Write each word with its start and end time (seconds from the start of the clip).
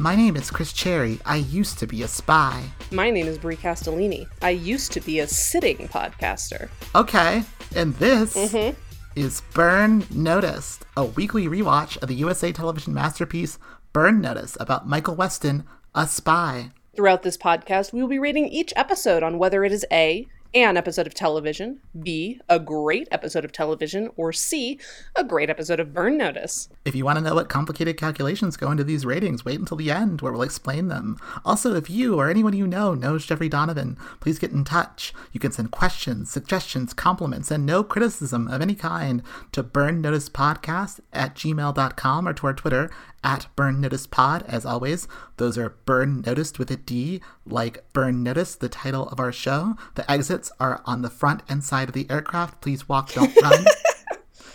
My 0.00 0.16
name 0.16 0.34
is 0.34 0.50
Chris 0.50 0.72
Cherry. 0.72 1.20
I 1.26 1.36
used 1.36 1.78
to 1.80 1.86
be 1.86 2.02
a 2.02 2.08
spy. 2.08 2.64
My 2.90 3.10
name 3.10 3.26
is 3.26 3.36
Brie 3.36 3.54
Castellini. 3.54 4.26
I 4.40 4.48
used 4.48 4.92
to 4.92 5.00
be 5.02 5.18
a 5.18 5.26
sitting 5.26 5.76
podcaster. 5.88 6.70
Okay, 6.94 7.44
and 7.76 7.94
this 7.96 8.34
mm-hmm. 8.34 8.80
is 9.14 9.42
Burn 9.52 10.06
Noticed, 10.10 10.86
a 10.96 11.04
weekly 11.04 11.48
rewatch 11.48 11.98
of 11.98 12.08
the 12.08 12.14
USA 12.14 12.50
television 12.50 12.94
masterpiece 12.94 13.58
Burn 13.92 14.22
Notice 14.22 14.56
about 14.58 14.88
Michael 14.88 15.16
Weston, 15.16 15.64
a 15.94 16.06
spy. 16.06 16.70
Throughout 16.96 17.22
this 17.22 17.36
podcast, 17.36 17.92
we 17.92 18.00
will 18.00 18.08
be 18.08 18.18
rating 18.18 18.48
each 18.48 18.72
episode 18.76 19.22
on 19.22 19.36
whether 19.36 19.64
it 19.64 19.70
is 19.70 19.84
A, 19.92 20.26
an 20.54 20.76
episode 20.76 21.06
of 21.06 21.14
television, 21.14 21.80
B, 21.98 22.40
a 22.48 22.58
great 22.58 23.06
episode 23.12 23.44
of 23.44 23.52
television, 23.52 24.10
or 24.16 24.32
C, 24.32 24.80
a 25.14 25.22
great 25.22 25.48
episode 25.48 25.78
of 25.78 25.94
Burn 25.94 26.16
Notice. 26.16 26.68
If 26.84 26.94
you 26.94 27.04
want 27.04 27.18
to 27.18 27.24
know 27.24 27.36
what 27.36 27.48
complicated 27.48 27.96
calculations 27.96 28.56
go 28.56 28.70
into 28.70 28.82
these 28.82 29.06
ratings, 29.06 29.44
wait 29.44 29.60
until 29.60 29.76
the 29.76 29.90
end 29.90 30.20
where 30.20 30.32
we'll 30.32 30.42
explain 30.42 30.88
them. 30.88 31.18
Also, 31.44 31.74
if 31.74 31.88
you 31.88 32.18
or 32.18 32.28
anyone 32.28 32.52
you 32.52 32.66
know 32.66 32.94
knows 32.94 33.26
Jeffrey 33.26 33.48
Donovan, 33.48 33.96
please 34.18 34.38
get 34.38 34.50
in 34.50 34.64
touch. 34.64 35.14
You 35.32 35.38
can 35.38 35.52
send 35.52 35.70
questions, 35.70 36.30
suggestions, 36.30 36.92
compliments, 36.92 37.50
and 37.50 37.64
no 37.64 37.84
criticism 37.84 38.48
of 38.48 38.60
any 38.60 38.74
kind 38.74 39.22
to 39.52 39.62
burnnoticepodcast 39.62 41.00
at 41.12 41.36
gmail.com 41.36 42.28
or 42.28 42.32
to 42.32 42.46
our 42.46 42.54
Twitter 42.54 42.90
at 43.22 43.46
Burn 43.56 43.80
Notice 43.80 44.06
Pod, 44.06 44.44
As 44.48 44.64
always, 44.64 45.06
those 45.36 45.58
are 45.58 45.76
burn 45.84 46.22
noticed 46.26 46.58
with 46.58 46.70
a 46.70 46.76
D, 46.76 47.20
like 47.44 47.84
burn 47.92 48.22
notice, 48.22 48.54
the 48.54 48.68
title 48.68 49.08
of 49.08 49.20
our 49.20 49.32
show. 49.32 49.76
The 49.94 50.10
exits 50.10 50.50
are 50.58 50.80
on 50.86 51.02
the 51.02 51.10
front 51.10 51.42
and 51.48 51.62
side 51.62 51.88
of 51.88 51.94
the 51.94 52.06
aircraft. 52.10 52.60
Please 52.62 52.88
walk, 52.88 53.12
don't 53.12 53.34
run. 53.42 53.64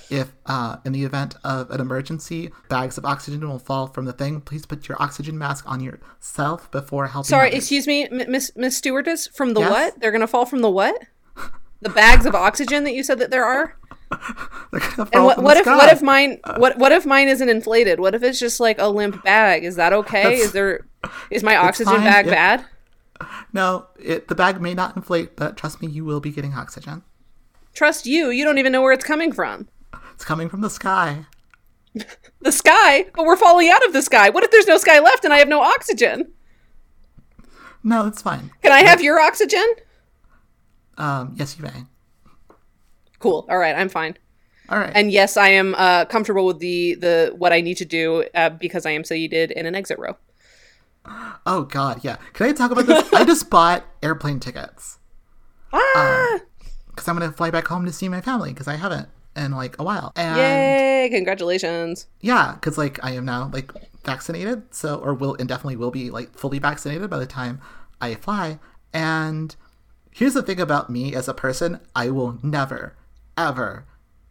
If, 0.09 0.33
uh, 0.45 0.77
in 0.85 0.91
the 0.93 1.03
event 1.03 1.35
of 1.43 1.71
an 1.71 1.81
emergency, 1.81 2.51
bags 2.69 2.97
of 2.97 3.05
oxygen 3.05 3.47
will 3.47 3.57
fall 3.59 3.87
from 3.87 4.05
the 4.05 4.13
thing, 4.13 4.39
please 4.41 4.65
put 4.65 4.87
your 4.87 5.01
oxygen 5.01 5.35
mask 5.37 5.63
on 5.67 5.79
yourself 5.79 6.69
before 6.69 7.07
helping. 7.07 7.27
Sorry, 7.29 7.47
others. 7.49 7.57
excuse 7.63 7.87
me, 7.87 8.07
Miss 8.11 8.51
Miss 8.55 8.77
Stewardess, 8.77 9.27
from 9.27 9.53
the 9.55 9.61
Yes? 9.61 9.71
what? 9.71 9.99
They're 9.99 10.11
gonna 10.11 10.27
fall 10.27 10.45
from 10.45 10.61
the 10.61 10.69
what? 10.69 10.95
The 11.81 11.89
bags 11.89 12.25
of 12.25 12.33
oxygen 12.35 12.83
that 12.85 12.93
you 12.93 13.03
said 13.03 13.17
that 13.19 13.31
there 13.31 13.45
are? 13.45 13.77
And 15.13 15.23
what, 15.25 15.41
what 15.41 15.57
if 15.57 15.63
sky. 15.63 15.75
what 15.77 15.91
if 15.91 16.01
mine 16.01 16.39
what 16.57 16.77
what 16.77 16.91
if 16.91 17.05
mine 17.05 17.27
isn't 17.29 17.47
inflated? 17.49 17.99
What 17.99 18.13
if 18.13 18.23
it's 18.23 18.39
just 18.39 18.59
like 18.59 18.77
a 18.79 18.87
limp 18.87 19.23
bag? 19.23 19.63
Is 19.63 19.75
that 19.77 19.93
okay? 19.93 20.23
That's- 20.23 20.41
Is 20.41 20.51
there 20.51 20.85
is 21.31 21.43
my 21.43 21.55
oxygen 21.55 21.93
fine 21.93 22.03
bag 22.03 22.25
if- 22.27 22.31
bad? 22.31 22.65
No, 23.53 23.87
it, 23.97 24.27
the 24.27 24.35
bag 24.35 24.59
may 24.59 24.73
not 24.73 24.95
inflate, 24.97 25.37
but 25.37 25.55
trust 25.55 25.81
me, 25.81 25.87
you 25.87 26.03
will 26.03 26.19
be 26.19 26.31
getting 26.31 26.53
oxygen. 26.53 27.03
Trust 27.73 28.05
you. 28.05 28.29
You 28.29 28.43
don't 28.43 28.57
even 28.57 28.73
know 28.73 28.81
where 28.81 28.91
it's 28.91 29.05
coming 29.05 29.31
from. 29.31 29.69
It's 30.13 30.25
coming 30.25 30.49
from 30.49 30.61
the 30.61 30.69
sky. 30.69 31.25
The 32.41 32.51
sky, 32.51 33.07
but 33.15 33.25
we're 33.25 33.37
falling 33.37 33.69
out 33.69 33.83
of 33.87 33.93
the 33.93 34.01
sky. 34.03 34.29
What 34.29 34.43
if 34.43 34.51
there's 34.51 34.67
no 34.67 34.77
sky 34.77 34.99
left 34.99 35.25
and 35.25 35.33
I 35.33 35.37
have 35.39 35.47
no 35.47 35.61
oxygen? 35.61 36.31
No, 37.83 38.05
it's 38.05 38.21
fine. 38.21 38.51
Can 38.61 38.71
I 38.71 38.83
have 38.83 39.01
your 39.01 39.19
oxygen? 39.19 39.65
Um, 40.97 41.33
yes, 41.37 41.57
you 41.57 41.63
may. 41.63 41.85
Cool. 43.25 43.45
All 43.49 43.57
right, 43.57 43.75
I'm 43.75 43.89
fine. 43.89 44.17
All 44.69 44.77
right. 44.77 44.91
And 44.93 45.11
yes, 45.11 45.35
I 45.35 45.49
am 45.49 45.73
uh, 45.77 46.05
comfortable 46.05 46.45
with 46.45 46.59
the 46.59 46.93
the 46.95 47.33
what 47.35 47.51
I 47.51 47.61
need 47.61 47.77
to 47.77 47.85
do 47.85 48.23
uh, 48.35 48.49
because 48.51 48.85
I 48.85 48.91
am 48.91 49.03
seated 49.03 49.49
in 49.51 49.65
an 49.65 49.73
exit 49.73 49.97
row. 49.97 50.15
oh 51.45 51.63
God, 51.63 52.03
yeah. 52.03 52.17
Can 52.33 52.47
I 52.49 52.53
talk 52.53 52.69
about 52.71 52.85
this? 52.85 53.11
I 53.13 53.25
just 53.25 53.49
bought 53.55 53.83
airplane 54.03 54.39
tickets 54.39 54.99
Ah! 55.73 56.39
because 56.89 57.07
I'm 57.07 57.17
gonna 57.17 57.31
fly 57.31 57.49
back 57.51 57.67
home 57.67 57.85
to 57.85 57.91
see 57.91 58.09
my 58.09 58.21
family 58.21 58.53
because 58.53 58.67
I 58.67 58.75
haven't 58.75 59.09
in 59.35 59.51
like 59.51 59.77
a 59.79 59.83
while. 59.83 60.11
And 60.15 60.37
Yay! 60.37 61.09
Congratulations. 61.11 62.07
yeah, 62.21 62.53
because 62.53 62.77
like 62.77 63.03
I 63.03 63.11
am 63.13 63.25
now 63.25 63.49
like 63.51 63.71
vaccinated, 64.03 64.63
so 64.73 64.97
or 64.99 65.13
will 65.15 65.33
indefinitely 65.35 65.77
will 65.77 65.91
be 65.91 66.09
like 66.11 66.37
fully 66.37 66.59
vaccinated 66.59 67.09
by 67.09 67.17
the 67.19 67.25
time 67.25 67.59
I 67.99 68.15
fly. 68.15 68.59
And 68.93 69.55
here's 70.11 70.33
the 70.35 70.41
thing 70.43 70.59
about 70.59 70.89
me 70.89 71.13
as 71.13 71.27
a 71.27 71.33
person: 71.33 71.79
I 71.95 72.09
will 72.09 72.39
never, 72.41 72.95
ever, 73.37 73.85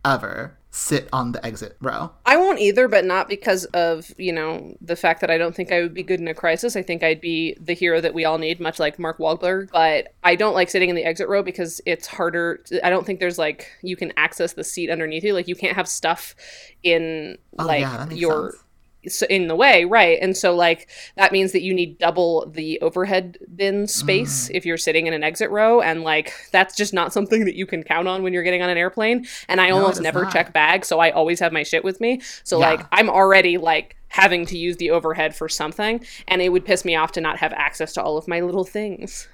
ever 0.04 0.59
sit 0.70 1.09
on 1.12 1.31
the 1.31 1.47
exit 1.47 1.76
row. 1.81 2.10
I 2.26 2.37
won't 2.37 2.59
either, 2.59 2.88
but 2.88 3.04
not 3.04 3.28
because 3.28 3.65
of, 3.66 4.12
you 4.19 4.32
know, 4.32 4.76
the 4.81 4.97
fact 4.97 5.20
that 5.20 5.31
I 5.31 5.38
don't 5.38 5.54
think 5.54 5.70
I 5.70 5.81
would 5.81 5.94
be 5.94 6.03
good 6.03 6.19
in 6.19 6.26
a 6.26 6.34
crisis. 6.34 6.75
I 6.75 6.82
think 6.82 7.04
I'd 7.04 7.20
be 7.20 7.56
the 7.60 7.75
hero 7.75 8.00
that 8.00 8.12
we 8.12 8.25
all 8.25 8.38
need, 8.38 8.59
much 8.59 8.81
like 8.81 8.98
Mark 8.98 9.19
Wahlberg. 9.19 9.70
But 9.70 10.15
I 10.25 10.34
don't 10.34 10.54
like 10.54 10.69
sitting 10.69 10.91
in 10.91 10.97
the 10.97 11.04
exit 11.04 11.28
row 11.28 11.44
because 11.44 11.81
it's 11.87 12.09
harder. 12.09 12.56
To, 12.66 12.84
I 12.84 12.91
don't 12.91 13.06
think 13.06 13.20
there's 13.20 13.38
like, 13.38 13.70
you 13.82 13.94
can 13.94 14.12
access 14.16 14.54
the 14.54 14.65
seat 14.65 14.91
underneath 14.91 15.22
you. 15.22 15.32
Like, 15.32 15.47
you 15.47 15.54
can't 15.54 15.76
have 15.76 15.86
stuff 15.86 16.34
in, 16.82 17.38
Oh 17.56 17.66
like, 17.66 17.82
yeah, 17.82 18.10
your. 18.10 18.50
sense. 18.50 18.63
So 19.09 19.26
in 19.31 19.48
the 19.48 19.56
way, 19.56 19.84
right? 19.84 20.19
And 20.20 20.37
so 20.37 20.54
like 20.54 20.88
that 21.16 21.32
means 21.32 21.53
that 21.53 21.62
you 21.62 21.75
need 21.75 21.98
double 21.98 22.47
the 22.50 22.81
overhead 22.81 23.38
bin 23.54 23.87
space 23.87 24.48
Mm. 24.48 24.56
if 24.56 24.66
you're 24.66 24.76
sitting 24.78 25.06
in 25.06 25.12
an 25.12 25.22
exit 25.25 25.50
row 25.50 25.81
and 25.81 26.03
like 26.03 26.32
that's 26.53 26.76
just 26.76 26.92
not 26.94 27.12
something 27.12 27.44
that 27.44 27.54
you 27.56 27.66
can 27.66 27.82
count 27.82 28.09
on 28.09 28.22
when 28.22 28.32
you're 28.32 28.42
getting 28.42 28.62
on 28.62 28.70
an 28.70 28.76
airplane. 28.78 29.26
And 29.48 29.60
I 29.60 29.69
No, 29.69 29.76
almost 29.76 30.00
never 30.00 30.22
not. 30.22 30.32
check 30.32 30.53
bags, 30.53 30.88
so 30.88 30.98
I 31.00 31.10
always 31.10 31.41
have 31.41 31.53
my 31.53 31.62
shit 31.62 31.84
with 31.84 32.00
me. 32.00 32.20
So 32.44 32.59
Yeah. 32.60 32.70
like 32.70 32.87
I'm 32.92 33.09
already 33.10 33.59
like 33.59 33.97
having 34.09 34.47
to 34.47 34.56
use 34.56 34.76
the 34.76 34.91
overhead 34.91 35.34
for 35.34 35.48
something 35.48 36.04
and 36.28 36.41
it 36.41 36.50
would 36.50 36.65
piss 36.65 36.84
me 36.84 36.94
off 36.94 37.10
to 37.12 37.21
not 37.21 37.38
have 37.38 37.53
access 37.54 37.92
to 37.94 38.03
all 38.03 38.16
of 38.16 38.28
my 38.28 38.41
little 38.41 38.65
things. 38.65 39.26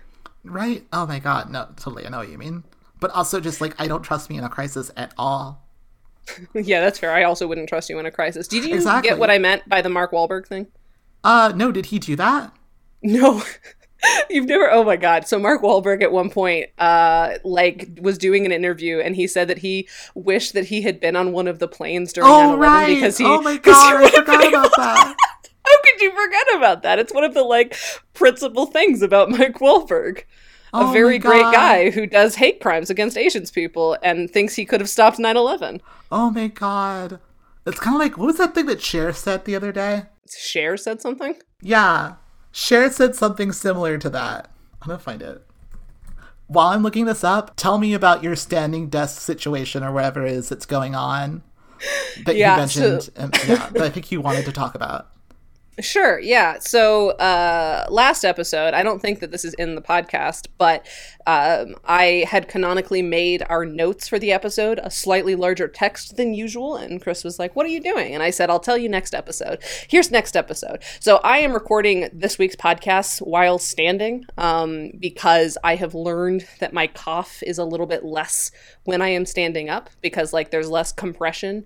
Right? 0.45 0.85
Oh 0.93 1.07
my 1.07 1.19
god, 1.19 1.51
no, 1.51 1.67
totally. 1.77 2.07
I 2.07 2.09
know 2.09 2.19
what 2.19 2.31
you 2.31 2.39
mean. 2.39 2.65
But 2.99 3.11
also, 3.13 3.41
just 3.41 3.61
like 3.61 3.75
I 3.81 3.87
don't 3.89 4.03
trust 4.03 4.29
me 4.31 4.37
in 4.39 4.45
a 4.45 4.49
crisis 4.49 4.91
at 4.97 5.13
all. 5.19 5.63
yeah, 6.55 6.81
that's 6.81 6.99
fair. 6.99 7.13
I 7.13 7.25
also 7.25 7.47
wouldn't 7.47 7.69
trust 7.69 7.89
you 7.91 7.99
in 7.99 8.07
a 8.07 8.11
crisis. 8.11 8.47
Did 8.49 8.65
you 8.65 8.75
Exactly. 8.75 9.09
get 9.11 9.19
what 9.19 9.31
I 9.31 9.39
meant 9.39 9.69
by 9.69 9.83
the 9.83 9.89
Mark 9.89 10.13
Wahlberg 10.13 10.47
thing? 10.47 10.67
Uh, 11.25 11.53
no, 11.55 11.71
did 11.73 11.87
he 11.87 11.99
do 11.99 12.17
that? 12.17 12.53
No. 13.03 13.43
You've 14.31 14.47
never 14.47 14.71
oh 14.71 14.83
my 14.83 14.97
god. 14.97 15.29
So 15.29 15.39
Mark 15.39 15.61
Wahlberg 15.61 16.03
at 16.03 16.11
one 16.11 16.31
point 16.31 16.71
uh 16.79 17.35
like 17.45 17.99
was 18.01 18.17
doing 18.17 18.47
an 18.47 18.53
interview 18.53 18.99
and 18.99 19.15
he 19.15 19.27
said 19.27 19.47
that 19.49 19.59
he 19.59 19.87
wished 20.15 20.55
that 20.55 20.65
he 20.67 20.81
had 20.81 21.01
been 21.01 21.17
on 21.17 21.33
one 21.33 21.47
of 21.47 21.59
the 21.59 21.69
planes 21.69 22.15
during 22.15 22.31
Oh 22.31 22.57
9/11 22.57 22.59
right! 22.59 22.95
because 22.95 23.19
he 23.19 23.25
oh 23.27 23.43
my 23.43 23.57
god, 23.63 24.03
I 24.03 24.09
forgot 24.11 24.49
about 24.49 24.71
that. 24.77 25.15
How 25.67 25.83
could 25.83 26.01
you 26.01 26.11
forget 26.13 26.47
about 26.57 26.83
that? 26.83 26.99
It's 26.99 27.13
one 27.13 27.25
of 27.25 27.35
the 27.35 27.43
like 27.43 27.77
principal 28.15 28.65
things 28.65 29.03
about 29.03 29.29
Mike 29.31 29.59
Wahlberg. 29.59 30.23
Oh 30.73 30.83
a 30.83 30.85
my 30.87 30.93
very 30.93 31.19
great 31.19 31.43
guy 31.53 31.91
who 31.91 32.07
does 32.07 32.37
hate 32.37 32.61
crimes 32.61 32.91
against 32.91 33.17
Asians 33.17 33.51
people 33.51 33.97
and 34.03 34.31
thinks 34.31 34.55
he 34.55 34.65
could 34.65 34.81
have 34.81 34.91
stopped 34.91 35.19
9/11. 35.19 35.81
Oh 36.13 36.31
my 36.31 36.49
god. 36.49 37.19
It's 37.67 37.81
kind 37.81 37.97
of 37.97 38.01
like 38.01 38.17
what 38.17 38.27
was 38.27 38.39
that 38.39 38.55
thing 38.55 38.67
that 38.67 38.81
Cher 38.83 39.13
said 39.13 39.45
the 39.45 39.57
other 39.57 39.73
day? 39.73 40.05
Cher 40.29 40.77
said 40.77 41.01
something? 41.01 41.35
Yeah, 41.61 42.15
Cher 42.53 42.91
said 42.91 43.15
something 43.17 43.53
similar 43.53 43.99
to 43.99 44.09
that. 44.11 44.51
I'm 44.81 44.89
gonna 44.89 44.99
find 44.99 45.23
it. 45.23 45.45
While 46.47 46.69
I'm 46.69 46.83
looking 46.83 47.05
this 47.05 47.23
up, 47.23 47.55
tell 47.57 47.79
me 47.79 47.95
about 47.95 48.23
your 48.25 48.35
standing 48.35 48.89
desk 48.89 49.21
situation 49.21 49.85
or 49.85 49.93
whatever 49.93 50.25
it 50.27 50.33
is 50.33 50.49
that's 50.49 50.67
going 50.67 50.95
on 50.95 51.43
that 52.25 52.37
Yeah, 52.37 52.55
you 52.55 52.61
mentioned. 52.61 53.11
um, 53.17 53.31
yeah, 53.47 53.69
that 53.71 53.83
I 53.83 53.89
think 53.91 54.11
you 54.11 54.21
wanted 54.21 54.45
to 54.47 54.53
talk 54.53 54.75
about. 54.75 55.09
Sure, 55.81 56.19
yeah. 56.19 56.59
So 56.59 57.11
uh, 57.11 57.87
last 57.89 58.25
episode, 58.25 58.75
I 58.75 58.83
don't 58.83 59.01
think 59.01 59.21
that 59.21 59.31
this 59.31 59.45
is 59.45 59.55
in 59.55 59.75
the 59.75 59.81
podcast, 59.81 60.47
but 60.59 60.87
um, 61.27 61.77
I 61.85 62.25
had 62.29 62.49
canonically 62.49 63.03
made 63.03 63.43
our 63.49 63.65
notes 63.65 64.09
for 64.09 64.19
the 64.19 64.33
episode 64.33 64.81
a 64.83 64.91
slightly 64.91 65.35
larger 65.35 65.69
text 65.69 66.17
than 66.17 66.35
usual. 66.35 66.77
And 66.77 67.01
Chris 67.01 67.25
was 67.25 67.39
like, 67.39 67.57
What 67.57 67.67
are 67.67 67.71
you 67.71 67.81
doing? 67.81 68.15
And 68.15 68.23
I 68.23 68.31
said, 68.31 68.51
I'll 68.51 68.61
tell 68.61 68.77
you 68.77 68.89
next 68.89 69.15
episode. 69.15 69.63
Here's 69.89 70.11
next 70.11 70.37
episode. 70.37 70.83
So 70.99 71.17
I 71.19 71.39
am 71.39 71.53
recording 71.53 72.09
this 72.13 72.39
week's 72.39 72.57
podcast 72.57 73.21
while 73.21 73.59
standing 73.59 74.27
um, 74.37 74.91
because 74.99 75.57
I 75.65 75.77
have 75.77 75.95
learned 75.95 76.47
that 76.59 76.73
my 76.73 76.89
cough 76.89 77.43
is 77.43 77.59
a 77.59 77.65
little 77.65 77.87
bit 77.87 78.05
less 78.05 78.51
when 78.85 79.01
I 79.01 79.09
am 79.09 79.25
standing 79.25 79.71
up 79.71 79.89
because, 80.01 80.33
like, 80.33 80.51
there's 80.51 80.69
less 80.69 80.93
compression 80.93 81.65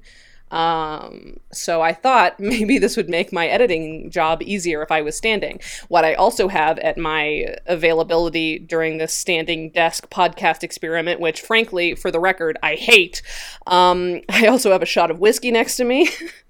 um, 0.54 1.38
so 1.52 1.82
I 1.82 1.92
thought 1.92 2.38
maybe 2.40 2.78
this 2.78 2.96
would 2.96 3.08
make 3.08 3.32
my 3.32 3.48
editing 3.48 4.08
job 4.08 4.40
easier 4.40 4.82
if 4.82 4.92
I 4.92 5.02
was 5.02 5.16
standing. 5.16 5.60
What 5.88 6.04
I 6.04 6.14
also 6.14 6.48
have 6.48 6.78
at 6.78 6.96
my 6.96 7.56
availability 7.66 8.60
during 8.60 8.98
this 8.98 9.12
standing 9.12 9.70
desk 9.70 10.08
podcast 10.10 10.62
experiment, 10.62 11.20
which 11.20 11.40
frankly, 11.40 11.96
for 11.96 12.12
the 12.12 12.20
record, 12.20 12.56
I 12.62 12.76
hate, 12.76 13.20
um, 13.66 14.20
I 14.28 14.46
also 14.46 14.70
have 14.70 14.82
a 14.82 14.86
shot 14.86 15.10
of 15.10 15.18
whiskey 15.18 15.50
next 15.50 15.76
to 15.76 15.84
me. 15.84 16.08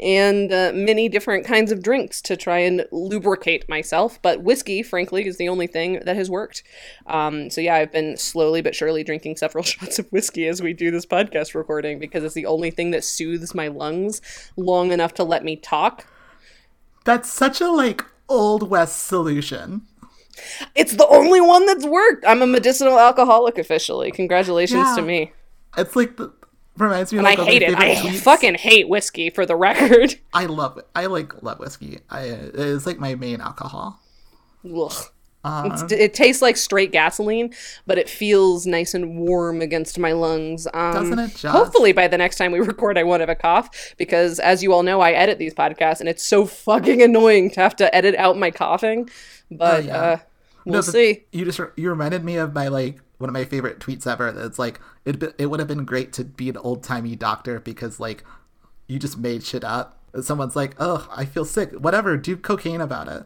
and 0.00 0.52
uh, 0.52 0.72
many 0.74 1.08
different 1.08 1.44
kinds 1.44 1.70
of 1.72 1.82
drinks 1.82 2.20
to 2.22 2.36
try 2.36 2.58
and 2.58 2.86
lubricate 2.92 3.68
myself. 3.68 4.20
But 4.22 4.42
whiskey, 4.42 4.82
frankly, 4.82 5.26
is 5.26 5.36
the 5.36 5.48
only 5.48 5.66
thing 5.66 6.00
that 6.04 6.16
has 6.16 6.30
worked. 6.30 6.62
Um, 7.06 7.50
so 7.50 7.60
yeah, 7.60 7.74
I've 7.76 7.92
been 7.92 8.16
slowly 8.16 8.62
but 8.62 8.74
surely 8.74 9.04
drinking 9.04 9.36
several 9.36 9.64
shots 9.72 9.98
of 9.98 10.06
whiskey 10.10 10.46
as 10.46 10.62
we 10.62 10.72
do 10.72 10.90
this 10.90 11.06
podcast 11.06 11.54
recording 11.54 11.98
because 11.98 12.24
it's 12.24 12.34
the 12.34 12.46
only 12.46 12.70
thing 12.70 12.90
that 12.92 13.04
soothes 13.04 13.54
my 13.54 13.68
lungs 13.68 14.20
long 14.56 14.92
enough 14.92 15.14
to 15.14 15.24
let 15.24 15.44
me 15.44 15.56
talk. 15.56 16.06
That's 17.04 17.30
such 17.30 17.60
a 17.60 17.68
like 17.70 18.04
old 18.28 18.68
west 18.70 19.06
solution. 19.06 19.82
It's 20.74 20.92
the 20.94 21.06
only 21.08 21.40
one 21.40 21.66
that's 21.66 21.84
worked. 21.84 22.24
I'm 22.26 22.40
a 22.40 22.46
medicinal 22.46 22.98
alcoholic 22.98 23.58
officially. 23.58 24.10
Congratulations 24.10 24.86
Yeah. 24.88 24.96
to 24.96 25.02
me. 25.02 25.32
It's 25.76 25.94
like 25.96 26.16
the 26.16 26.32
reminds 26.80 27.12
me 27.12 27.18
and 27.18 27.26
of 27.26 27.30
I 27.32 27.34
like, 27.34 27.38
of 27.40 27.46
hate 27.46 27.62
it. 27.62 27.74
I 27.76 27.94
tweets. 27.96 28.20
fucking 28.20 28.54
hate 28.56 28.88
whiskey. 28.88 29.30
For 29.30 29.44
the 29.46 29.56
record. 29.68 30.16
I 30.32 30.46
love 30.46 30.78
it. 30.78 30.86
I 30.94 31.06
like 31.06 31.42
love 31.42 31.58
whiskey. 31.58 32.00
I 32.10 32.22
it's 32.24 32.86
like 32.86 32.98
my 32.98 33.14
main 33.14 33.40
alcohol. 33.40 34.00
Ugh. 34.64 34.92
Um, 35.42 35.72
it 35.90 36.12
tastes 36.12 36.42
like 36.42 36.58
straight 36.58 36.92
gasoline, 36.92 37.54
but 37.86 37.96
it 37.96 38.10
feels 38.10 38.66
nice 38.66 38.92
and 38.92 39.16
warm 39.20 39.62
against 39.62 39.98
my 39.98 40.12
lungs. 40.12 40.66
Um, 40.74 40.92
Doesn't 40.92 41.18
it 41.18 41.28
just? 41.30 41.46
Hopefully, 41.46 41.92
by 41.92 42.08
the 42.08 42.18
next 42.18 42.36
time 42.36 42.52
we 42.52 42.60
record, 42.60 42.98
I 42.98 43.04
won't 43.04 43.20
have 43.20 43.30
a 43.30 43.34
cough 43.34 43.94
because, 43.96 44.38
as 44.38 44.62
you 44.62 44.74
all 44.74 44.82
know, 44.82 45.00
I 45.00 45.12
edit 45.12 45.38
these 45.38 45.54
podcasts, 45.54 46.00
and 46.00 46.10
it's 46.10 46.22
so 46.22 46.44
fucking 46.44 47.00
annoying 47.00 47.48
to 47.52 47.60
have 47.60 47.74
to 47.76 47.94
edit 47.94 48.14
out 48.16 48.36
my 48.36 48.50
coughing. 48.50 49.08
But 49.50 49.84
Oh, 49.84 49.86
yeah. 49.86 49.96
uh, 49.96 50.16
we'll 50.66 50.74
No, 50.74 50.80
see. 50.82 51.24
You 51.32 51.46
just 51.46 51.58
you 51.74 51.88
reminded 51.88 52.22
me 52.22 52.36
of 52.36 52.52
my 52.52 52.68
like 52.68 53.00
one 53.20 53.28
of 53.30 53.34
my 53.34 53.44
favorite 53.44 53.78
tweets 53.80 54.06
ever. 54.06 54.28
It's 54.28 54.58
like 54.58 54.80
it 55.04 55.22
it 55.38 55.46
would 55.46 55.60
have 55.60 55.68
been 55.68 55.84
great 55.84 56.12
to 56.14 56.24
be 56.24 56.48
an 56.48 56.56
old 56.56 56.82
timey 56.82 57.14
doctor 57.16 57.60
because 57.60 58.00
like 58.00 58.24
you 58.88 58.98
just 58.98 59.18
made 59.18 59.42
shit 59.44 59.62
up. 59.64 59.98
Someone's 60.22 60.56
like, 60.56 60.74
"Oh, 60.80 61.08
I 61.14 61.24
feel 61.24 61.44
sick. 61.44 61.72
Whatever, 61.72 62.16
do 62.16 62.36
cocaine 62.36 62.80
about 62.80 63.08
it." 63.08 63.24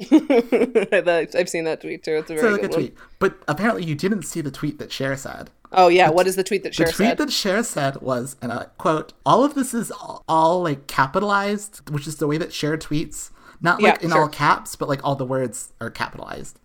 I've 1.36 1.48
seen 1.48 1.64
that 1.64 1.80
tweet 1.80 2.02
too. 2.04 2.16
It's 2.16 2.30
a 2.30 2.36
So 2.36 2.40
very 2.42 2.52
like 2.52 2.62
a 2.62 2.62
good 2.68 2.70
one. 2.72 2.80
tweet. 2.80 2.98
But 3.18 3.38
apparently, 3.48 3.84
you 3.84 3.94
didn't 3.94 4.22
see 4.22 4.40
the 4.40 4.50
tweet 4.50 4.78
that 4.78 4.92
Cher 4.92 5.16
said. 5.16 5.50
Oh 5.72 5.88
yeah, 5.88 6.08
what 6.10 6.26
is 6.26 6.36
the 6.36 6.44
tweet 6.44 6.62
that 6.62 6.74
Cher 6.74 6.86
said? 6.86 6.92
The 6.92 6.96
tweet 6.96 7.08
said? 7.10 7.18
that 7.18 7.32
Cher 7.32 7.62
said 7.62 8.00
was, 8.00 8.36
and 8.40 8.52
I 8.52 8.66
quote, 8.78 9.12
all 9.26 9.44
of 9.44 9.54
this 9.54 9.74
is 9.74 9.90
all, 9.90 10.24
all 10.28 10.62
like 10.62 10.86
capitalized, 10.86 11.90
which 11.90 12.06
is 12.06 12.16
the 12.16 12.26
way 12.26 12.38
that 12.38 12.52
Cher 12.52 12.76
tweets. 12.78 13.30
Not 13.60 13.82
like 13.82 13.96
Yeah, 13.96 14.04
in 14.04 14.10
sure. 14.12 14.22
all 14.22 14.28
caps, 14.28 14.76
but 14.76 14.88
like 14.88 15.00
all 15.04 15.16
the 15.16 15.24
words 15.26 15.72
are 15.80 15.90
capitalized. 15.90 16.58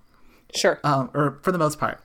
Sure. 0.56 0.80
Um, 0.84 1.10
or 1.16 1.40
for 1.42 1.52
the 1.52 1.58
most 1.58 1.80
part. 1.80 2.00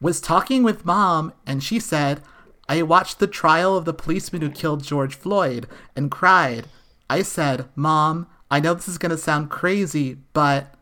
Was 0.00 0.20
talking 0.20 0.62
with 0.62 0.84
mom, 0.84 1.32
and 1.46 1.62
she 1.62 1.78
said, 1.80 2.20
I 2.68 2.82
watched 2.82 3.18
the 3.18 3.26
trial 3.26 3.76
of 3.76 3.84
the 3.84 3.94
policeman 3.94 4.42
who 4.42 4.50
killed 4.50 4.84
George 4.84 5.14
Floyd 5.14 5.66
and 5.94 6.10
cried. 6.10 6.66
I 7.08 7.22
said, 7.22 7.68
Mom, 7.76 8.26
I 8.50 8.60
know 8.60 8.74
this 8.74 8.88
is 8.88 8.98
going 8.98 9.10
to 9.10 9.18
sound 9.18 9.50
crazy, 9.50 10.18
but 10.32 10.74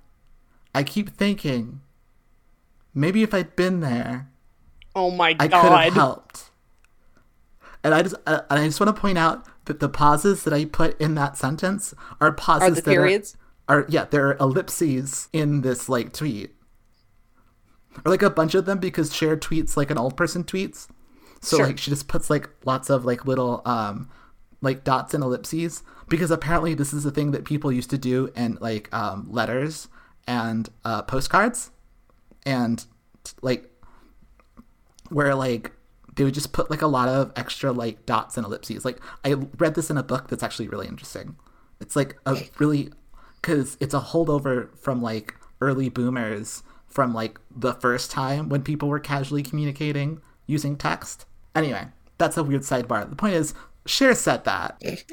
I 0.74 0.82
keep 0.82 1.10
thinking, 1.10 1.80
maybe 2.94 3.22
if 3.22 3.34
I'd 3.34 3.56
been 3.56 3.80
there, 3.80 4.28
oh 4.94 5.10
my 5.10 5.32
god, 5.32 5.52
I 5.52 5.62
could 5.62 5.72
have 5.72 5.94
helped. 5.94 6.50
And 7.84 7.94
I 7.94 8.02
just 8.02 8.14
uh, 8.26 8.42
and 8.48 8.60
I 8.60 8.66
just 8.66 8.80
want 8.80 8.94
to 8.94 9.00
point 9.00 9.18
out 9.18 9.46
that 9.64 9.80
the 9.80 9.88
pauses 9.88 10.44
that 10.44 10.52
I 10.52 10.64
put 10.64 11.00
in 11.00 11.14
that 11.16 11.36
sentence 11.36 11.94
are 12.20 12.32
pauses 12.32 12.68
Are 12.68 12.70
the 12.70 12.82
that 12.82 12.90
periods? 12.90 13.36
Are, 13.68 13.80
are 13.80 13.86
yeah, 13.88 14.04
there 14.04 14.28
are 14.28 14.36
ellipses 14.38 15.28
in 15.32 15.62
this 15.62 15.88
like 15.88 16.12
tweet, 16.12 16.54
or 18.04 18.10
like 18.10 18.22
a 18.22 18.30
bunch 18.30 18.54
of 18.54 18.64
them 18.64 18.78
because 18.78 19.14
Cher 19.14 19.36
tweets 19.36 19.76
like 19.76 19.90
an 19.90 19.98
old 19.98 20.16
person 20.16 20.44
tweets. 20.44 20.88
So 21.40 21.56
Sure. 21.56 21.66
like 21.66 21.78
she 21.78 21.90
just 21.90 22.08
puts 22.08 22.30
like 22.30 22.48
lots 22.64 22.88
of 22.90 23.04
like 23.04 23.26
little 23.26 23.62
um 23.64 24.08
like 24.60 24.84
dots 24.84 25.12
and 25.12 25.24
ellipses 25.24 25.82
because 26.08 26.30
apparently 26.30 26.74
this 26.74 26.92
is 26.92 27.04
a 27.04 27.10
thing 27.10 27.32
that 27.32 27.44
people 27.44 27.72
used 27.72 27.90
to 27.90 27.98
do 27.98 28.30
in 28.36 28.58
like 28.60 28.92
um 28.94 29.26
letters 29.30 29.88
and 30.26 30.68
uh 30.84 31.02
postcards 31.02 31.70
and 32.46 32.84
like 33.42 33.68
where 35.08 35.34
like 35.34 35.72
they 36.14 36.24
would 36.24 36.34
just 36.34 36.52
put 36.52 36.70
like 36.70 36.82
a 36.82 36.86
lot 36.86 37.08
of 37.08 37.32
extra 37.36 37.72
like 37.72 38.04
dots 38.06 38.36
and 38.36 38.46
ellipses. 38.46 38.84
Like 38.84 38.98
I 39.24 39.32
read 39.58 39.74
this 39.74 39.90
in 39.90 39.96
a 39.96 40.02
book 40.02 40.28
that's 40.28 40.42
actually 40.42 40.68
really 40.68 40.86
interesting. 40.86 41.36
It's 41.80 41.96
like 41.96 42.16
a 42.26 42.36
really 42.58 42.90
because 43.40 43.76
it's 43.80 43.94
a 43.94 44.00
holdover 44.00 44.76
from 44.78 45.02
like 45.02 45.34
early 45.60 45.88
boomers 45.88 46.62
from 46.92 47.12
like 47.14 47.38
the 47.54 47.72
first 47.74 48.10
time 48.10 48.48
when 48.48 48.62
people 48.62 48.88
were 48.88 49.00
casually 49.00 49.42
communicating 49.42 50.20
using 50.46 50.76
text. 50.76 51.24
Anyway, 51.54 51.86
that's 52.18 52.36
a 52.36 52.44
weird 52.44 52.62
sidebar. 52.62 53.08
The 53.08 53.16
point 53.16 53.34
is, 53.34 53.54
Cher 53.86 54.14
said 54.14 54.44
that. 54.44 54.80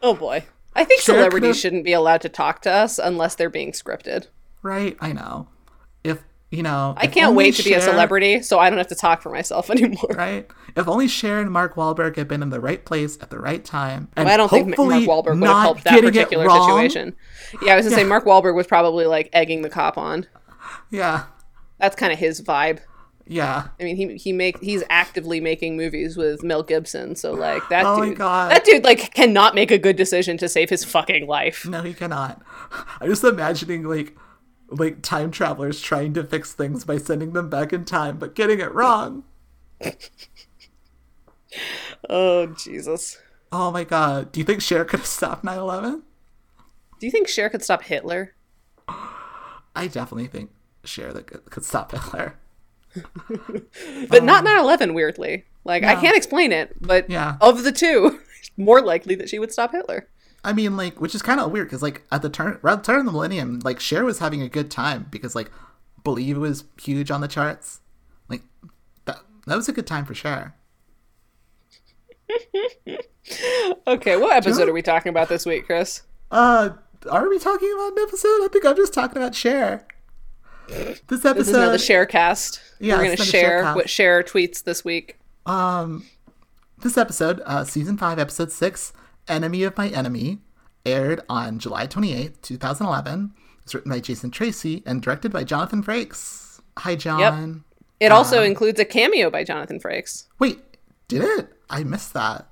Oh 0.00 0.14
boy. 0.14 0.44
I 0.76 0.84
think 0.84 1.00
Cher 1.00 1.16
celebrities 1.16 1.48
could've- 1.48 1.56
shouldn't 1.58 1.84
be 1.84 1.92
allowed 1.92 2.20
to 2.20 2.28
talk 2.28 2.62
to 2.62 2.70
us 2.70 2.98
unless 2.98 3.34
they're 3.34 3.50
being 3.50 3.72
scripted. 3.72 4.28
Right? 4.62 4.96
I 5.00 5.12
know. 5.12 5.48
If 6.04 6.22
you 6.50 6.62
know, 6.62 6.94
I 6.96 7.08
can't 7.08 7.34
wait 7.34 7.56
to 7.56 7.64
be 7.64 7.74
a 7.74 7.80
celebrity, 7.80 8.40
so 8.42 8.58
I 8.60 8.70
don't 8.70 8.78
have 8.78 8.86
to 8.88 8.94
talk 8.94 9.20
for 9.20 9.30
myself 9.30 9.70
anymore. 9.72 10.08
Right? 10.14 10.48
If 10.76 10.86
only 10.86 11.08
Cher 11.08 11.40
and 11.40 11.50
Mark 11.50 11.74
Wahlberg 11.74 12.14
had 12.16 12.28
been 12.28 12.42
in 12.42 12.50
the 12.50 12.60
right 12.60 12.84
place 12.84 13.18
at 13.20 13.30
the 13.30 13.40
right 13.40 13.64
time. 13.64 14.08
And 14.16 14.28
I 14.28 14.36
don't 14.36 14.48
think 14.48 14.68
Mark 14.68 14.78
Wahlberg 15.02 15.40
would 15.40 15.48
have 15.48 15.62
helped 15.62 15.84
that 15.84 16.00
particular 16.00 16.48
situation. 16.48 17.16
Yeah, 17.62 17.72
I 17.72 17.76
was 17.76 17.86
gonna 17.86 17.96
say 17.96 18.04
Mark 18.04 18.24
Wahlberg 18.24 18.54
was 18.54 18.68
probably 18.68 19.06
like 19.06 19.30
egging 19.32 19.62
the 19.62 19.70
cop 19.70 19.98
on. 19.98 20.26
Yeah. 20.90 21.24
That's 21.78 21.96
kind 21.96 22.12
of 22.12 22.18
his 22.18 22.40
vibe. 22.40 22.80
Yeah. 23.26 23.68
I 23.78 23.84
mean, 23.84 23.96
he 23.96 24.16
he 24.16 24.32
make 24.32 24.58
he's 24.62 24.82
actively 24.88 25.38
making 25.38 25.76
movies 25.76 26.16
with 26.16 26.42
Mel 26.42 26.62
Gibson, 26.62 27.14
so 27.14 27.32
like 27.34 27.62
that 27.68 27.84
Oh 27.84 28.02
dude, 28.02 28.16
that 28.16 28.64
dude 28.64 28.84
like 28.84 29.12
cannot 29.12 29.54
make 29.54 29.70
a 29.70 29.76
good 29.78 29.96
decision 29.96 30.38
to 30.38 30.48
save 30.48 30.70
his 30.70 30.84
fucking 30.84 31.26
life. 31.26 31.66
No, 31.66 31.82
he 31.82 31.92
cannot. 31.92 32.40
I'm 33.00 33.08
just 33.08 33.24
imagining 33.24 33.84
like 33.84 34.16
like 34.70 35.02
time 35.02 35.30
travelers 35.30 35.80
trying 35.80 36.14
to 36.14 36.24
fix 36.24 36.52
things 36.52 36.84
by 36.84 36.96
sending 36.96 37.34
them 37.34 37.50
back 37.50 37.72
in 37.72 37.84
time, 37.84 38.18
but 38.18 38.34
getting 38.34 38.60
it 38.60 38.72
wrong. 38.72 39.24
Oh 42.10 42.46
Jesus! 42.46 43.18
Oh 43.50 43.70
my 43.70 43.84
god. 43.84 44.32
Do 44.32 44.40
you 44.40 44.44
think 44.44 44.60
Cher 44.60 44.84
could 44.84 45.00
have 45.00 45.06
stopped 45.06 45.44
9-11? 45.44 46.02
Do 47.00 47.06
you 47.06 47.10
think 47.10 47.28
Cher 47.28 47.48
could 47.48 47.62
stop 47.62 47.82
Hitler? 47.84 48.34
I 48.86 49.86
definitely 49.86 50.26
think 50.26 50.50
Cher 50.84 51.12
that 51.12 51.26
could, 51.26 51.44
could 51.50 51.64
stop 51.64 51.92
Hitler. 51.92 52.34
But 54.08 54.24
not 54.24 54.44
9/11. 54.44 54.94
Weirdly, 54.94 55.44
like 55.64 55.82
I 55.84 55.94
Um, 55.94 56.00
can't 56.00 56.16
explain 56.16 56.52
it, 56.52 56.74
but 56.80 57.08
Yeah. 57.10 57.36
of 57.40 57.62
the 57.64 57.72
two, 57.72 58.20
more 58.56 58.80
likely 58.80 59.14
that 59.16 59.28
she 59.28 59.38
would 59.38 59.52
stop 59.52 59.72
Hitler. 59.72 60.08
I 60.44 60.52
mean, 60.52 60.76
like, 60.76 61.00
which 61.00 61.14
is 61.14 61.22
kind 61.22 61.40
of 61.40 61.50
weird 61.50 61.66
because, 61.66 61.82
like, 61.82 62.04
at 62.12 62.22
the 62.22 62.30
turn, 62.30 62.58
around 62.64 62.78
the 62.78 62.84
turn 62.84 63.00
of 63.00 63.06
the 63.06 63.12
millennium, 63.12 63.60
like, 63.64 63.80
Cher 63.80 64.04
was 64.04 64.20
having 64.20 64.40
a 64.40 64.48
good 64.48 64.70
time 64.70 65.06
because, 65.10 65.34
like, 65.34 65.50
Believe 66.04 66.38
was 66.38 66.64
huge 66.80 67.10
on 67.10 67.20
the 67.20 67.28
charts. 67.28 67.80
Like, 68.28 68.42
that 69.04 69.18
that 69.46 69.56
was 69.56 69.68
a 69.68 69.72
good 69.72 69.86
time 69.86 70.04
for 70.06 70.14
Cher. 70.14 70.54
Okay, 73.86 74.16
what 74.16 74.36
episode 74.36 74.60
Sure. 74.60 74.70
are 74.70 74.72
we 74.72 74.80
talking 74.82 75.10
about 75.10 75.28
this 75.28 75.44
week, 75.44 75.66
Chris? 75.66 76.02
Uh, 76.30 76.70
are 77.10 77.28
we 77.28 77.38
talking 77.38 77.70
about 77.74 77.92
an 77.92 77.98
episode? 78.06 78.42
I 78.42 78.48
think 78.50 78.64
I'm 78.64 78.76
just 78.76 78.94
talking 78.94 79.16
about 79.18 79.34
Cher. 79.34 79.86
This 80.68 81.24
episode, 81.24 81.34
This 81.34 81.48
is 81.48 81.54
now 81.54 81.70
the 81.70 81.78
Share 81.78 82.04
cast. 82.06 82.60
Yeah, 82.78 82.98
We're 82.98 83.04
now 83.04 83.10
the 83.16 83.24
share 83.24 83.72
what 83.74 83.88
Share 83.88 84.22
tweets 84.22 84.62
this 84.62 84.84
week. 84.84 85.18
um, 85.46 86.04
this 86.82 86.96
episode, 86.98 87.40
uh, 87.46 87.64
season 87.64 87.96
five, 87.96 88.18
episode 88.18 88.52
six, 88.52 88.92
"Enemy 89.26 89.62
of 89.64 89.76
My 89.76 89.88
Enemy," 89.88 90.38
aired 90.86 91.22
on 91.28 91.58
July 91.58 91.86
28th, 91.86 92.40
2011. 92.42 93.32
It's 93.64 93.74
written 93.74 93.90
by 93.90 94.00
Jason 94.00 94.30
Tracey 94.30 94.82
and 94.86 95.02
directed 95.02 95.32
by 95.32 95.42
Jonathan 95.44 95.82
Frakes. 95.82 96.60
Hi, 96.78 96.94
John. 96.94 97.18
Yep. 97.20 97.64
It 98.00 98.12
Uh, 98.12 98.16
also 98.16 98.42
includes 98.42 98.78
a 98.78 98.84
cameo 98.84 99.28
by 99.30 99.42
Jonathan 99.44 99.80
Frakes. 99.80 100.24
Wait, 100.38 100.60
did 101.08 101.22
it? 101.22 101.48
I 101.68 101.82
missed 101.82 102.12
that. 102.14 102.46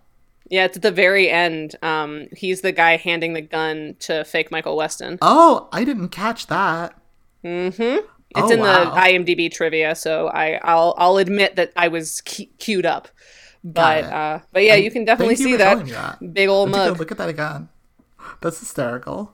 Yeah, 0.49 0.64
it's 0.64 0.76
at 0.76 0.83
the 0.83 0.90
very 0.90 1.29
end. 1.31 1.76
Um, 1.83 2.26
he's 2.37 2.62
the 2.62 2.73
guy 2.73 2.97
handing 2.97 3.35
the 3.35 3.40
gun 3.43 3.95
to 4.00 4.25
fake 4.25 4.50
Michael 4.50 4.76
Weston. 4.76 5.19
Oh, 5.23 5.69
I 5.73 5.85
didn't 5.85 6.09
catch 6.09 6.47
that. 6.49 6.95
It's 8.30 8.40
Oh, 8.50 8.50
in 8.50 8.61
wow. 8.61 8.85
the 8.95 9.00
IMDb 9.00 9.50
trivia, 9.52 9.95
so 9.95 10.28
I, 10.28 10.54
I'll 10.62 10.95
I'll 10.99 11.16
admit 11.18 11.56
that 11.56 11.73
I 11.76 11.88
was 11.88 12.21
cu- 12.23 12.47
queued 12.59 12.85
up. 12.87 13.09
But 13.64 14.04
uh, 14.04 14.40
but 14.52 14.62
yeah, 14.64 14.75
you 14.76 14.90
can 14.90 15.04
definitely 15.04 15.37
see 15.37 15.56
that, 15.56 15.87
that. 15.87 16.35
big 16.35 16.49
old 16.49 16.75
I 16.75 16.78
have 16.78 16.85
to 16.85 16.85
go 16.87 16.90
mug. 16.92 16.99
look 17.00 17.11
at 17.12 17.18
that 17.18 17.28
again. 17.28 17.68
That's 18.40 18.59
hysterical. 18.61 19.33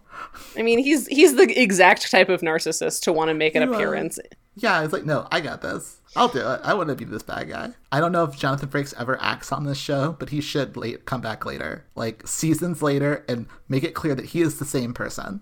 I 0.57 0.63
mean, 0.63 0.79
he's 0.79 1.07
he's 1.07 1.37
the 1.37 1.53
exact 1.61 2.11
type 2.11 2.29
of 2.29 2.41
narcissist 2.43 3.03
to 3.03 3.13
want 3.13 3.29
to 3.29 3.35
make 3.35 3.55
an 3.55 3.63
You, 3.63 3.75
appearance. 3.75 4.19
Yeah, 4.55 4.83
it's 4.85 4.93
like, 4.93 5.07
no, 5.07 5.27
I 5.33 5.41
got 5.41 5.63
this. 5.63 6.01
I'll 6.15 6.29
do 6.29 6.41
it. 6.41 6.61
I 6.63 6.75
want 6.75 6.91
to 6.91 6.95
be 6.95 7.07
this 7.07 7.23
bad 7.23 7.49
guy. 7.49 7.71
I 7.91 8.01
don't 8.01 8.13
know 8.13 8.25
if 8.25 8.37
Jonathan 8.37 8.69
Frakes 8.69 8.93
ever 8.99 9.19
acts 9.23 9.51
on 9.51 9.65
this 9.65 9.79
show, 9.79 10.15
but 10.19 10.29
he 10.29 10.43
should 10.43 10.77
late 10.77 11.07
come 11.07 11.23
back 11.23 11.47
later, 11.47 11.87
like 11.95 12.27
seasons 12.27 12.83
later, 12.83 13.25
and 13.29 13.47
make 13.69 13.83
it 13.83 13.95
clear 13.95 14.15
that 14.15 14.27
he 14.27 14.43
is 14.43 14.59
the 14.59 14.67
same 14.67 14.93
person. 14.93 15.41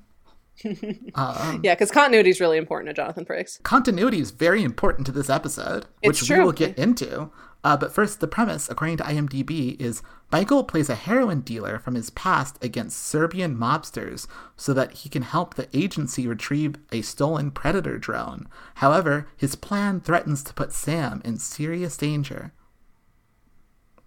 Yeah, 0.65 1.75
because 1.75 1.91
continuity 1.91 2.31
is 2.31 2.41
really 2.41 2.59
important 2.59 2.89
to 2.89 2.95
Jonathan 2.95 3.25
Frakes. 3.25 3.63
Continuity 3.63 4.21
is 4.21 4.31
very 4.31 4.63
important 4.63 5.07
to 5.07 5.13
this 5.13 5.31
episode, 5.31 5.87
It's 6.03 6.21
which 6.21 6.29
true. 6.29 6.39
we 6.39 6.45
will 6.45 6.53
get 6.53 6.79
into. 6.79 7.31
Uh, 7.63 7.77
but 7.77 7.93
first, 7.93 8.21
the 8.21 8.27
premise, 8.27 8.71
according 8.71 8.97
to 8.97 9.05
IMDb, 9.05 9.79
is 9.79 10.03
Michael 10.33 10.65
plays 10.65 10.89
a 10.89 10.95
heroin 10.95 11.43
dealer 11.43 11.79
from 11.79 11.95
his 11.95 12.09
past 12.09 12.57
against 12.65 13.03
Serbian 13.03 13.55
mobsters 13.55 14.27
so 14.57 14.73
that 14.73 14.93
he 14.93 15.11
can 15.11 15.23
help 15.23 15.55
the 15.55 15.69
agency 15.77 16.27
retrieve 16.27 16.77
a 16.91 17.03
stolen 17.03 17.51
Predator 17.51 17.99
drone. 17.99 18.49
However, 18.77 19.29
his 19.37 19.57
plan 19.57 20.01
threatens 20.01 20.43
to 20.45 20.55
put 20.55 20.73
Sam 20.73 21.21
in 21.23 21.37
serious 21.39 21.99
danger. 21.99 22.53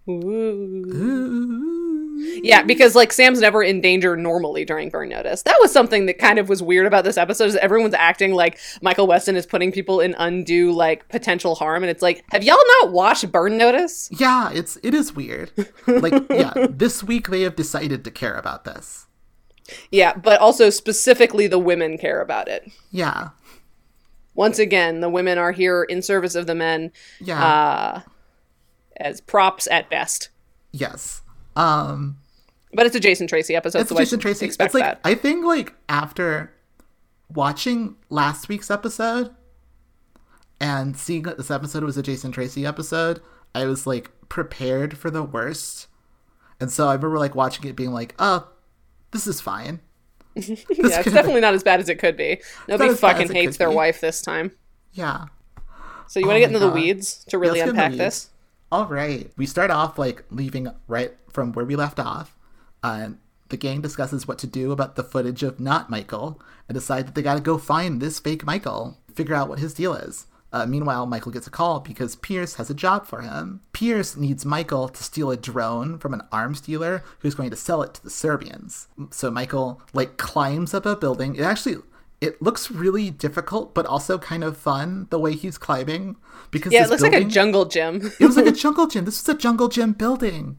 Ooh. 0.08 0.84
Ooh. 0.92 1.93
Yeah, 2.16 2.62
because 2.62 2.94
like 2.94 3.12
Sam's 3.12 3.40
never 3.40 3.62
in 3.62 3.80
danger 3.80 4.16
normally 4.16 4.64
during 4.64 4.88
burn 4.90 5.08
notice. 5.08 5.42
That 5.42 5.56
was 5.60 5.72
something 5.72 6.06
that 6.06 6.18
kind 6.18 6.38
of 6.38 6.48
was 6.48 6.62
weird 6.62 6.86
about 6.86 7.04
this 7.04 7.16
episode. 7.16 7.46
Is 7.46 7.56
everyone's 7.56 7.94
acting 7.94 8.32
like 8.34 8.58
Michael 8.82 9.06
Weston 9.06 9.36
is 9.36 9.46
putting 9.46 9.72
people 9.72 10.00
in 10.00 10.14
undue 10.18 10.72
like 10.72 11.08
potential 11.08 11.54
harm, 11.54 11.82
and 11.82 11.90
it's 11.90 12.02
like, 12.02 12.24
have 12.30 12.44
y'all 12.44 12.56
not 12.82 12.92
watched 12.92 13.30
Burn 13.32 13.56
Notice? 13.58 14.08
Yeah, 14.12 14.50
it's 14.52 14.78
it 14.82 14.94
is 14.94 15.14
weird. 15.14 15.50
like, 15.86 16.14
yeah, 16.30 16.52
this 16.70 17.02
week 17.02 17.28
they 17.28 17.42
have 17.42 17.56
decided 17.56 18.04
to 18.04 18.10
care 18.10 18.34
about 18.36 18.64
this. 18.64 19.06
Yeah, 19.90 20.14
but 20.14 20.40
also 20.40 20.70
specifically 20.70 21.46
the 21.46 21.58
women 21.58 21.96
care 21.98 22.20
about 22.20 22.48
it. 22.48 22.70
Yeah, 22.90 23.30
Once 24.34 24.58
again, 24.58 25.00
the 25.00 25.08
women 25.08 25.38
are 25.38 25.52
here 25.52 25.82
in 25.84 26.02
service 26.02 26.34
of 26.34 26.46
the 26.46 26.54
men 26.54 26.92
yeah, 27.20 27.44
uh, 27.44 28.00
as 28.98 29.20
props 29.20 29.66
at 29.70 29.88
best. 29.90 30.28
yes. 30.72 31.22
Um, 31.56 32.18
But 32.72 32.86
it's 32.86 32.96
a 32.96 33.00
Jason 33.00 33.26
Tracey 33.26 33.54
episode, 33.54 33.80
it's 33.80 33.88
so 33.90 33.96
Jason 33.96 34.18
Tracey. 34.20 34.46
expect 34.46 34.68
It's 34.68 34.74
like 34.74 34.84
that. 34.84 35.00
I 35.04 35.14
think 35.14 35.44
like 35.44 35.74
after 35.88 36.52
watching 37.32 37.96
last 38.10 38.48
week's 38.48 38.70
episode 38.70 39.34
and 40.60 40.96
seeing 40.96 41.22
that 41.22 41.36
this 41.36 41.50
episode 41.50 41.84
was 41.84 41.96
a 41.96 42.02
Jason 42.02 42.32
Tracey 42.32 42.64
episode, 42.66 43.20
I 43.54 43.66
was 43.66 43.86
like 43.86 44.10
prepared 44.28 44.96
for 44.98 45.10
the 45.10 45.22
worst. 45.22 45.86
And 46.60 46.70
so 46.70 46.88
I 46.88 46.94
remember 46.94 47.18
like 47.18 47.34
watching 47.34 47.68
it 47.68 47.76
being 47.76 47.92
like, 47.92 48.14
oh, 48.18 48.48
this 49.10 49.26
is 49.26 49.40
fine. 49.40 49.80
This 50.34 50.48
yeah, 50.48 50.98
it's 50.98 51.12
definitely 51.12 51.42
not 51.42 51.54
as 51.54 51.62
bad 51.62 51.78
as 51.78 51.88
it 51.88 52.00
could 52.00 52.16
be. 52.16 52.40
Nobody 52.66 52.92
fucking 52.94 53.30
hates 53.32 53.56
their 53.56 53.68
be. 53.68 53.76
wife 53.76 54.00
this 54.00 54.20
time. 54.20 54.50
Yeah. 54.92 55.26
So 56.08 56.18
you 56.18 56.26
want 56.26 56.36
Oh 56.36 56.36
to 56.36 56.40
get 56.40 56.50
my 56.50 56.56
into 56.56 56.58
the 56.58 56.70
weeds 56.72 57.24
to 57.26 57.38
really 57.38 57.60
get 57.60 57.66
the 57.66 57.70
unpack 57.70 57.92
this? 57.92 58.30
All 58.74 58.86
right. 58.86 59.30
We 59.36 59.46
start 59.46 59.70
off 59.70 60.00
like 60.00 60.24
leaving 60.30 60.68
right 60.88 61.12
from 61.30 61.52
where 61.52 61.64
we 61.64 61.76
left 61.76 62.00
off. 62.00 62.36
And 62.82 63.18
the 63.48 63.56
gang 63.56 63.80
discusses 63.80 64.26
what 64.26 64.36
to 64.40 64.48
do 64.48 64.72
about 64.72 64.96
the 64.96 65.04
footage 65.04 65.44
of 65.44 65.60
not 65.60 65.90
Michael 65.90 66.42
and 66.68 66.74
decide 66.74 67.06
that 67.06 67.14
they 67.14 67.22
got 67.22 67.36
to 67.36 67.40
go 67.40 67.56
find 67.56 68.02
this 68.02 68.18
fake 68.18 68.44
Michael, 68.44 68.98
figure 69.14 69.36
out 69.36 69.48
what 69.48 69.60
his 69.60 69.74
deal 69.74 69.94
is. 69.94 70.26
Uh, 70.52 70.66
meanwhile, 70.66 71.06
Michael 71.06 71.30
gets 71.30 71.46
a 71.46 71.52
call 71.52 71.78
because 71.78 72.16
Pierce 72.16 72.56
has 72.56 72.68
a 72.68 72.74
job 72.74 73.06
for 73.06 73.20
him. 73.20 73.60
Pierce 73.72 74.16
needs 74.16 74.44
Michael 74.44 74.88
to 74.88 75.04
steal 75.04 75.30
a 75.30 75.36
drone 75.36 75.96
from 75.96 76.12
an 76.12 76.22
arms 76.32 76.60
dealer 76.60 77.04
who's 77.20 77.36
going 77.36 77.50
to 77.50 77.56
sell 77.56 77.80
it 77.80 77.94
to 77.94 78.02
the 78.02 78.10
Serbians. 78.10 78.88
So 79.12 79.30
Michael 79.30 79.82
like 79.92 80.16
climbs 80.16 80.74
up 80.74 80.84
a 80.84 80.96
building. 80.96 81.36
It 81.36 81.42
actually 81.42 81.76
it 82.20 82.40
looks 82.40 82.70
really 82.70 83.10
difficult, 83.10 83.74
but 83.74 83.86
also 83.86 84.18
kind 84.18 84.44
of 84.44 84.56
fun 84.56 85.06
the 85.10 85.18
way 85.18 85.34
he's 85.34 85.58
climbing 85.58 86.16
because 86.50 86.72
Yeah, 86.72 86.84
it 86.84 86.90
looks 86.90 87.02
like 87.02 87.12
a 87.12 87.24
jungle 87.24 87.64
gym. 87.64 88.12
it 88.20 88.26
was 88.26 88.36
like 88.36 88.46
a 88.46 88.52
jungle 88.64 88.86
gym. 88.86 89.04
This 89.04 89.20
is 89.20 89.28
a 89.28 89.34
jungle 89.34 89.68
gym 89.68 89.92
building. 89.92 90.58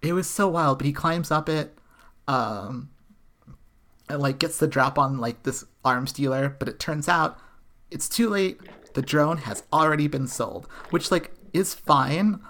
It 0.00 0.14
was 0.14 0.28
so 0.28 0.48
wild, 0.48 0.78
but 0.78 0.86
he 0.86 0.92
climbs 0.92 1.30
up 1.30 1.48
it, 1.48 1.78
um, 2.26 2.90
and 4.08 4.20
like 4.20 4.38
gets 4.38 4.58
the 4.58 4.66
drop 4.66 4.98
on 4.98 5.18
like 5.18 5.42
this 5.44 5.64
arms 5.84 6.12
dealer. 6.12 6.56
But 6.58 6.68
it 6.68 6.78
turns 6.80 7.08
out 7.08 7.38
it's 7.90 8.08
too 8.08 8.28
late. 8.28 8.60
The 8.94 9.02
drone 9.02 9.38
has 9.38 9.62
already 9.72 10.08
been 10.08 10.26
sold, 10.26 10.66
which 10.90 11.10
like 11.10 11.32
is 11.52 11.74
fine. 11.74 12.40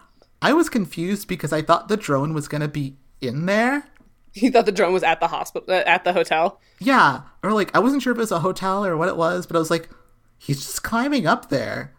I 0.40 0.52
was 0.52 0.68
confused 0.68 1.28
because 1.28 1.52
I 1.52 1.62
thought 1.62 1.88
the 1.88 1.96
drone 1.96 2.32
was 2.34 2.48
gonna 2.48 2.68
be 2.68 2.96
in 3.20 3.46
there. 3.46 3.84
you 4.42 4.50
thought 4.50 4.66
the 4.66 4.72
drone 4.72 4.92
was 4.92 5.02
at 5.02 5.20
the 5.20 5.28
hospital, 5.28 5.72
uh, 5.72 5.82
at 5.86 6.04
the 6.04 6.12
hotel. 6.12 6.60
Yeah, 6.78 7.22
or 7.42 7.52
like 7.52 7.74
I 7.74 7.78
wasn't 7.78 8.02
sure 8.02 8.12
if 8.12 8.18
it 8.18 8.20
was 8.20 8.32
a 8.32 8.40
hotel 8.40 8.84
or 8.84 8.96
what 8.96 9.08
it 9.08 9.16
was, 9.16 9.46
but 9.46 9.56
I 9.56 9.58
was 9.58 9.70
like, 9.70 9.88
he's 10.38 10.58
just 10.58 10.82
climbing 10.82 11.26
up 11.26 11.48
there. 11.48 11.94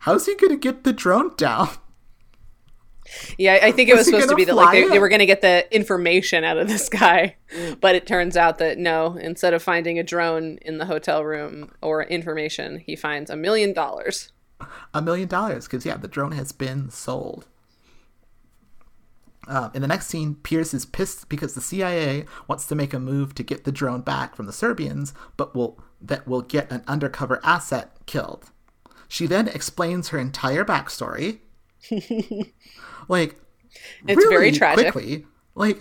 How's 0.00 0.26
he 0.26 0.34
gonna 0.34 0.56
get 0.56 0.84
the 0.84 0.92
drone 0.92 1.34
down? 1.36 1.68
Yeah, 3.38 3.60
I 3.62 3.70
think 3.70 3.88
it 3.88 3.92
was 3.92 3.98
Was 4.00 4.06
supposed 4.06 4.28
to 4.30 4.34
be 4.34 4.44
that 4.46 4.56
like 4.56 4.72
they, 4.72 4.88
they 4.88 4.98
were 4.98 5.08
going 5.08 5.20
to 5.20 5.26
get 5.26 5.40
the 5.40 5.72
information 5.72 6.42
out 6.42 6.58
of 6.58 6.66
this 6.66 6.88
guy, 6.88 7.36
but 7.80 7.94
it 7.94 8.04
turns 8.04 8.36
out 8.36 8.58
that 8.58 8.78
no. 8.78 9.16
Instead 9.16 9.54
of 9.54 9.62
finding 9.62 9.96
a 9.96 10.02
drone 10.02 10.58
in 10.62 10.78
the 10.78 10.86
hotel 10.86 11.24
room 11.24 11.70
or 11.80 12.02
information, 12.02 12.78
he 12.78 12.96
finds 12.96 13.30
a 13.30 13.36
million 13.36 13.72
dollars. 13.72 14.32
a 14.92 15.00
million 15.00 15.28
dollars 15.28 15.66
because 15.66 15.86
yeah 15.86 15.96
the 15.96 16.08
drone 16.08 16.32
has 16.32 16.50
been 16.50 16.90
sold 16.90 17.46
uh, 19.48 19.70
in 19.74 19.82
the 19.82 19.88
next 19.88 20.06
scene 20.08 20.34
pierce 20.36 20.74
is 20.74 20.84
pissed 20.84 21.28
because 21.28 21.54
the 21.54 21.60
cia 21.60 22.24
wants 22.48 22.66
to 22.66 22.74
make 22.74 22.92
a 22.92 22.98
move 22.98 23.34
to 23.34 23.42
get 23.42 23.64
the 23.64 23.72
drone 23.72 24.00
back 24.00 24.34
from 24.34 24.46
the 24.46 24.52
serbians 24.52 25.14
but 25.36 25.54
will 25.54 25.78
that 26.00 26.26
will 26.26 26.42
get 26.42 26.70
an 26.70 26.82
undercover 26.86 27.40
asset 27.44 27.96
killed. 28.06 28.50
She 29.08 29.26
then 29.26 29.48
explains 29.48 30.08
her 30.08 30.18
entire 30.18 30.64
backstory. 30.64 31.38
Like 33.08 33.40
It's 34.06 34.16
really 34.16 34.28
very 34.36 34.52
tragic. 34.52 34.92
quickly 34.92 35.26
like 35.54 35.80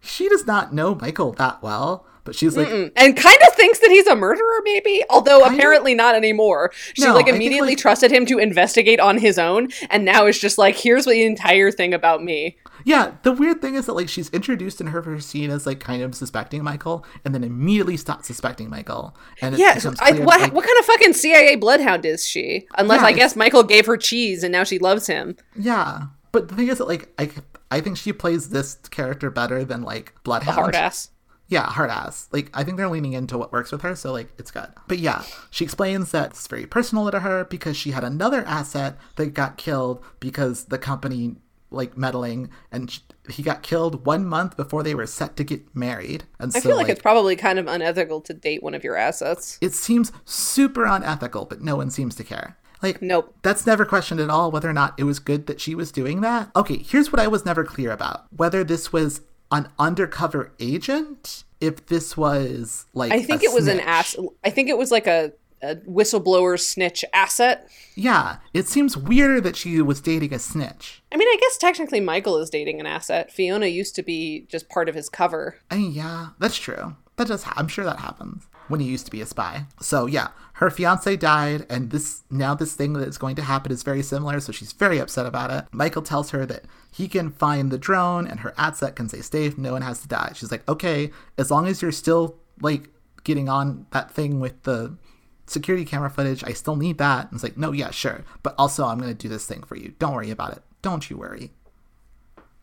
she 0.00 0.28
does 0.28 0.46
not 0.46 0.74
know 0.74 0.94
michael 0.94 1.32
that 1.32 1.62
well 1.62 2.06
but 2.24 2.34
she's 2.34 2.56
like 2.56 2.68
and 2.68 3.16
kind 3.16 3.38
of 3.48 3.54
thinks 3.54 3.78
that 3.80 3.90
he's 3.90 4.06
a 4.06 4.16
murderer, 4.16 4.60
maybe. 4.64 5.02
Although 5.10 5.44
apparently 5.44 5.94
not 5.94 6.14
anymore. 6.14 6.70
She 6.94 7.02
No, 7.04 7.14
like 7.14 7.26
think, 7.26 7.36
immediately 7.36 7.70
like- 7.70 7.78
trusted 7.78 8.10
him 8.10 8.26
to 8.26 8.38
investigate 8.38 9.00
on 9.00 9.18
his 9.18 9.38
own, 9.38 9.68
and 9.90 10.04
now 10.04 10.26
is 10.26 10.38
just 10.38 10.58
like, 10.58 10.76
here's 10.76 11.04
the 11.04 11.24
entire 11.24 11.70
thing 11.70 11.92
about 11.94 12.22
me. 12.22 12.56
Yeah, 12.84 13.12
the 13.24 13.32
weird 13.32 13.60
thing 13.60 13.74
is 13.74 13.86
that 13.86 13.92
like 13.92 14.08
she's 14.08 14.30
introduced 14.30 14.80
in 14.80 14.86
her 14.88 15.02
first 15.02 15.28
scene 15.28 15.50
as 15.50 15.66
like 15.66 15.80
kind 15.80 16.02
of 16.02 16.14
suspecting 16.14 16.62
Michael, 16.64 17.04
and 17.24 17.34
then 17.34 17.44
immediately 17.44 17.96
stops 17.96 18.26
suspecting 18.26 18.70
Michael. 18.70 19.14
And 19.42 19.58
Yeah, 19.58 19.78
I, 20.00 20.12
what 20.12 20.40
like, 20.40 20.52
what 20.54 20.64
kind 20.64 20.78
of 20.78 20.84
fucking 20.86 21.12
CIA 21.12 21.56
bloodhound 21.56 22.06
is 22.06 22.26
she? 22.26 22.66
Unless 22.78 23.00
Yeah, 23.02 23.06
I 23.08 23.12
guess 23.12 23.36
Michael 23.36 23.64
gave 23.64 23.84
her 23.86 23.96
cheese 23.98 24.42
and 24.42 24.50
now 24.52 24.64
she 24.64 24.78
loves 24.78 25.06
him. 25.06 25.36
yeah, 25.58 26.04
but 26.32 26.48
the 26.48 26.54
thing 26.54 26.68
is 26.68 26.78
that 26.78 26.88
like 26.88 27.12
I 27.18 27.28
I 27.70 27.80
think 27.82 27.96
she 27.98 28.12
plays 28.14 28.48
this 28.48 28.76
character 28.90 29.30
better 29.30 29.62
than 29.64 29.82
like 29.82 30.14
Bloodhound. 30.24 30.54
Hard 30.56 30.74
ass. 30.74 31.10
Yeah, 31.50 31.66
hard 31.66 31.90
ass. 31.90 32.28
Like 32.32 32.48
I 32.54 32.64
think 32.64 32.78
they're 32.78 32.88
leaning 32.88 33.12
into 33.12 33.36
what 33.36 33.52
works 33.52 33.70
with 33.72 33.82
her, 33.82 33.94
so 33.94 34.12
like 34.12 34.28
it's 34.38 34.50
good. 34.50 34.68
But 34.88 34.98
yeah, 35.00 35.24
she 35.50 35.64
explains 35.64 36.12
that 36.12 36.30
it's 36.30 36.46
very 36.46 36.64
personal 36.64 37.10
to 37.10 37.20
her 37.20 37.44
because 37.44 37.76
she 37.76 37.90
had 37.90 38.04
another 38.04 38.42
asset 38.46 38.96
that 39.16 39.34
got 39.34 39.58
killed 39.58 40.02
because 40.20 40.64
the 40.66 40.78
company 40.78 41.36
like 41.72 41.96
meddling, 41.96 42.50
and 42.72 42.90
sh- 42.90 42.98
he 43.28 43.42
got 43.44 43.62
killed 43.62 44.04
one 44.04 44.26
month 44.26 44.56
before 44.56 44.82
they 44.82 44.94
were 44.94 45.06
set 45.06 45.36
to 45.36 45.44
get 45.44 45.74
married. 45.74 46.24
And 46.40 46.52
so 46.52 46.58
I 46.58 46.62
so 46.62 46.68
feel 46.70 46.76
like, 46.76 46.88
it's 46.88 47.00
probably 47.02 47.36
kind 47.36 47.58
of 47.60 47.68
unethical 47.68 48.20
to 48.22 48.34
date 48.34 48.60
one 48.62 48.74
of 48.74 48.82
your 48.82 48.96
assets. 48.96 49.56
it 49.60 49.72
seems 49.72 50.10
super 50.24 50.84
unethical, 50.84 51.44
but 51.44 51.60
no 51.60 51.76
one 51.76 51.90
seems 51.90 52.16
to 52.16 52.24
care. 52.24 52.56
Like, 52.82 53.00
Nope. 53.02 53.36
that's 53.42 53.66
never 53.66 53.84
questioned 53.84 54.20
at 54.20 54.30
all 54.30 54.50
whether 54.50 54.68
or 54.68 54.72
not 54.72 54.98
it 54.98 55.04
was 55.04 55.18
good 55.20 55.46
that 55.46 55.60
she 55.60 55.74
was 55.76 55.92
doing 55.92 56.22
that. 56.22 56.50
Okay, 56.56 56.78
here's 56.78 57.12
what 57.12 57.20
I 57.20 57.28
was 57.28 57.44
never 57.44 57.62
clear 57.62 57.92
about 57.92 58.24
whether 58.36 58.64
this 58.64 58.92
was 58.92 59.20
an 59.50 59.68
undercover 59.78 60.52
agent, 60.60 61.44
if 61.60 61.86
this 61.86 62.16
was 62.16 62.86
like. 62.94 63.12
I 63.12 63.22
think 63.22 63.42
it 63.42 63.52
was 63.52 63.66
an 63.66 63.76
snitch. 63.76 63.86
ass. 63.86 64.16
I 64.44 64.50
think 64.50 64.68
it 64.68 64.78
was 64.78 64.90
like 64.90 65.06
a, 65.06 65.32
a 65.62 65.76
whistleblower 65.76 66.58
snitch 66.58 67.04
asset. 67.12 67.68
Yeah, 67.94 68.36
it 68.54 68.68
seems 68.68 68.96
weirder 68.96 69.40
that 69.42 69.56
she 69.56 69.80
was 69.82 70.00
dating 70.00 70.32
a 70.32 70.38
snitch. 70.38 71.02
I 71.12 71.16
mean, 71.16 71.28
I 71.28 71.36
guess 71.40 71.58
technically 71.58 72.00
Michael 72.00 72.38
is 72.38 72.50
dating 72.50 72.80
an 72.80 72.86
asset. 72.86 73.30
Fiona 73.32 73.66
used 73.66 73.94
to 73.96 74.02
be 74.02 74.46
just 74.48 74.68
part 74.68 74.88
of 74.88 74.94
his 74.94 75.08
cover. 75.08 75.56
I 75.70 75.76
mean, 75.76 75.92
yeah, 75.92 76.28
that's 76.38 76.56
true. 76.56 76.96
That 77.16 77.28
does. 77.28 77.42
Ha- 77.42 77.54
I'm 77.56 77.68
sure 77.68 77.84
that 77.84 77.98
happens 77.98 78.46
when 78.68 78.80
he 78.80 78.86
used 78.86 79.04
to 79.04 79.10
be 79.10 79.20
a 79.20 79.26
spy. 79.26 79.66
So 79.82 80.06
yeah, 80.06 80.28
her 80.60 80.68
fiance 80.68 81.16
died, 81.16 81.64
and 81.70 81.90
this 81.90 82.22
now 82.30 82.54
this 82.54 82.74
thing 82.74 82.92
that 82.92 83.08
is 83.08 83.16
going 83.16 83.34
to 83.36 83.42
happen 83.42 83.72
is 83.72 83.82
very 83.82 84.02
similar. 84.02 84.38
So 84.40 84.52
she's 84.52 84.72
very 84.72 84.98
upset 84.98 85.24
about 85.24 85.50
it. 85.50 85.64
Michael 85.72 86.02
tells 86.02 86.30
her 86.30 86.44
that 86.44 86.66
he 86.92 87.08
can 87.08 87.30
find 87.30 87.70
the 87.70 87.78
drone, 87.78 88.26
and 88.26 88.40
her 88.40 88.52
asset 88.58 88.94
can 88.94 89.08
stay 89.08 89.22
safe. 89.22 89.56
No 89.56 89.72
one 89.72 89.80
has 89.80 90.02
to 90.02 90.08
die. 90.08 90.32
She's 90.34 90.50
like, 90.50 90.68
okay, 90.68 91.12
as 91.38 91.50
long 91.50 91.66
as 91.66 91.80
you're 91.80 91.90
still 91.90 92.36
like 92.60 92.90
getting 93.24 93.48
on 93.48 93.86
that 93.92 94.10
thing 94.10 94.38
with 94.38 94.62
the 94.64 94.98
security 95.46 95.86
camera 95.86 96.10
footage, 96.10 96.44
I 96.44 96.52
still 96.52 96.76
need 96.76 96.98
that. 96.98 97.30
And 97.30 97.36
it's 97.36 97.42
like, 97.42 97.56
no, 97.56 97.72
yeah, 97.72 97.90
sure, 97.90 98.22
but 98.42 98.54
also 98.58 98.84
I'm 98.84 98.98
gonna 98.98 99.14
do 99.14 99.30
this 99.30 99.46
thing 99.46 99.62
for 99.62 99.76
you. 99.76 99.94
Don't 99.98 100.14
worry 100.14 100.30
about 100.30 100.52
it. 100.52 100.62
Don't 100.82 101.08
you 101.08 101.16
worry. 101.16 101.52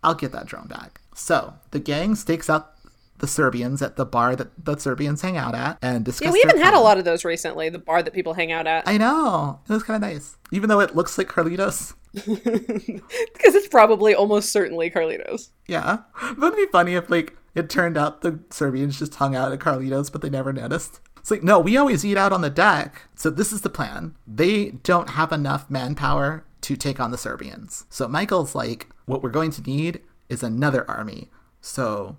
I'll 0.04 0.13
get 0.13 0.32
that 0.34 0.46
drone 0.46 0.68
back. 0.68 1.01
So 1.16 1.56
the 1.72 1.80
gang 1.80 2.13
stakes 2.13 2.48
out 2.48 2.76
the 3.19 3.27
Serbians 3.27 3.81
at 3.81 3.95
the 3.95 4.05
bar 4.05 4.36
that 4.36 4.50
the 4.63 4.77
Serbians 4.77 5.21
hang 5.21 5.38
out 5.38 5.55
at 5.55 5.77
and 5.81 6.05
discuss. 6.05 6.27
Yeah, 6.27 6.31
we 6.31 6.39
even 6.39 6.62
had 6.62 6.74
a 6.74 6.79
lot 6.79 6.97
of 6.97 7.05
those 7.05 7.25
recently. 7.25 7.69
The 7.69 7.79
bar 7.79 8.03
that 8.03 8.13
people 8.13 8.33
hang 8.33 8.51
out 8.51 8.67
at, 8.67 8.88
I 8.88 8.97
know 8.97 9.59
it 9.67 9.74
was 9.74 9.83
kind 9.83 10.03
of 10.03 10.09
nice, 10.09 10.38
even 10.51 10.69
though 10.69 10.79
it 10.79 10.95
looks 10.95 11.17
like 11.17 11.27
Carlitos. 11.27 11.93
because 12.13 13.55
it's 13.55 13.67
probably 13.67 14.15
almost 14.15 14.51
certainly 14.51 14.89
Carlitos. 14.89 15.50
Yeah, 15.67 16.00
but 16.38 16.53
it'd 16.53 16.57
be 16.57 16.71
funny 16.71 16.95
if 16.95 17.09
like 17.09 17.36
it 17.55 17.69
turned 17.69 17.97
out 17.97 18.21
the 18.21 18.39
Serbians 18.50 19.00
just 19.00 19.15
hung 19.15 19.36
out 19.36 19.51
at 19.51 19.59
Carlitos, 19.59 20.12
but 20.12 20.21
they 20.21 20.29
never 20.29 20.53
noticed. 20.53 21.00
It's 21.17 21.31
like 21.31 21.43
no, 21.43 21.59
we 21.59 21.77
always 21.77 22.05
eat 22.05 22.17
out 22.17 22.31
on 22.33 22.41
the 22.41 22.50
deck. 22.50 23.03
So 23.15 23.29
this 23.29 23.51
is 23.51 23.62
the 23.62 23.69
plan. 23.69 24.15
They 24.25 24.71
don't 24.71 25.12
have 25.12 25.31
enough 25.31 25.69
manpower 25.69 26.45
to 26.62 26.75
take 26.75 27.00
on 27.00 27.12
the 27.12 27.17
Serbians. 27.17 27.86
So 27.89 28.07
Michael's 28.07 28.55
like, 28.55 28.88
what 29.05 29.21
we're 29.21 29.29
going 29.29 29.51
to 29.51 29.62
need 29.62 30.01
is 30.29 30.43
another 30.43 30.89
army. 30.89 31.29
So 31.62 32.17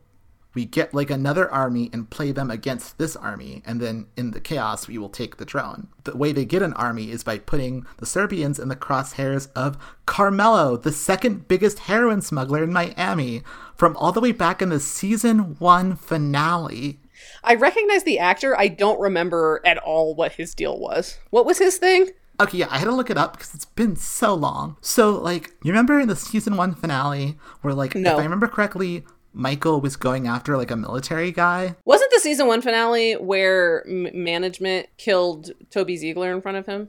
we 0.54 0.64
get 0.64 0.94
like 0.94 1.10
another 1.10 1.50
army 1.50 1.90
and 1.92 2.10
play 2.10 2.32
them 2.32 2.50
against 2.50 2.98
this 2.98 3.14
army, 3.16 3.62
and 3.66 3.80
then 3.80 4.06
in 4.16 4.30
the 4.32 4.40
chaos, 4.40 4.88
we 4.88 4.98
will 4.98 5.08
take 5.08 5.36
the 5.36 5.44
drone. 5.44 5.88
The 6.04 6.16
way 6.16 6.32
they 6.32 6.44
get 6.44 6.62
an 6.62 6.72
army 6.72 7.10
is 7.10 7.22
by 7.22 7.38
putting 7.38 7.86
the 7.98 8.06
Serbians 8.06 8.58
in 8.58 8.68
the 8.68 8.76
crosshairs 8.76 9.48
of 9.54 9.76
Carmelo, 10.06 10.76
the 10.76 10.92
second 10.92 11.48
biggest 11.48 11.80
heroin 11.80 12.22
smuggler 12.22 12.64
in 12.64 12.72
Miami, 12.72 13.42
from 13.76 13.96
all 13.96 14.10
the 14.12 14.20
way 14.20 14.32
back 14.32 14.60
in 14.62 14.70
the 14.70 14.80
season 14.80 15.56
one 15.58 15.94
finale. 15.96 17.00
I 17.44 17.54
recognize 17.54 18.04
the 18.04 18.18
actor. 18.18 18.58
I 18.58 18.68
don't 18.68 19.00
remember 19.00 19.60
at 19.64 19.78
all 19.78 20.14
what 20.14 20.32
his 20.32 20.54
deal 20.54 20.78
was. 20.78 21.18
What 21.30 21.46
was 21.46 21.58
his 21.58 21.76
thing? 21.78 22.10
Okay, 22.40 22.58
yeah, 22.58 22.68
I 22.70 22.78
had 22.78 22.84
to 22.84 22.92
look 22.92 23.10
it 23.10 23.18
up 23.18 23.32
because 23.32 23.52
it's 23.54 23.64
been 23.64 23.96
so 23.96 24.32
long. 24.32 24.76
So, 24.80 25.10
like, 25.10 25.50
you 25.64 25.72
remember 25.72 25.98
in 25.98 26.06
the 26.06 26.14
season 26.14 26.56
one 26.56 26.74
finale 26.74 27.36
where, 27.62 27.74
like, 27.74 27.96
No. 27.96 28.12
if 28.12 28.18
I 28.20 28.22
remember 28.22 28.46
correctly, 28.46 29.04
Michael 29.32 29.80
was 29.80 29.97
going 29.97 30.26
after 30.26 30.56
like 30.56 30.70
a 30.70 30.76
military 30.76 31.30
guy. 31.32 31.76
Wasn't 31.85 32.11
the 32.11 32.20
season 32.20 32.47
one 32.47 32.61
finale 32.61 33.14
where 33.14 33.87
m- 33.87 34.08
management 34.25 34.88
killed 34.97 35.50
Toby 35.70 35.97
Ziegler 35.97 36.32
in 36.32 36.40
front 36.42 36.56
of 36.58 36.66
him? 36.66 36.88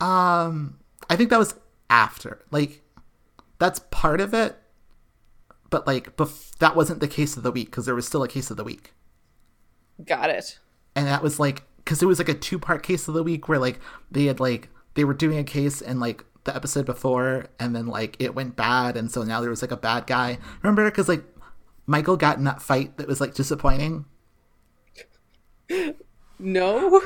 Um, 0.00 0.78
I 1.08 1.16
think 1.16 1.30
that 1.30 1.38
was 1.38 1.54
after. 1.88 2.44
Like, 2.50 2.82
that's 3.58 3.80
part 3.90 4.20
of 4.20 4.34
it, 4.34 4.56
but 5.70 5.86
like, 5.86 6.16
bef- 6.16 6.56
that 6.58 6.76
wasn't 6.76 7.00
the 7.00 7.08
case 7.08 7.36
of 7.36 7.42
the 7.42 7.52
week 7.52 7.66
because 7.70 7.86
there 7.86 7.94
was 7.94 8.06
still 8.06 8.22
a 8.22 8.28
case 8.28 8.50
of 8.50 8.56
the 8.56 8.64
week, 8.64 8.92
Got 10.04 10.30
it. 10.30 10.58
and 10.94 11.06
that 11.06 11.22
was 11.22 11.38
like 11.40 11.62
because 11.78 12.02
it 12.02 12.06
was 12.06 12.18
like 12.18 12.28
a 12.28 12.34
two 12.34 12.58
part 12.58 12.82
case 12.82 13.06
of 13.08 13.14
the 13.14 13.22
week 13.22 13.48
where 13.48 13.58
like 13.58 13.78
they 14.10 14.24
had 14.26 14.40
like 14.40 14.68
they 14.94 15.04
were 15.04 15.14
doing 15.14 15.38
a 15.38 15.44
case 15.44 15.80
in 15.80 16.00
like 16.00 16.24
the 16.44 16.54
episode 16.54 16.84
before, 16.86 17.46
and 17.58 17.74
then 17.74 17.86
like 17.86 18.16
it 18.18 18.34
went 18.34 18.56
bad, 18.56 18.96
and 18.96 19.10
so 19.10 19.22
now 19.22 19.40
there 19.40 19.50
was 19.50 19.62
like 19.62 19.70
a 19.72 19.76
bad 19.76 20.06
guy. 20.06 20.38
Remember? 20.62 20.84
Because 20.84 21.08
like 21.08 21.24
Michael 21.86 22.16
got 22.16 22.38
in 22.38 22.44
that 22.44 22.60
fight 22.62 22.96
that 22.98 23.06
was 23.06 23.20
like 23.20 23.34
disappointing. 23.34 24.04
No. 26.38 27.02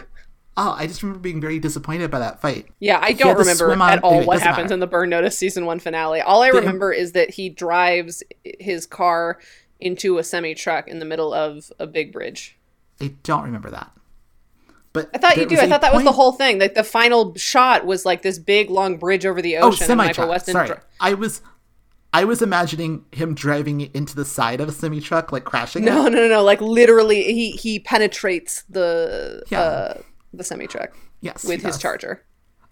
Oh, 0.57 0.75
I 0.77 0.87
just 0.87 1.03
remember 1.03 1.21
being 1.21 1.41
very 1.41 1.59
disappointed 1.59 2.11
by 2.11 2.19
that 2.19 2.41
fight. 2.41 2.67
Yeah, 2.81 2.99
I 3.01 3.13
don't 3.13 3.39
remember 3.39 3.73
on- 3.73 3.81
at 3.83 4.03
all 4.03 4.11
anyway, 4.13 4.27
what 4.27 4.41
happens 4.43 4.65
matter. 4.65 4.75
in 4.75 4.81
the 4.81 4.87
Burn 4.87 5.09
Notice 5.09 5.39
season 5.39 5.65
one 5.65 5.79
finale. 5.79 6.21
All 6.21 6.43
I 6.43 6.49
remember 6.49 6.93
is 6.93 7.13
that 7.13 7.31
he 7.31 7.49
drives 7.49 8.23
his 8.45 8.85
car 8.87 9.39
into 9.79 10.19
a 10.19 10.25
semi 10.25 10.55
truck 10.55 10.89
in 10.89 10.99
the 10.99 11.05
middle 11.07 11.33
of 11.33 11.71
a 11.79 11.87
big 11.87 12.13
bridge. 12.13 12.59
I 13.01 13.15
don't 13.23 13.45
remember 13.45 13.71
that. 13.71 13.93
But 14.93 15.09
I 15.15 15.19
thought 15.19 15.37
you 15.37 15.47
do. 15.47 15.57
I 15.57 15.69
thought 15.69 15.83
that 15.83 15.95
was 15.95 16.03
the 16.03 16.13
whole 16.13 16.33
thing. 16.33 16.59
Like 16.59 16.75
the 16.75 16.83
final 16.85 17.35
shot 17.37 17.87
was 17.87 18.05
like 18.05 18.23
this 18.23 18.39
big 18.39 18.69
long 18.71 18.97
bridge 18.99 19.25
over 19.25 19.41
the 19.41 19.57
Oh, 19.59 19.69
ocean, 19.69 19.85
and 19.85 19.87
semi 19.87 20.13
truck. 20.13 20.41
Sorry, 20.45 20.67
dri- 20.67 20.77
I 20.99 21.15
was, 21.15 21.41
I 22.13 22.25
was 22.25 22.43
imagining 22.43 23.05
him 23.13 23.35
driving 23.35 23.83
into 23.95 24.17
the 24.17 24.25
side 24.25 24.61
of 24.61 24.69
a 24.69 24.73
semi 24.73 25.01
truck, 25.01 25.31
like 25.33 25.45
crashing 25.45 25.85
no, 25.85 26.07
it. 26.07 26.11
no, 26.11 26.19
no, 26.21 26.29
no. 26.29 26.43
Like 26.43 26.61
literally, 26.61 27.23
he 27.23 27.53
he 27.53 27.79
penetrates 27.79 28.63
the 28.69 29.43
Yeah. 29.49 29.61
uh, 29.61 29.95
the 30.33 30.43
semi 30.45 30.67
truck 30.67 30.97
Yes, 31.21 31.45
with 31.45 31.63
his 31.63 31.79
charger. 31.79 32.25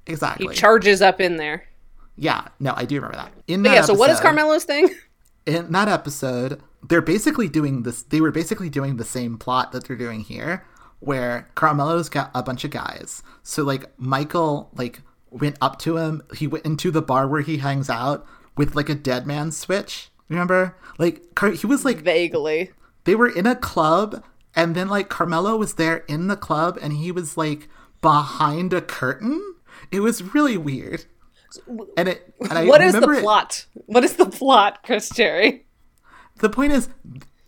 Exactly. 0.07 0.49
He 0.49 0.55
charges 0.55 1.03
up 1.03 1.21
in 1.21 1.37
there. 1.37 1.65
yeah, 2.17 2.49
no, 2.59 2.73
I 2.77 2.85
do 2.85 2.97
remember 2.97 3.17
that. 3.17 3.33
In 3.47 3.63
that 3.63 3.75
yeah. 3.75 3.83
So 3.83 3.95
what 3.95 4.11
is 4.11 4.19
Carmelo's 4.21 4.65
thing? 4.65 4.89
in 5.47 5.71
that 5.73 5.87
episode, 5.89 6.61
they're 6.89 7.01
basically 7.03 7.49
doing 7.49 7.83
this. 7.85 8.03
They 8.03 8.21
were 8.21 8.33
basically 8.33 8.71
doing 8.71 8.97
the 8.97 9.05
same 9.05 9.39
plot 9.39 9.71
that 9.73 9.85
they're 9.87 9.97
doing 9.97 10.21
here, 10.21 10.65
where 11.01 11.49
Carmelo's 11.55 12.09
got 12.09 12.31
a 12.35 12.43
bunch 12.43 12.65
of 12.65 12.71
guys. 12.71 13.23
So 13.43 13.63
like 13.63 13.85
Michael 13.99 14.71
like 14.75 15.03
went 15.31 15.57
up 15.61 15.79
to 15.81 15.99
him. 15.99 16.23
He 16.37 16.47
went 16.47 16.65
into 16.65 16.91
the 16.91 17.03
bar 17.03 17.29
where 17.29 17.43
he 17.43 17.59
hangs 17.59 17.89
out 17.91 18.27
with 18.59 18.75
like 18.75 18.89
a 18.91 18.95
dead 18.95 19.27
man 19.27 19.51
switch. 19.53 20.11
Remember? 20.29 20.77
Like 20.99 21.23
he 21.57 21.67
was 21.67 21.85
like 21.85 21.99
Vaguely. 21.99 22.71
they 23.05 23.15
were 23.15 23.29
in 23.29 23.47
a 23.47 23.57
club, 23.57 24.23
and 24.55 24.75
then 24.75 24.89
like 24.89 25.09
Carmelo 25.09 25.57
was 25.57 25.75
there 25.75 25.99
in 26.09 26.27
the 26.27 26.37
club, 26.37 26.79
and 26.83 26.93
he 26.93 27.11
was 27.11 27.37
like 27.39 27.69
behind 28.03 28.73
a 28.75 28.83
curtain. 28.83 29.55
It 29.91 30.01
was 30.01 30.35
really 30.35 30.59
weird. 30.59 31.07
And 31.97 32.09
it. 32.09 32.35
And 32.41 32.53
I 32.59 32.65
What 32.67 32.83
is 32.83 32.93
the 32.93 33.01
remember 33.01 33.21
it- 33.21 33.23
plot? 33.23 33.65
What 33.87 34.05
is 34.05 34.17
the 34.17 34.27
plot, 34.27 34.81
Chris 34.85 35.09
Cherry? 35.09 35.65
the 36.41 36.51
point 36.51 36.73
is, 36.73 36.89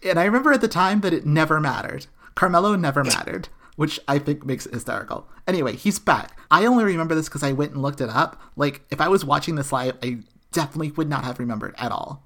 and 0.03 0.19
I 0.19 0.25
remember 0.25 0.53
at 0.53 0.61
the 0.63 0.69
time 0.69 1.01
that 1.03 1.13
it 1.13 1.27
never 1.27 1.61
mattered. 1.61 2.07
Carmelo 2.35 2.75
never 2.77 3.05
mattered, 3.05 3.49
which 3.77 4.01
I 4.09 4.19
think 4.19 4.47
makes 4.47 4.65
it 4.67 4.73
hysterical. 4.73 5.29
Anyway, 5.47 5.77
he's 5.77 5.99
back. 5.99 6.39
I 6.51 6.65
only 6.65 6.85
remember 6.85 7.15
this 7.15 7.29
because 7.29 7.43
I 7.43 7.53
went 7.53 7.73
and 7.73 7.83
looked 7.83 8.01
it 8.01 8.09
up. 8.09 8.41
Like, 8.57 8.83
if 8.91 9.01
I 9.01 9.09
was 9.09 9.25
watching 9.25 9.57
this 9.57 9.71
live, 9.73 9.97
I 10.03 10.21
definitely 10.53 10.91
would 10.93 11.09
not 11.09 11.25
have 11.25 11.39
remembered 11.39 11.75
at 11.79 11.93
all. 11.93 12.23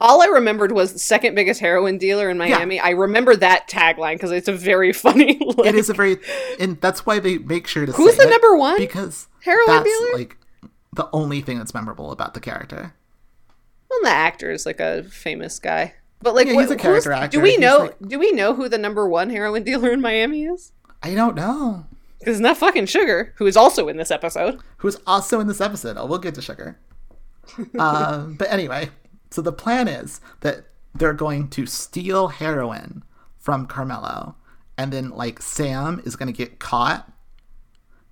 All 0.00 0.22
I 0.22 0.26
remembered 0.26 0.72
was 0.72 0.94
the 0.94 0.98
second 0.98 1.34
biggest 1.34 1.60
heroin 1.60 1.98
dealer 1.98 2.30
in 2.30 2.38
Miami. 2.38 2.80
I 2.80 2.90
remember 2.90 3.36
that 3.36 3.68
tagline 3.68 4.14
because 4.14 4.30
it's 4.32 4.48
a 4.48 4.52
very 4.52 4.92
funny. 4.94 5.38
Like, 5.40 5.66
It 5.68 5.74
is 5.74 5.90
a 5.90 5.94
very, 5.94 6.16
and 6.58 6.80
that's 6.80 7.04
why 7.04 7.18
they 7.18 7.36
make 7.38 7.66
sure 7.66 7.84
to. 7.84 7.92
Who's 7.92 8.16
the 8.16 8.24
number 8.26 8.56
one 8.56 8.78
Because 8.78 9.28
heroin 9.42 9.66
that's 9.66 9.84
dealer? 9.84 10.12
like 10.18 10.36
the 10.94 11.08
only 11.12 11.40
thing 11.42 11.58
that's 11.58 11.74
memorable 11.74 12.10
about 12.12 12.32
the 12.34 12.40
character. 12.40 12.94
Well, 13.90 14.00
the 14.02 14.08
actor 14.10 14.50
is 14.50 14.64
like 14.66 14.80
a 14.80 15.02
famous 15.04 15.58
guy, 15.58 15.94
but 16.22 16.34
like, 16.34 16.46
Yeah, 16.46 16.54
what, 16.54 16.62
he's 16.62 16.70
a 16.70 16.76
character 16.76 17.12
actor. 17.12 17.36
Do 17.36 17.42
we 17.42 17.50
He's 17.52 17.60
know? 17.60 17.78
like- 17.78 17.96
do 18.08 18.18
we 18.18 18.32
know 18.32 18.54
who 18.54 18.68
the 18.70 18.78
number 18.78 19.06
one 19.08 19.28
heroin 19.30 19.64
dealer 19.64 19.90
in 19.90 20.00
Miami 20.00 20.44
is? 20.44 20.72
I 21.02 21.14
don't 21.14 21.36
know. 21.36 21.84
Because 22.18 22.36
it's 22.36 22.42
not 22.42 22.56
fucking 22.56 22.86
Sugar, 22.86 23.32
who 23.36 23.46
is 23.46 23.56
also 23.56 23.86
in 23.88 23.96
this 23.98 24.10
episode. 24.10 24.58
who's 24.78 24.96
also 25.06 25.40
in 25.40 25.46
this 25.46 25.60
episode. 25.60 25.96
Oh, 25.98 26.06
we'll 26.06 26.18
get 26.18 26.34
to 26.34 26.42
Sugar. 26.42 26.78
Um, 27.78 28.34
but 28.36 28.50
anyway, 28.50 28.90
so 29.30 29.42
the 29.42 29.52
plan 29.52 29.88
is 29.88 30.20
that 30.40 30.66
they're 30.94 31.12
going 31.12 31.48
to 31.50 31.66
steal 31.66 32.28
heroin 32.28 33.02
from 33.38 33.66
Carmelo, 33.66 34.36
and 34.76 34.92
then 34.92 35.10
like 35.10 35.40
Sam 35.42 36.00
is 36.04 36.16
going 36.16 36.32
to 36.32 36.36
get 36.36 36.58
caught, 36.58 37.10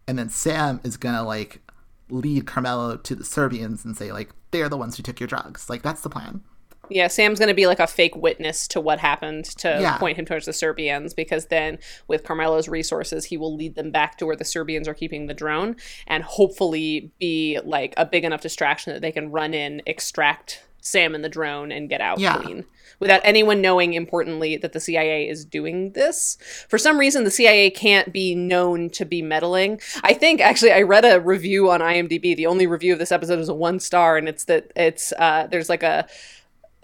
and 0.06 0.18
then 0.18 0.28
Sam 0.28 0.80
is 0.84 0.96
going 0.96 1.14
to 1.14 1.22
like 1.22 1.60
lead 2.08 2.46
Carmelo 2.46 2.96
to 2.96 3.14
the 3.14 3.24
Serbians 3.24 3.84
and 3.84 3.96
say 3.96 4.12
like 4.12 4.30
they're 4.50 4.68
the 4.68 4.76
ones 4.76 4.96
who 4.96 5.02
took 5.02 5.20
your 5.20 5.26
drugs. 5.26 5.68
Like 5.68 5.82
that's 5.82 6.02
the 6.02 6.10
plan. 6.10 6.42
Yeah, 6.88 7.08
Sam's 7.08 7.38
going 7.38 7.48
to 7.48 7.54
be 7.54 7.66
like 7.66 7.80
a 7.80 7.86
fake 7.86 8.16
witness 8.16 8.68
to 8.68 8.80
what 8.80 8.98
happened 8.98 9.44
to 9.58 9.78
Yeah. 9.80 9.98
point 9.98 10.18
him 10.18 10.24
towards 10.24 10.46
the 10.46 10.52
Serbians 10.52 11.14
because 11.14 11.46
then 11.46 11.78
with 12.08 12.24
Carmelo's 12.24 12.68
resources, 12.68 13.26
he 13.26 13.36
will 13.36 13.54
lead 13.54 13.74
them 13.74 13.90
back 13.90 14.18
to 14.18 14.26
where 14.26 14.36
the 14.36 14.44
Serbians 14.44 14.86
are 14.88 14.94
keeping 14.94 15.26
the 15.26 15.34
drone 15.34 15.76
and 16.06 16.22
hopefully 16.24 17.10
be 17.18 17.58
like 17.64 17.94
a 17.96 18.06
big 18.06 18.24
enough 18.24 18.40
distraction 18.40 18.92
that 18.92 19.00
they 19.02 19.12
can 19.12 19.30
run 19.30 19.54
in, 19.54 19.82
extract 19.86 20.62
Sam 20.80 21.14
and 21.16 21.24
the 21.24 21.28
drone 21.28 21.72
and 21.72 21.88
get 21.88 22.00
out 22.00 22.20
Yeah. 22.20 22.36
clean 22.36 22.64
without 23.00 23.20
anyone 23.24 23.60
knowing 23.60 23.92
importantly 23.92 24.56
that 24.56 24.72
the 24.72 24.78
CIA 24.80 25.28
is 25.28 25.44
doing 25.44 25.90
this. 25.92 26.38
For 26.68 26.78
some 26.78 26.96
reason 26.98 27.24
the 27.24 27.30
CIA 27.30 27.70
can't 27.70 28.12
be 28.12 28.34
known 28.36 28.88
to 28.90 29.04
be 29.04 29.20
meddling. 29.20 29.80
I 30.04 30.14
think 30.14 30.40
actually 30.40 30.72
I 30.72 30.82
read 30.82 31.04
a 31.04 31.20
review 31.20 31.68
on 31.70 31.80
IMDb. 31.80 32.36
The 32.36 32.46
only 32.46 32.66
review 32.68 32.92
of 32.92 33.00
this 33.00 33.10
episode 33.12 33.40
is 33.40 33.48
a 33.48 33.54
1 33.54 33.80
star 33.80 34.16
and 34.16 34.28
it's 34.28 34.44
that 34.44 34.70
it's 34.76 35.12
uh 35.18 35.48
there's 35.50 35.68
like 35.68 35.82
a 35.82 36.06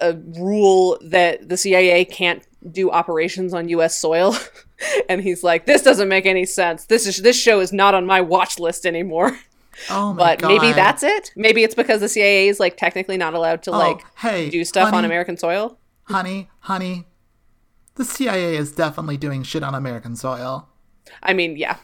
a 0.02 0.14
rule 0.40 0.98
that 1.02 1.48
the 1.48 1.56
CIA 1.56 2.04
can't 2.04 2.42
do 2.70 2.90
operations 2.90 3.54
on 3.54 3.68
U.S. 3.70 3.98
soil, 3.98 4.36
and 5.08 5.20
he's 5.20 5.42
like, 5.42 5.66
"This 5.66 5.82
doesn't 5.82 6.08
make 6.08 6.26
any 6.26 6.44
sense. 6.44 6.84
This 6.86 7.06
is 7.06 7.18
this 7.22 7.36
show 7.40 7.60
is 7.60 7.72
not 7.72 7.94
on 7.94 8.04
my 8.06 8.20
watch 8.20 8.58
list 8.58 8.84
anymore." 8.86 9.38
Oh 9.88 10.12
my 10.12 10.18
god. 10.18 10.18
But 10.18 10.38
god! 10.40 10.48
maybe 10.48 10.72
that's 10.74 11.02
it. 11.02 11.30
Maybe 11.34 11.64
it's 11.64 11.74
because 11.74 12.00
the 12.00 12.08
CIA 12.08 12.48
is 12.48 12.60
like 12.60 12.76
technically 12.76 13.16
not 13.16 13.32
allowed 13.34 13.62
to 13.64 13.70
Oh, 13.72 13.78
like 13.78 14.02
hey, 14.18 14.50
do 14.50 14.64
stuff 14.64 14.92
on 14.92 15.04
American 15.04 15.36
soil. 15.38 15.78
honey, 16.04 16.50
honey. 16.60 17.06
The 17.94 18.04
CIA 18.04 18.56
is 18.56 18.72
definitely 18.72 19.16
doing 19.16 19.42
shit 19.42 19.62
on 19.62 19.74
American 19.74 20.14
soil. 20.16 20.68
I 21.22 21.32
mean, 21.32 21.56
yeah, 21.56 21.76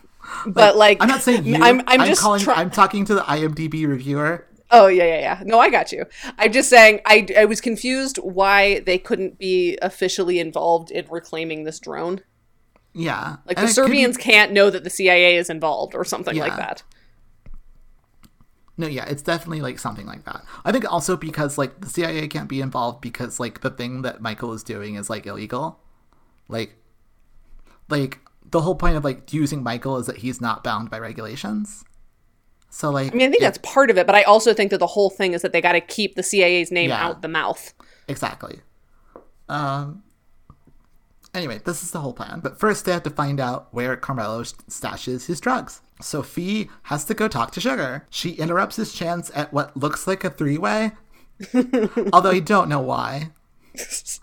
but 0.46 0.76
like, 0.76 1.02
I'm 1.02 1.08
not 1.08 1.22
saying 1.22 1.44
you. 1.44 1.56
I'm 1.56 1.82
I'm, 1.86 2.06
just 2.06 2.20
calling. 2.20 2.40
try- 2.40 2.54
I'm 2.54 2.70
talking 2.70 3.04
to 3.06 3.14
the 3.14 3.20
IMDb 3.22 3.86
reviewer. 3.86 4.46
Oh 4.70 4.86
yeah, 4.86 5.04
yeah, 5.04 5.20
yeah. 5.20 5.42
No, 5.44 5.58
I 5.58 5.70
got 5.70 5.92
you. 5.92 6.04
I'm 6.38 6.52
just 6.52 6.68
saying 6.68 7.00
I 7.06 7.26
I 7.36 7.44
was 7.46 7.60
confused 7.60 8.18
why 8.18 8.80
they 8.80 8.98
couldn't 8.98 9.38
be 9.38 9.78
officially 9.80 10.38
involved 10.40 10.90
in 10.90 11.06
reclaiming 11.10 11.64
this 11.64 11.78
drone. 11.80 12.20
Yeah, 12.94 13.36
Like 13.46 13.56
the 13.56 13.62
could 13.62 13.66
be- 13.68 13.72
Serbians 13.72 14.16
can't 14.16 14.52
know 14.52 14.70
that 14.70 14.82
the 14.84 14.90
CIA 14.90 15.36
is 15.36 15.48
involved 15.50 15.94
or 15.94 16.04
something 16.04 16.36
like 16.36 16.56
that. 16.56 16.82
No, 18.76 18.86
yeah, 18.86 19.06
it's 19.06 19.22
definitely 19.22 19.60
like 19.60 19.78
something 19.78 20.06
like 20.06 20.24
that. 20.24 20.44
I 20.64 20.70
think 20.72 20.90
also 20.90 21.16
because 21.16 21.58
like 21.58 21.80
the 21.80 21.88
CIA 21.88 22.28
can't 22.28 22.48
be 22.48 22.60
involved 22.60 23.00
because 23.00 23.40
like 23.40 23.60
the 23.60 23.70
thing 23.70 24.02
that 24.02 24.20
Michael 24.20 24.52
is 24.52 24.62
doing 24.62 24.94
is 24.94 25.10
like 25.10 25.26
illegal. 25.26 25.80
Like 26.48 26.76
like 27.88 28.20
the 28.50 28.60
whole 28.60 28.76
point 28.76 28.96
of 28.96 29.04
like 29.04 29.32
using 29.32 29.62
Michael 29.62 29.96
is 29.98 30.06
that 30.06 30.18
he's 30.18 30.40
not 30.40 30.62
bound 30.62 30.90
by 30.90 30.98
regulations. 30.98 31.84
So 32.70 32.90
like 32.90 33.12
I 33.12 33.16
mean, 33.16 33.28
I 33.28 33.30
think 33.30 33.42
it- 33.42 33.46
that's 33.46 33.58
part 33.62 33.90
of 33.90 33.98
it, 33.98 34.06
but 34.06 34.14
I 34.14 34.22
also 34.22 34.52
think 34.54 34.70
that 34.70 34.78
the 34.78 34.86
whole 34.86 35.10
thing 35.10 35.32
is 35.32 35.42
that 35.42 35.52
they 35.52 35.60
got 35.60 35.72
to 35.72 35.80
keep 35.80 36.14
the 36.14 36.22
CIA's 36.22 36.70
name 36.70 36.90
Yeah. 36.90 37.04
out 37.06 37.22
the 37.22 37.28
mouth. 37.28 37.72
exactly. 38.06 38.60
Um 39.48 40.02
Anyway, 41.34 41.60
this 41.64 41.82
is 41.82 41.90
the 41.90 42.00
whole 42.00 42.14
plan. 42.14 42.40
But 42.40 42.58
first 42.58 42.84
they 42.84 42.92
have 42.92 43.02
to 43.02 43.10
find 43.10 43.38
out 43.38 43.68
where 43.70 43.96
Carmelo 43.96 44.42
stashes 44.42 45.26
his 45.26 45.40
drugs. 45.40 45.82
Sophie 46.00 46.70
has 46.84 47.04
to 47.04 47.14
go 47.14 47.28
talk 47.28 47.50
to 47.52 47.60
Sugar. 47.60 48.06
She 48.08 48.30
interrupts 48.32 48.76
his 48.76 48.92
chance 48.94 49.30
at 49.34 49.52
what 49.52 49.76
looks 49.76 50.06
like 50.06 50.24
a 50.24 50.30
three-way. 50.30 50.92
Although 52.12 52.30
I 52.30 52.40
don't 52.40 52.68
know 52.68 52.80
why. 52.80 53.30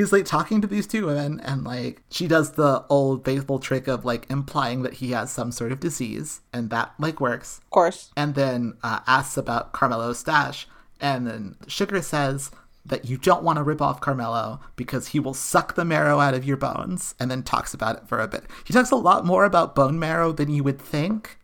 He's 0.00 0.12
like 0.12 0.24
talking 0.24 0.62
to 0.62 0.66
these 0.66 0.86
two 0.86 1.04
women, 1.04 1.40
and 1.40 1.62
like 1.62 2.00
she 2.10 2.26
does 2.26 2.52
the 2.52 2.86
old 2.88 3.22
faithful 3.22 3.58
trick 3.58 3.86
of 3.86 4.02
like 4.02 4.30
implying 4.30 4.82
that 4.82 4.94
he 4.94 5.10
has 5.10 5.30
some 5.30 5.52
sort 5.52 5.72
of 5.72 5.80
disease, 5.80 6.40
and 6.54 6.70
that 6.70 6.94
like 6.98 7.20
works. 7.20 7.58
Of 7.58 7.68
course. 7.68 8.10
And 8.16 8.34
then 8.34 8.78
uh, 8.82 9.00
asks 9.06 9.36
about 9.36 9.72
Carmelo's 9.72 10.18
stash, 10.18 10.66
and 11.02 11.26
then 11.26 11.56
Sugar 11.66 12.00
says 12.00 12.50
that 12.86 13.10
you 13.10 13.18
don't 13.18 13.42
want 13.42 13.58
to 13.58 13.62
rip 13.62 13.82
off 13.82 14.00
Carmelo 14.00 14.60
because 14.74 15.08
he 15.08 15.20
will 15.20 15.34
suck 15.34 15.74
the 15.74 15.84
marrow 15.84 16.18
out 16.18 16.32
of 16.32 16.46
your 16.46 16.56
bones, 16.56 17.14
and 17.20 17.30
then 17.30 17.42
talks 17.42 17.74
about 17.74 17.98
it 17.98 18.08
for 18.08 18.20
a 18.20 18.26
bit. 18.26 18.44
He 18.64 18.72
talks 18.72 18.90
a 18.90 18.96
lot 18.96 19.26
more 19.26 19.44
about 19.44 19.74
bone 19.74 19.98
marrow 19.98 20.32
than 20.32 20.48
you 20.48 20.64
would 20.64 20.80
think 20.80 21.38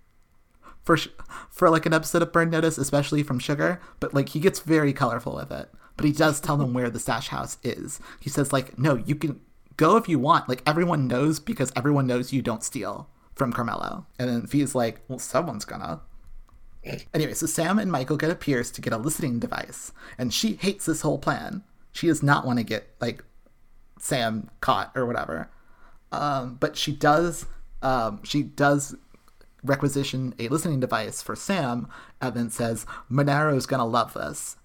for 0.82 0.96
sh- 0.96 1.08
for 1.50 1.68
like 1.68 1.84
an 1.84 1.92
episode 1.92 2.22
of 2.22 2.32
Burn 2.32 2.48
Notice, 2.48 2.78
especially 2.78 3.22
from 3.22 3.38
Sugar. 3.38 3.82
But 4.00 4.14
like 4.14 4.30
he 4.30 4.40
gets 4.40 4.60
very 4.60 4.94
colorful 4.94 5.34
with 5.34 5.52
it. 5.52 5.68
But 5.96 6.06
he 6.06 6.12
does 6.12 6.40
tell 6.40 6.56
them 6.56 6.74
where 6.74 6.90
the 6.90 7.00
stash 7.00 7.28
house 7.28 7.58
is. 7.62 8.00
He 8.20 8.28
says 8.28 8.52
like, 8.52 8.78
no, 8.78 8.96
you 8.96 9.14
can 9.14 9.40
go 9.76 9.96
if 9.96 10.08
you 10.08 10.18
want. 10.18 10.48
Like 10.48 10.62
everyone 10.66 11.06
knows 11.06 11.40
because 11.40 11.72
everyone 11.74 12.06
knows 12.06 12.32
you 12.32 12.42
don't 12.42 12.64
steal 12.64 13.08
from 13.34 13.52
Carmelo. 13.52 14.06
And 14.18 14.28
then 14.28 14.46
Fee's 14.46 14.74
like, 14.74 15.00
well, 15.08 15.18
someone's 15.18 15.64
gonna. 15.64 16.00
Anyway, 17.12 17.34
so 17.34 17.46
Sam 17.46 17.78
and 17.78 17.90
Michael 17.90 18.16
get 18.16 18.30
a 18.30 18.36
Pierce 18.36 18.70
to 18.70 18.80
get 18.80 18.92
a 18.92 18.96
listening 18.96 19.40
device, 19.40 19.92
and 20.18 20.32
she 20.32 20.54
hates 20.54 20.86
this 20.86 21.00
whole 21.00 21.18
plan. 21.18 21.64
She 21.90 22.06
does 22.06 22.22
not 22.22 22.46
want 22.46 22.58
to 22.60 22.64
get 22.64 22.94
like 23.00 23.24
Sam 23.98 24.50
caught 24.60 24.92
or 24.94 25.04
whatever. 25.04 25.50
Um, 26.12 26.56
but 26.60 26.76
she 26.76 26.92
does. 26.92 27.46
Um, 27.82 28.20
she 28.22 28.42
does 28.42 28.94
requisition 29.64 30.34
a 30.38 30.48
listening 30.48 30.80
device 30.80 31.22
for 31.22 31.34
Sam, 31.34 31.88
and 32.20 32.34
then 32.34 32.50
says 32.50 32.86
Monaro's 33.10 33.66
gonna 33.66 33.86
love 33.86 34.14
this. 34.14 34.56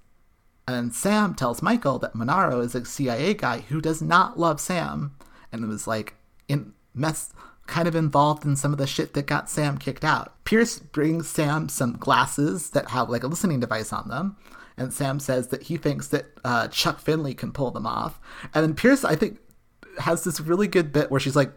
And 0.67 0.93
Sam 0.93 1.33
tells 1.33 1.61
Michael 1.61 1.99
that 1.99 2.15
Monaro 2.15 2.61
is 2.61 2.75
a 2.75 2.85
CIA 2.85 3.33
guy 3.33 3.59
who 3.61 3.81
does 3.81 4.01
not 4.01 4.39
love 4.39 4.59
Sam, 4.59 5.15
and 5.51 5.67
was 5.67 5.87
like 5.87 6.15
in 6.47 6.73
mess 6.93 7.33
kind 7.67 7.87
of 7.87 7.95
involved 7.95 8.45
in 8.45 8.55
some 8.55 8.73
of 8.73 8.77
the 8.77 8.87
shit 8.87 9.13
that 9.13 9.25
got 9.25 9.49
Sam 9.49 9.77
kicked 9.77 10.03
out. 10.03 10.43
Pierce 10.43 10.79
brings 10.79 11.29
Sam 11.29 11.69
some 11.69 11.93
glasses 11.93 12.71
that 12.71 12.89
have 12.89 13.09
like 13.09 13.23
a 13.23 13.27
listening 13.27 13.59
device 13.59 13.93
on 13.93 14.09
them. 14.09 14.35
And 14.77 14.93
Sam 14.93 15.19
says 15.19 15.47
that 15.49 15.63
he 15.63 15.77
thinks 15.77 16.07
that 16.07 16.25
uh, 16.43 16.67
Chuck 16.67 16.99
Finley 16.99 17.33
can 17.33 17.51
pull 17.51 17.71
them 17.71 17.85
off. 17.85 18.19
And 18.53 18.63
then 18.63 18.75
Pierce, 18.75 19.03
I 19.03 19.15
think, 19.15 19.39
has 19.99 20.23
this 20.23 20.41
really 20.41 20.67
good 20.67 20.91
bit 20.91 21.11
where 21.11 21.19
she's 21.19 21.35
like, 21.35 21.51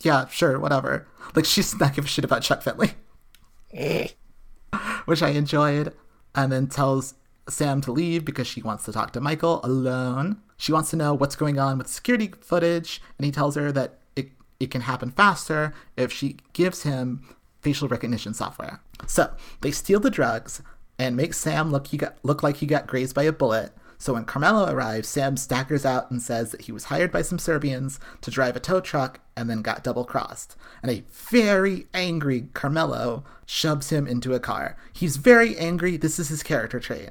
yeah, 0.00 0.26
sure, 0.28 0.58
whatever. 0.58 1.06
Like, 1.34 1.44
she's 1.44 1.78
not 1.78 1.94
give 1.94 2.04
a 2.04 2.08
shit 2.08 2.24
about 2.24 2.42
Chuck 2.42 2.62
Finley. 2.62 2.92
Which 5.04 5.22
I 5.22 5.30
enjoyed. 5.30 5.94
And 6.34 6.52
then 6.52 6.68
tells 6.68 7.14
Sam 7.48 7.80
to 7.82 7.92
leave 7.92 8.24
because 8.24 8.46
she 8.46 8.62
wants 8.62 8.84
to 8.84 8.92
talk 8.92 9.12
to 9.12 9.20
Michael 9.20 9.60
alone. 9.64 10.38
She 10.56 10.72
wants 10.72 10.90
to 10.90 10.96
know 10.96 11.14
what's 11.14 11.36
going 11.36 11.58
on 11.58 11.78
with 11.78 11.88
security 11.88 12.32
footage. 12.40 13.02
And 13.18 13.24
he 13.24 13.32
tells 13.32 13.54
her 13.56 13.70
that 13.72 13.98
it 14.16 14.30
it 14.60 14.70
can 14.70 14.82
happen 14.82 15.10
faster 15.10 15.74
if 15.96 16.12
she 16.12 16.38
gives 16.52 16.82
him 16.82 17.36
facial 17.60 17.88
recognition 17.88 18.34
software. 18.34 18.80
So 19.06 19.32
they 19.60 19.70
steal 19.70 20.00
the 20.00 20.10
drugs 20.10 20.62
and 20.98 21.16
make 21.16 21.34
Sam 21.34 21.70
look 21.70 21.88
he 21.88 21.96
got 21.96 22.16
look 22.22 22.42
like 22.42 22.56
he 22.58 22.66
got 22.66 22.86
grazed 22.86 23.14
by 23.14 23.24
a 23.24 23.32
bullet. 23.32 23.72
So 23.98 24.14
when 24.14 24.24
Carmelo 24.24 24.70
arrives, 24.70 25.08
Sam 25.08 25.36
staggers 25.36 25.84
out 25.84 26.10
and 26.10 26.20
says 26.20 26.50
that 26.50 26.62
he 26.62 26.72
was 26.72 26.84
hired 26.84 27.10
by 27.10 27.22
some 27.22 27.38
Serbians 27.38 27.98
to 28.20 28.30
drive 28.30 28.56
a 28.56 28.60
tow 28.60 28.80
truck 28.80 29.20
and 29.36 29.48
then 29.48 29.62
got 29.62 29.84
double 29.84 30.04
crossed. 30.04 30.56
And 30.82 30.90
a 30.90 31.04
very 31.10 31.86
angry 31.94 32.48
Carmelo 32.54 33.24
shoves 33.46 33.90
him 33.90 34.06
into 34.06 34.34
a 34.34 34.40
car. 34.40 34.76
He's 34.92 35.16
very 35.16 35.56
angry. 35.56 35.96
This 35.96 36.18
is 36.18 36.28
his 36.28 36.42
character 36.42 36.80
trait. 36.80 37.10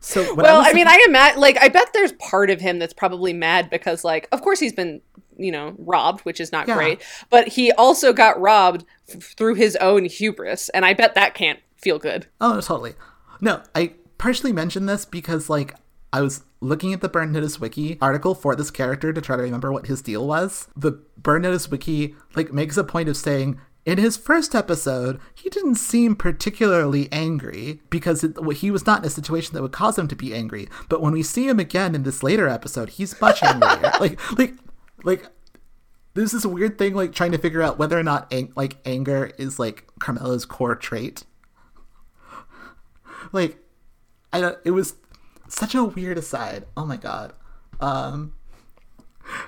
So 0.00 0.34
well, 0.34 0.62
I, 0.62 0.70
I 0.70 0.72
mean, 0.72 0.88
I 0.88 1.04
imagine 1.06 1.40
like 1.40 1.58
I 1.60 1.68
bet 1.68 1.92
there's 1.92 2.12
part 2.12 2.48
of 2.48 2.60
him 2.60 2.78
that's 2.78 2.94
probably 2.94 3.34
mad 3.34 3.68
because 3.68 4.02
like 4.02 4.28
of 4.32 4.40
course 4.40 4.58
he's 4.58 4.72
been 4.72 5.02
you 5.40 5.50
know 5.50 5.74
robbed 5.78 6.20
which 6.20 6.40
is 6.40 6.52
not 6.52 6.68
yeah. 6.68 6.74
great 6.74 7.02
but 7.30 7.48
he 7.48 7.72
also 7.72 8.12
got 8.12 8.38
robbed 8.40 8.84
f- 9.08 9.22
through 9.22 9.54
his 9.54 9.74
own 9.76 10.04
hubris 10.04 10.68
and 10.70 10.84
i 10.84 10.92
bet 10.92 11.14
that 11.14 11.34
can't 11.34 11.58
feel 11.76 11.98
good 11.98 12.26
oh 12.40 12.60
totally 12.60 12.94
no 13.40 13.62
i 13.74 13.92
partially 14.18 14.52
mentioned 14.52 14.88
this 14.88 15.04
because 15.04 15.48
like 15.48 15.74
i 16.12 16.20
was 16.20 16.42
looking 16.60 16.92
at 16.92 17.00
the 17.00 17.08
burn 17.08 17.32
notice 17.32 17.60
wiki 17.60 17.98
article 18.00 18.34
for 18.34 18.54
this 18.54 18.70
character 18.70 19.12
to 19.12 19.20
try 19.20 19.36
to 19.36 19.42
remember 19.42 19.72
what 19.72 19.86
his 19.86 20.02
deal 20.02 20.26
was 20.26 20.68
the 20.76 20.92
burn 21.16 21.42
notice 21.42 21.70
wiki 21.70 22.14
like 22.34 22.52
makes 22.52 22.76
a 22.76 22.84
point 22.84 23.08
of 23.08 23.16
saying 23.16 23.58
in 23.86 23.96
his 23.96 24.16
first 24.16 24.54
episode, 24.54 25.18
he 25.34 25.48
didn't 25.48 25.76
seem 25.76 26.14
particularly 26.14 27.08
angry 27.10 27.80
because 27.88 28.22
it, 28.22 28.36
he 28.56 28.70
was 28.70 28.84
not 28.84 29.00
in 29.00 29.06
a 29.06 29.10
situation 29.10 29.54
that 29.54 29.62
would 29.62 29.72
cause 29.72 29.98
him 29.98 30.06
to 30.08 30.16
be 30.16 30.34
angry. 30.34 30.68
But 30.88 31.00
when 31.00 31.14
we 31.14 31.22
see 31.22 31.48
him 31.48 31.58
again 31.58 31.94
in 31.94 32.02
this 32.02 32.22
later 32.22 32.46
episode, 32.46 32.90
he's 32.90 33.18
much 33.20 33.42
angrier. 33.42 33.92
like, 34.00 34.38
like 34.38 34.54
like 35.02 35.26
this 36.14 36.34
is 36.34 36.44
a 36.44 36.48
weird 36.48 36.76
thing 36.76 36.94
like 36.94 37.12
trying 37.12 37.32
to 37.32 37.38
figure 37.38 37.62
out 37.62 37.78
whether 37.78 37.98
or 37.98 38.02
not 38.02 38.32
ang- 38.32 38.52
like 38.54 38.76
anger 38.84 39.32
is 39.38 39.58
like 39.58 39.86
Carmelo's 39.98 40.44
core 40.44 40.76
trait. 40.76 41.24
Like 43.32 43.58
I 44.32 44.40
don't 44.40 44.58
it 44.64 44.72
was 44.72 44.94
such 45.50 45.74
a 45.74 45.84
weird 45.84 46.18
aside. 46.18 46.66
Oh 46.76 46.86
my 46.86 46.96
god. 46.96 47.32
Um 47.80 48.34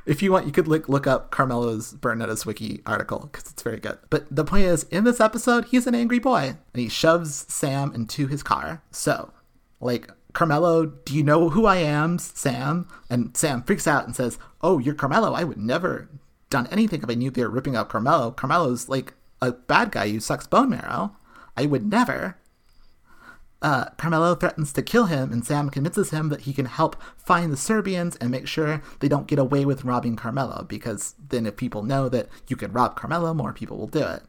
if 0.06 0.22
you 0.22 0.32
want, 0.32 0.46
you 0.46 0.52
could 0.52 0.68
like 0.68 0.88
look 0.88 1.06
up 1.06 1.30
Carmelo's 1.30 1.94
Notice 2.02 2.46
wiki 2.46 2.82
article 2.86 3.28
because 3.30 3.50
it's 3.50 3.62
very 3.62 3.78
good. 3.78 3.98
But 4.10 4.26
the 4.34 4.44
point 4.44 4.64
is, 4.64 4.84
in 4.84 5.04
this 5.04 5.20
episode, 5.20 5.66
he's 5.66 5.86
an 5.86 5.94
angry 5.94 6.18
boy 6.18 6.56
and 6.72 6.80
he 6.80 6.88
shoves 6.88 7.46
Sam 7.48 7.92
into 7.94 8.26
his 8.26 8.42
car. 8.42 8.82
So, 8.90 9.32
like, 9.80 10.10
Carmelo, 10.32 10.86
do 10.86 11.14
you 11.14 11.22
know 11.22 11.50
who 11.50 11.66
I 11.66 11.76
am, 11.76 12.18
Sam? 12.18 12.88
And 13.10 13.36
Sam 13.36 13.62
freaks 13.62 13.86
out 13.86 14.06
and 14.06 14.16
says, 14.16 14.38
Oh, 14.60 14.78
you're 14.78 14.94
Carmelo. 14.94 15.32
I 15.32 15.44
would 15.44 15.58
never 15.58 16.08
done 16.50 16.68
anything 16.70 17.02
if 17.02 17.10
I 17.10 17.14
knew 17.14 17.30
they 17.30 17.42
were 17.42 17.50
ripping 17.50 17.76
out 17.76 17.88
Carmelo. 17.88 18.30
Carmelo's 18.30 18.88
like 18.88 19.14
a 19.40 19.52
bad 19.52 19.90
guy 19.90 20.10
who 20.10 20.20
sucks 20.20 20.46
bone 20.46 20.70
marrow. 20.70 21.16
I 21.56 21.66
would 21.66 21.84
never. 21.84 22.38
Uh, 23.62 23.90
Carmelo 23.96 24.34
threatens 24.34 24.72
to 24.72 24.82
kill 24.82 25.06
him, 25.06 25.32
and 25.32 25.46
Sam 25.46 25.70
convinces 25.70 26.10
him 26.10 26.28
that 26.30 26.42
he 26.42 26.52
can 26.52 26.66
help 26.66 27.00
find 27.16 27.52
the 27.52 27.56
Serbians 27.56 28.16
and 28.16 28.30
make 28.30 28.48
sure 28.48 28.82
they 28.98 29.08
don't 29.08 29.28
get 29.28 29.38
away 29.38 29.64
with 29.64 29.84
robbing 29.84 30.16
Carmelo, 30.16 30.66
because 30.68 31.14
then 31.28 31.46
if 31.46 31.56
people 31.56 31.84
know 31.84 32.08
that 32.08 32.28
you 32.48 32.56
can 32.56 32.72
rob 32.72 32.96
Carmelo, 32.96 33.32
more 33.32 33.52
people 33.52 33.78
will 33.78 33.86
do 33.86 34.02
it. 34.02 34.24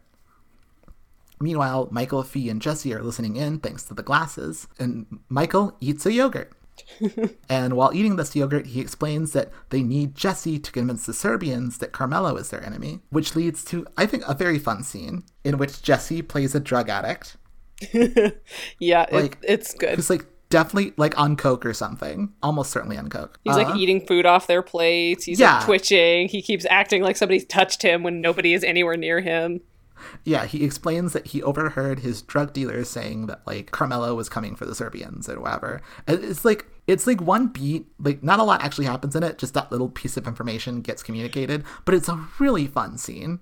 Meanwhile, 1.41 1.89
Michael, 1.91 2.22
Fee, 2.22 2.48
and 2.48 2.62
Jesse 2.62 2.93
are 2.93 3.02
listening 3.02 3.36
in 3.36 3.60
thanks 3.60 3.84
to 3.86 3.96
the 3.96 4.04
glasses, 4.04 4.67
and 4.78 5.19
Michael 5.30 5.76
eats 5.82 6.06
a 6.06 6.13
yogurt. 6.13 6.54
and 7.50 7.74
while 7.74 7.93
eating 7.93 8.15
this 8.15 8.36
yogurt, 8.36 8.67
he 8.67 8.80
explains 8.80 9.34
that 9.34 9.52
they 9.69 9.82
need 9.82 10.15
Jesse 10.15 10.60
to 10.60 10.72
convince 10.72 11.06
the 11.06 11.13
Serbians 11.13 11.80
that 11.80 11.91
Carmelo 11.91 12.36
is 12.36 12.50
their 12.50 12.63
enemy, 12.63 13.00
which 13.10 13.36
leads 13.36 13.65
to, 13.65 13.86
I 13.98 14.06
think, 14.06 14.24
a 14.28 14.36
very 14.36 14.60
fun 14.60 14.84
scene 14.84 15.24
in 15.43 15.58
which 15.58 15.82
Jesse 15.82 16.22
plays 16.22 16.54
a 16.56 16.60
drug 16.60 16.88
addict. 16.88 17.36
yeah, 18.80 19.06
like, 19.12 19.34
it, 19.34 19.38
it's 19.43 19.74
good. 19.74 19.96
He's 19.96 20.10
like 20.10 20.26
definitely 20.50 20.93
like 20.98 21.17
on 21.19 21.36
coke 21.36 21.65
or 21.65 21.74
something, 21.74 22.32
almost 22.43 22.72
certainly 22.72 22.98
on 22.98 23.10
coke. 23.10 23.39
He's 23.43 23.56
uh-huh. 23.56 23.72
like 23.72 23.80
eating 23.80 24.06
food 24.06 24.26
off 24.26 24.46
their 24.46 24.62
plates. 24.62 25.26
He's 25.26 25.39
yeah. 25.39 25.56
like 25.56 25.65
twitching. 25.65 26.28
He 26.28 26.41
keeps 26.41 26.65
acting 26.69 27.02
like 27.02 27.17
somebody's 27.17 27.46
touched 27.46 27.82
him 27.82 28.04
when 28.04 28.22
nobody 28.22 28.54
is 28.54 28.63
anywhere 28.63 28.96
near 28.96 29.19
him. 29.19 29.62
Yeah, 30.24 30.46
he 30.46 30.63
explains 30.63 31.13
that 31.13 31.28
he 31.28 31.41
overheard 31.41 32.00
his 32.00 32.22
drug 32.22 32.54
dealers 32.54 32.89
saying 32.89 33.28
that 33.28 33.41
like 33.48 33.72
Carmelo 33.72 34.13
was 34.15 34.30
coming 34.30 34.56
for 34.56 34.65
the 34.65 34.76
Serbians 34.76 35.28
or 35.28 35.39
whatever. 35.39 35.82
It's 36.08 36.46
like 36.46 36.67
it's 36.88 37.08
like 37.08 37.22
one 37.22 37.48
beat, 37.48 37.88
like 38.00 38.24
not 38.24 38.39
a 38.39 38.43
lot 38.43 38.62
actually 38.62 38.86
happens 38.86 39.15
in 39.15 39.24
it, 39.24 39.38
just 39.38 39.54
that 39.54 39.72
little 39.72 39.89
piece 39.89 40.17
of 40.17 40.28
information 40.28 40.82
gets 40.82 41.02
communicated, 41.02 41.63
but 41.86 41.96
it's 41.96 42.10
a 42.10 42.28
really 42.39 42.67
fun 42.67 42.98
scene. 42.98 43.39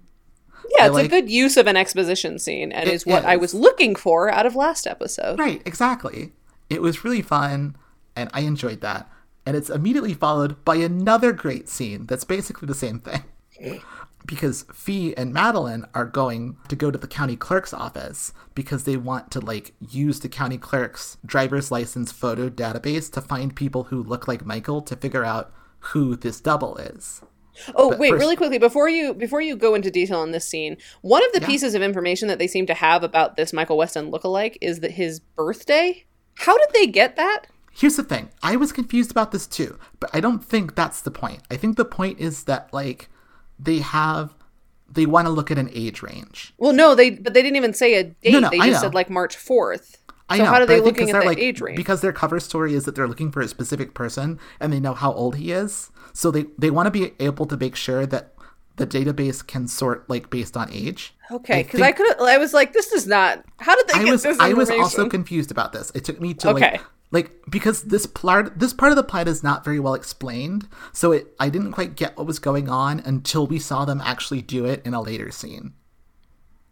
Yeah, 0.78 0.84
I 0.84 0.88
it's 0.88 0.93
like, 0.93 1.06
a 1.06 1.10
good 1.10 1.30
use 1.30 1.58
of 1.58 1.67
an 1.67 1.78
exposition 1.78 2.39
scene 2.39 2.71
and 2.71 2.89
is 2.89 3.06
what 3.06 3.19
is. 3.19 3.26
I 3.26 3.36
was 3.36 3.54
looking 3.54 3.95
for 3.95 4.32
out 4.32 4.45
of 4.45 4.56
last 4.56 4.88
episode. 4.88 5.39
Right, 5.39 5.62
exactly. 5.65 6.32
It 6.69 6.82
was 6.82 7.04
really 7.04 7.21
fun 7.21 7.76
and 8.15 8.30
I 8.34 8.41
enjoyed 8.41 8.82
that. 8.82 9.10
And 9.45 9.58
it's 9.58 9.69
immediately 9.69 10.13
followed 10.13 10.63
by 10.63 10.76
another 10.76 11.32
great 11.32 11.67
scene 11.67 12.06
that's 12.06 12.24
basically 12.24 12.67
the 12.67 12.76
same 12.76 13.00
thing 13.00 13.24
because 14.26 14.65
Fee 14.74 15.15
and 15.17 15.34
Madeline 15.34 15.86
are 15.95 16.06
going 16.06 16.58
to 16.67 16.76
go 16.76 16.91
to 16.91 16.97
the 16.97 17.08
county 17.08 17.36
clerk's 17.36 17.74
office 17.74 18.34
because 18.54 18.84
they 18.84 18.97
want 18.97 19.32
to 19.32 19.39
like 19.39 19.74
use 19.80 20.19
the 20.19 20.30
county 20.30 20.58
clerk's 20.58 21.17
driver's 21.26 21.71
license 21.71 22.12
photo 22.12 22.50
database 22.50 23.12
to 23.13 23.21
find 23.21 23.56
people 23.56 23.86
who 23.86 24.04
look 24.04 24.28
like 24.28 24.45
Michael 24.45 24.82
to 24.84 24.95
figure 24.95 25.26
out 25.26 25.52
who 25.80 26.15
this 26.15 26.39
double 26.39 26.78
is. 26.78 27.21
Oh 27.76 27.95
wait, 27.95 28.12
really 28.13 28.36
quickly 28.36 28.58
before 28.58 28.89
you 28.89 29.13
before 29.13 29.41
you 29.41 29.56
go 29.56 29.76
into 29.76 29.91
detail 29.91 30.19
on 30.19 30.32
this 30.32 30.47
scene, 30.47 30.78
one 31.02 31.26
of 31.26 31.32
the 31.34 31.41
yeah. 31.41 31.47
pieces 31.47 31.76
of 31.76 31.82
information 31.82 32.28
that 32.28 32.39
they 32.39 32.47
seem 32.47 32.65
to 32.67 32.74
have 32.74 33.04
about 33.04 33.36
this 33.36 33.54
Michael 33.54 33.78
Weston 33.78 34.12
lookalike 34.12 34.58
is 34.62 34.80
that 34.80 34.91
his 34.91 35.19
birthday. 35.19 36.06
How 36.36 36.58
did 36.58 36.69
they 36.74 36.88
get 36.88 37.15
that? 37.17 37.47
Here's 37.74 37.95
the 37.95 38.04
thing. 38.04 38.30
I 38.43 38.56
was 38.56 38.71
confused 38.71 39.12
about 39.12 39.32
this 39.32 39.47
too, 39.47 39.78
but 40.00 40.10
I 40.13 40.19
don't 40.19 40.43
think 40.43 40.76
that's 40.76 41.02
the 41.02 41.12
point. 41.12 41.41
I 41.50 41.58
think 41.58 41.78
the 41.78 41.86
point 41.86 42.19
is 42.19 42.43
that 42.45 42.74
like 42.74 43.10
they 43.60 43.80
have 43.80 44.34
they 44.89 45.06
want 45.06 45.26
to 45.26 45.32
look 45.32 45.52
at 45.52 45.58
an 45.58 45.69
age 45.74 46.02
range. 46.02 46.54
Well, 46.58 46.74
no, 46.74 46.95
they 46.95 47.12
but 47.12 47.34
they 47.34 47.41
didn't 47.41 47.56
even 47.56 47.74
say 47.74 47.95
a 47.95 48.04
date. 48.04 48.34
No, 48.34 48.39
no, 48.39 48.50
they 48.50 48.60
just 48.60 48.82
said 48.82 48.93
like 48.93 49.10
March 49.10 49.38
fourth. 49.38 49.97
I 50.30 50.38
So 50.38 50.43
know, 50.43 50.50
how 50.50 50.62
are 50.62 50.65
they 50.65 50.78
I 50.78 50.80
looking 50.80 51.10
at 51.10 51.19
the 51.19 51.26
like, 51.26 51.38
age 51.38 51.60
range? 51.60 51.76
Because 51.76 52.00
their 52.02 52.13
cover 52.13 52.39
story 52.39 52.74
is 52.74 52.86
that 52.86 52.95
they're 52.95 53.08
looking 53.08 53.32
for 53.32 53.41
a 53.41 53.47
specific 53.50 53.93
person 53.93 54.39
and 54.62 54.71
they 54.71 54.80
know 54.80 54.93
how 54.93 55.12
old 55.12 55.36
he 55.36 55.52
is. 55.52 55.91
So 56.13 56.32
they, 56.32 56.45
they 56.58 56.69
want 56.71 56.88
to 56.88 56.91
be 56.91 57.13
able 57.19 57.45
to 57.47 57.58
make 57.58 57.76
sure 57.76 58.06
that 58.06 58.34
the 58.78 58.88
database 58.88 59.45
can 59.45 59.67
sort 59.67 60.10
like 60.10 60.30
based 60.30 60.56
on 60.58 60.71
age. 60.71 61.13
Okay, 61.30 61.63
because 61.63 61.82
I, 61.82 61.91
think- 61.91 61.97
could. 61.97 62.21
I 62.28 62.38
was 62.38 62.54
like, 62.54 62.74
this 62.74 62.91
is 62.91 63.06
not. 63.08 63.43
How 63.58 63.76
did 63.76 63.88
they 63.88 64.00
I 64.00 64.04
get 64.06 64.12
was 64.12 64.24
this 64.24 64.39
I 64.39 64.54
was 64.54 64.69
also 64.69 65.08
confused 65.08 65.52
about 65.52 65.71
this. 65.74 65.91
It 65.93 66.04
took 66.06 66.19
me 66.19 66.34
to 66.36 66.50
Okay. 66.50 66.71
like 66.71 66.82
like 67.12 67.32
because 67.50 67.84
this 67.84 68.06
part 68.06 68.58
this 68.60 68.74
part 68.74 68.91
of 68.91 68.95
the 68.95 69.04
plot 69.04 69.28
is 69.28 69.43
not 69.43 69.63
very 69.65 69.80
well 69.80 69.93
explained. 69.93 70.67
So 70.93 71.12
it 71.12 71.28
I 71.39 71.50
didn't 71.50 71.74
quite 71.74 71.95
get 71.95 72.17
what 72.17 72.26
was 72.26 72.39
going 72.39 72.69
on 72.69 73.00
until 73.02 73.45
we 73.45 73.60
saw 73.60 73.86
them 73.86 74.02
actually 74.04 74.41
do 74.41 74.65
it 74.65 74.82
in 74.86 74.93
a 74.93 75.02
later 75.02 75.32
scene. 75.32 75.74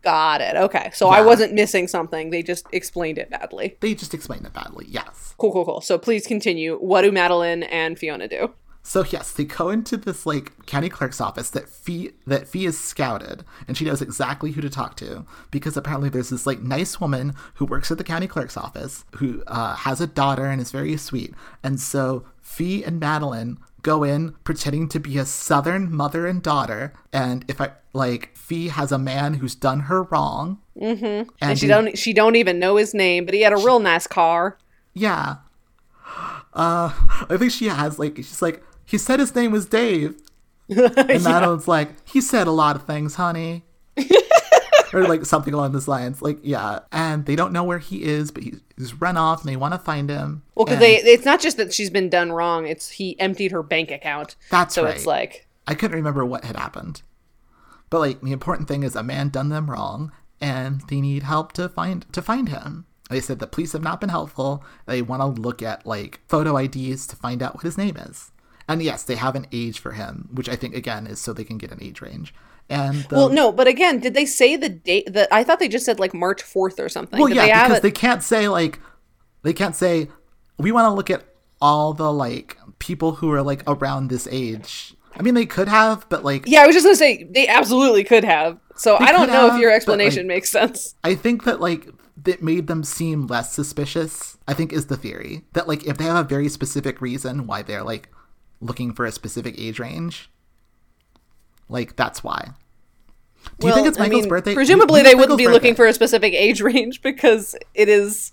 Got 0.01 0.39
it. 0.39 0.55
Okay, 0.55 0.91
so 0.93 1.09
I 1.09 1.19
wasn't 1.21 1.53
missing 1.53 1.87
something. 1.89 2.29
They 2.29 2.41
just 2.41 2.65
explained 2.71 3.17
it 3.17 3.29
badly. 3.29 3.75
They 3.81 3.93
just 3.93 4.13
explained 4.13 4.45
it 4.45 4.53
badly. 4.53 4.85
Yes. 4.87 5.35
Cool, 5.37 5.51
cool, 5.51 5.65
cool. 5.65 5.81
So 5.81 5.97
please 5.97 6.25
continue. 6.25 6.77
What 6.77 7.01
do 7.01 7.11
Madeline 7.11 7.63
and 7.63 7.99
Fiona 7.99 8.29
do? 8.29 8.53
So 8.81 9.03
yes, 9.03 9.31
they 9.31 9.43
go 9.43 9.69
into 9.69 9.97
this 9.97 10.25
like 10.25 10.65
county 10.65 10.89
clerk's 10.89 11.21
office 11.21 11.49
that 11.51 11.69
Fee 11.69 12.11
that 12.25 12.47
Fee 12.47 12.65
is 12.65 12.79
scouted, 12.79 13.43
and 13.67 13.77
she 13.77 13.85
knows 13.85 14.01
exactly 14.01 14.51
who 14.51 14.61
to 14.61 14.69
talk 14.69 14.95
to 14.97 15.25
because 15.51 15.77
apparently 15.77 16.09
there's 16.09 16.29
this 16.29 16.47
like 16.47 16.61
nice 16.61 16.99
woman 16.99 17.35
who 17.55 17.65
works 17.65 17.91
at 17.91 17.97
the 17.97 18.03
county 18.03 18.27
clerk's 18.27 18.57
office 18.57 19.05
who 19.15 19.43
uh, 19.47 19.75
has 19.75 20.01
a 20.01 20.07
daughter 20.07 20.45
and 20.45 20.61
is 20.61 20.71
very 20.71 20.95
sweet, 20.97 21.33
and 21.63 21.79
so 21.79 22.25
Fee 22.41 22.83
and 22.83 22.99
Madeline 22.99 23.59
go 23.81 24.03
in 24.03 24.33
pretending 24.43 24.89
to 24.89 24.99
be 24.99 25.17
a 25.17 25.25
southern 25.25 25.93
mother 25.93 26.25
and 26.25 26.41
daughter, 26.41 26.93
and 27.13 27.45
if 27.47 27.61
I 27.61 27.73
like 27.93 28.35
Fee 28.35 28.69
has 28.69 28.91
a 28.91 28.97
man 28.97 29.35
who's 29.35 29.55
done 29.55 29.81
her 29.81 30.03
wrong, 30.03 30.61
mm-hmm. 30.79 31.29
And 31.41 31.59
she 31.59 31.67
don't. 31.67 31.97
She 31.97 32.13
don't 32.13 32.35
even 32.35 32.59
know 32.59 32.77
his 32.77 32.93
name, 32.93 33.25
but 33.25 33.33
he 33.33 33.41
had 33.41 33.53
a 33.53 33.57
real 33.57 33.79
nice 33.79 34.07
car. 34.07 34.57
Yeah. 34.93 35.37
Uh, 36.51 36.91
I 37.29 37.37
think 37.37 37.51
she 37.51 37.67
has 37.67 37.99
like 37.99 38.17
she's 38.17 38.41
like 38.41 38.63
he 38.89 38.97
said 38.97 39.19
his 39.19 39.35
name 39.35 39.51
was 39.51 39.67
Dave, 39.67 40.15
and 40.69 41.23
Madeline's 41.23 41.67
like 41.67 41.89
he 42.09 42.19
said 42.21 42.47
a 42.47 42.51
lot 42.51 42.75
of 42.75 42.85
things, 42.85 43.15
honey, 43.15 43.63
or 44.93 45.07
like 45.07 45.25
something 45.25 45.53
along 45.53 45.73
those 45.73 45.87
lines. 45.87 46.23
Like 46.23 46.39
yeah, 46.41 46.79
and 46.91 47.27
they 47.27 47.35
don't 47.35 47.53
know 47.53 47.63
where 47.63 47.77
he 47.77 48.03
is, 48.03 48.31
but 48.31 48.41
he's, 48.41 48.93
run 48.99 49.15
off, 49.15 49.41
and 49.41 49.49
they 49.49 49.55
want 49.55 49.75
to 49.75 49.77
find 49.77 50.09
him. 50.09 50.41
Well, 50.55 50.65
because 50.65 50.79
they. 50.79 50.95
It's 50.95 51.23
not 51.23 51.39
just 51.39 51.57
that 51.57 51.71
she's 51.71 51.91
been 51.91 52.09
done 52.09 52.31
wrong. 52.31 52.65
It's 52.65 52.89
he 52.89 53.19
emptied 53.19 53.51
her 53.51 53.61
bank 53.61 53.91
account. 53.91 54.35
That's 54.49 54.73
so 54.73 54.85
right. 54.85 54.95
it's 54.95 55.05
like 55.05 55.47
I 55.67 55.75
couldn't 55.75 55.97
remember 55.97 56.25
what 56.25 56.43
had 56.43 56.55
happened, 56.55 57.03
but 57.91 57.99
like 57.99 58.21
the 58.21 58.31
important 58.31 58.67
thing 58.67 58.81
is 58.81 58.95
a 58.95 59.03
man 59.03 59.29
done 59.29 59.49
them 59.49 59.69
wrong, 59.69 60.11
and 60.41 60.81
they 60.89 60.99
need 60.99 61.23
help 61.23 61.51
to 61.53 61.69
find 61.69 62.11
to 62.11 62.23
find 62.23 62.49
him. 62.49 62.87
They 63.11 63.19
said 63.19 63.37
the 63.37 63.45
police 63.45 63.73
have 63.73 63.83
not 63.83 64.01
been 64.01 64.09
helpful. 64.09 64.63
They 64.87 65.03
want 65.03 65.21
to 65.21 65.41
look 65.41 65.61
at 65.61 65.85
like 65.85 66.21
photo 66.27 66.57
IDs 66.57 67.05
to 67.07 67.15
find 67.15 67.43
out 67.43 67.53
what 67.53 67.65
his 67.65 67.77
name 67.77 67.97
is. 67.97 68.31
And 68.69 68.81
yes, 68.81 69.03
they 69.03 69.15
have 69.15 69.35
an 69.35 69.47
age 69.51 69.79
for 69.79 69.91
him, 69.91 70.29
which 70.31 70.47
I 70.47 70.55
think 70.55 70.75
again 70.75 71.07
is 71.07 71.19
so 71.19 71.33
they 71.33 71.43
can 71.43 71.57
get 71.57 71.71
an 71.71 71.79
age 71.81 71.99
range. 72.01 72.33
And 72.69 73.03
the, 73.05 73.15
Well, 73.15 73.29
no, 73.29 73.51
but 73.51 73.67
again, 73.67 73.99
did 73.99 74.13
they 74.13 74.25
say 74.25 74.55
the 74.55 74.69
date? 74.69 75.11
That 75.11 75.27
I 75.31 75.43
thought 75.43 75.59
they 75.59 75.67
just 75.67 75.85
said 75.85 75.99
like 75.99 76.13
March 76.13 76.43
fourth 76.43 76.79
or 76.79 76.87
something. 76.87 77.19
well, 77.19 77.27
Did 77.27 77.37
yeah, 77.37 77.45
they 77.45 77.63
because 77.63 77.77
it? 77.79 77.81
they 77.81 77.91
can't 77.91 78.23
say 78.23 78.47
like 78.47 78.79
they 79.41 79.53
can't 79.53 79.75
say 79.75 80.07
we 80.59 80.71
want 80.71 80.85
to 80.85 80.91
look 80.93 81.09
at 81.09 81.25
all 81.59 81.93
the 81.93 82.13
like 82.13 82.57
people 82.77 83.13
who 83.13 83.31
are 83.31 83.41
like 83.41 83.63
around 83.67 84.09
this 84.09 84.27
age. 84.31 84.93
I 85.17 85.23
mean, 85.23 85.33
they 85.33 85.47
could 85.47 85.67
have, 85.67 86.07
but 86.09 86.23
like 86.23 86.43
Yeah, 86.45 86.61
I 86.61 86.67
was 86.67 86.75
just 86.75 86.85
gonna 86.85 86.95
say 86.95 87.23
they 87.23 87.47
absolutely 87.47 88.03
could 88.03 88.23
have. 88.23 88.59
So 88.75 88.97
I 88.97 89.11
don't 89.11 89.27
know 89.27 89.47
if 89.47 89.53
have, 89.53 89.61
your 89.61 89.71
but, 89.71 89.75
explanation 89.75 90.19
like- 90.27 90.35
makes 90.35 90.49
sense. 90.51 90.95
I 91.03 91.15
think 91.15 91.43
that 91.45 91.59
like 91.59 91.89
that 92.23 92.43
made 92.43 92.67
them 92.67 92.83
seem 92.83 93.25
less 93.25 93.51
suspicious. 93.51 94.37
I 94.47 94.53
think 94.53 94.71
is 94.71 94.85
the 94.85 94.95
theory 94.97 95.45
that 95.53 95.67
like 95.67 95.85
if 95.87 95.97
they 95.97 96.03
have 96.05 96.23
a 96.23 96.27
very 96.27 96.49
specific 96.49 97.01
reason 97.01 97.47
why 97.47 97.63
they're 97.63 97.83
like 97.83 98.09
looking 98.61 98.93
for 98.93 99.05
a 99.05 99.11
specific 99.11 99.55
age 99.57 99.79
range, 99.79 100.29
like 101.67 101.95
that's 101.95 102.23
why. 102.23 102.53
Do 103.59 103.67
you 103.67 103.73
think 103.73 103.87
it's 103.87 103.97
I 103.97 104.03
Michael's 104.03 104.23
mean, 104.23 104.29
birthday? 104.29 104.53
Presumably, 104.53 105.01
they 105.01 105.15
wouldn't 105.15 105.31
Michael's 105.31 105.37
be 105.37 105.47
looking 105.47 105.75
for 105.75 105.85
a 105.85 105.93
specific 105.93 106.33
age 106.33 106.61
range 106.61 107.01
because 107.01 107.55
it 107.73 107.89
is, 107.89 108.31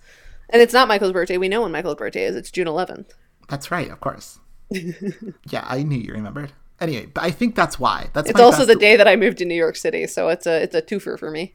and 0.50 0.60
it's 0.60 0.72
not 0.74 0.88
Michael's 0.88 1.12
birthday. 1.12 1.38
We 1.38 1.48
know 1.48 1.62
when 1.62 1.72
Michael's 1.72 1.96
birthday 1.96 2.24
is. 2.24 2.36
It's 2.36 2.50
June 2.50 2.66
11th. 2.66 3.10
That's 3.48 3.70
right, 3.70 3.90
of 3.90 4.00
course. 4.00 4.40
yeah, 4.70 5.64
I 5.68 5.82
knew 5.82 5.98
you 5.98 6.12
remembered. 6.12 6.52
Anyway, 6.80 7.06
but 7.06 7.24
I 7.24 7.30
think 7.30 7.54
that's 7.54 7.78
why. 7.78 8.10
That's 8.12 8.28
It's 8.28 8.40
also 8.40 8.64
the 8.64 8.76
day 8.76 8.96
that 8.96 9.08
I 9.08 9.16
moved 9.16 9.38
to 9.38 9.44
New 9.44 9.54
York 9.54 9.76
City, 9.76 10.06
so 10.06 10.28
it's 10.28 10.46
a 10.46 10.62
it's 10.62 10.74
a 10.74 10.82
twofer 10.82 11.18
for 11.18 11.30
me. 11.30 11.54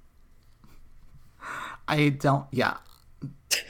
I 1.87 2.09
don't. 2.09 2.45
Yeah, 2.51 2.77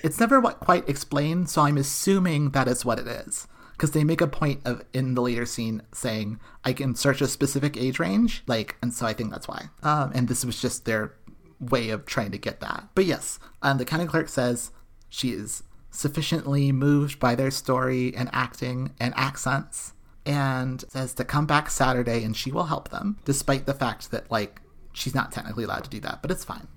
it's 0.03 0.19
never 0.19 0.39
what 0.39 0.59
quite 0.59 0.87
explained, 0.87 1.49
so 1.49 1.63
I'm 1.63 1.77
assuming 1.77 2.51
that 2.51 2.67
is 2.67 2.85
what 2.85 2.99
it 2.99 3.07
is. 3.07 3.47
Because 3.81 3.93
they 3.93 4.03
make 4.03 4.21
a 4.21 4.27
point 4.27 4.61
of 4.63 4.85
in 4.93 5.15
the 5.15 5.23
later 5.23 5.43
scene 5.43 5.81
saying 5.91 6.39
I 6.63 6.71
can 6.71 6.93
search 6.93 7.19
a 7.19 7.27
specific 7.27 7.75
age 7.75 7.97
range, 7.97 8.43
like, 8.45 8.75
and 8.79 8.93
so 8.93 9.07
I 9.07 9.13
think 9.13 9.31
that's 9.31 9.47
why. 9.47 9.69
Um, 9.81 10.11
and 10.13 10.27
this 10.27 10.45
was 10.45 10.61
just 10.61 10.85
their 10.85 11.15
way 11.59 11.89
of 11.89 12.05
trying 12.05 12.29
to 12.29 12.37
get 12.37 12.59
that. 12.59 12.89
But 12.93 13.05
yes, 13.05 13.39
um, 13.63 13.79
the 13.79 13.85
county 13.85 14.05
clerk 14.05 14.29
says 14.29 14.69
she 15.09 15.31
is 15.31 15.63
sufficiently 15.89 16.71
moved 16.71 17.19
by 17.19 17.33
their 17.33 17.49
story 17.49 18.15
and 18.15 18.29
acting 18.31 18.93
and 18.99 19.15
accents, 19.17 19.93
and 20.27 20.85
says 20.89 21.15
to 21.15 21.25
come 21.25 21.47
back 21.47 21.71
Saturday 21.71 22.23
and 22.23 22.37
she 22.37 22.51
will 22.51 22.65
help 22.65 22.89
them, 22.89 23.17
despite 23.25 23.65
the 23.65 23.73
fact 23.73 24.11
that 24.11 24.29
like 24.29 24.61
she's 24.93 25.15
not 25.15 25.31
technically 25.31 25.63
allowed 25.63 25.85
to 25.85 25.89
do 25.89 25.99
that, 26.01 26.21
but 26.21 26.29
it's 26.29 26.45
fine. 26.45 26.67